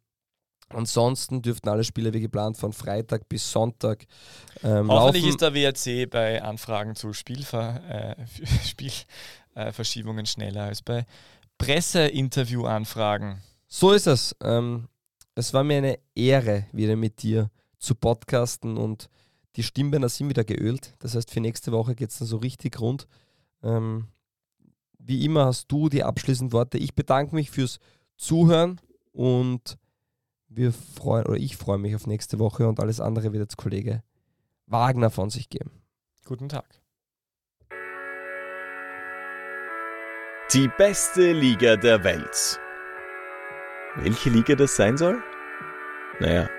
[0.70, 4.06] Ansonsten dürften alle Spiele wie geplant von Freitag bis Sonntag
[4.64, 5.30] ähm, Hoffentlich laufen.
[5.30, 8.16] ist der WRC bei Anfragen zu Spielver äh,
[8.66, 11.06] Spielverschiebungen schneller als bei
[11.58, 13.42] Presseinterview-Anfragen.
[13.68, 14.36] So ist es.
[14.42, 14.90] Ähm,
[15.38, 19.08] es war mir eine Ehre, wieder mit dir zu podcasten und
[19.56, 20.96] die Stimmbänder sind wieder geölt.
[21.00, 23.08] Das heißt, für nächste Woche geht es dann so richtig rund.
[23.62, 24.08] Ähm,
[24.98, 26.80] wie immer hast du die abschließenden Worte.
[26.80, 27.80] Ich bedanke mich fürs
[28.18, 28.82] Zuhören
[29.12, 29.78] und
[30.48, 34.02] wir freuen, oder ich freue mich auf nächste Woche und alles andere wird jetzt Kollege
[34.66, 35.72] Wagner von sich geben.
[36.26, 36.82] Guten Tag.
[40.52, 42.60] Die beste Liga der Welt.
[44.00, 45.22] Welche Liga das sein soll?
[46.20, 46.50] Naja,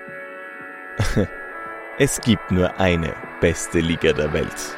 [1.97, 4.77] es gibt nur eine beste Liga der Welt.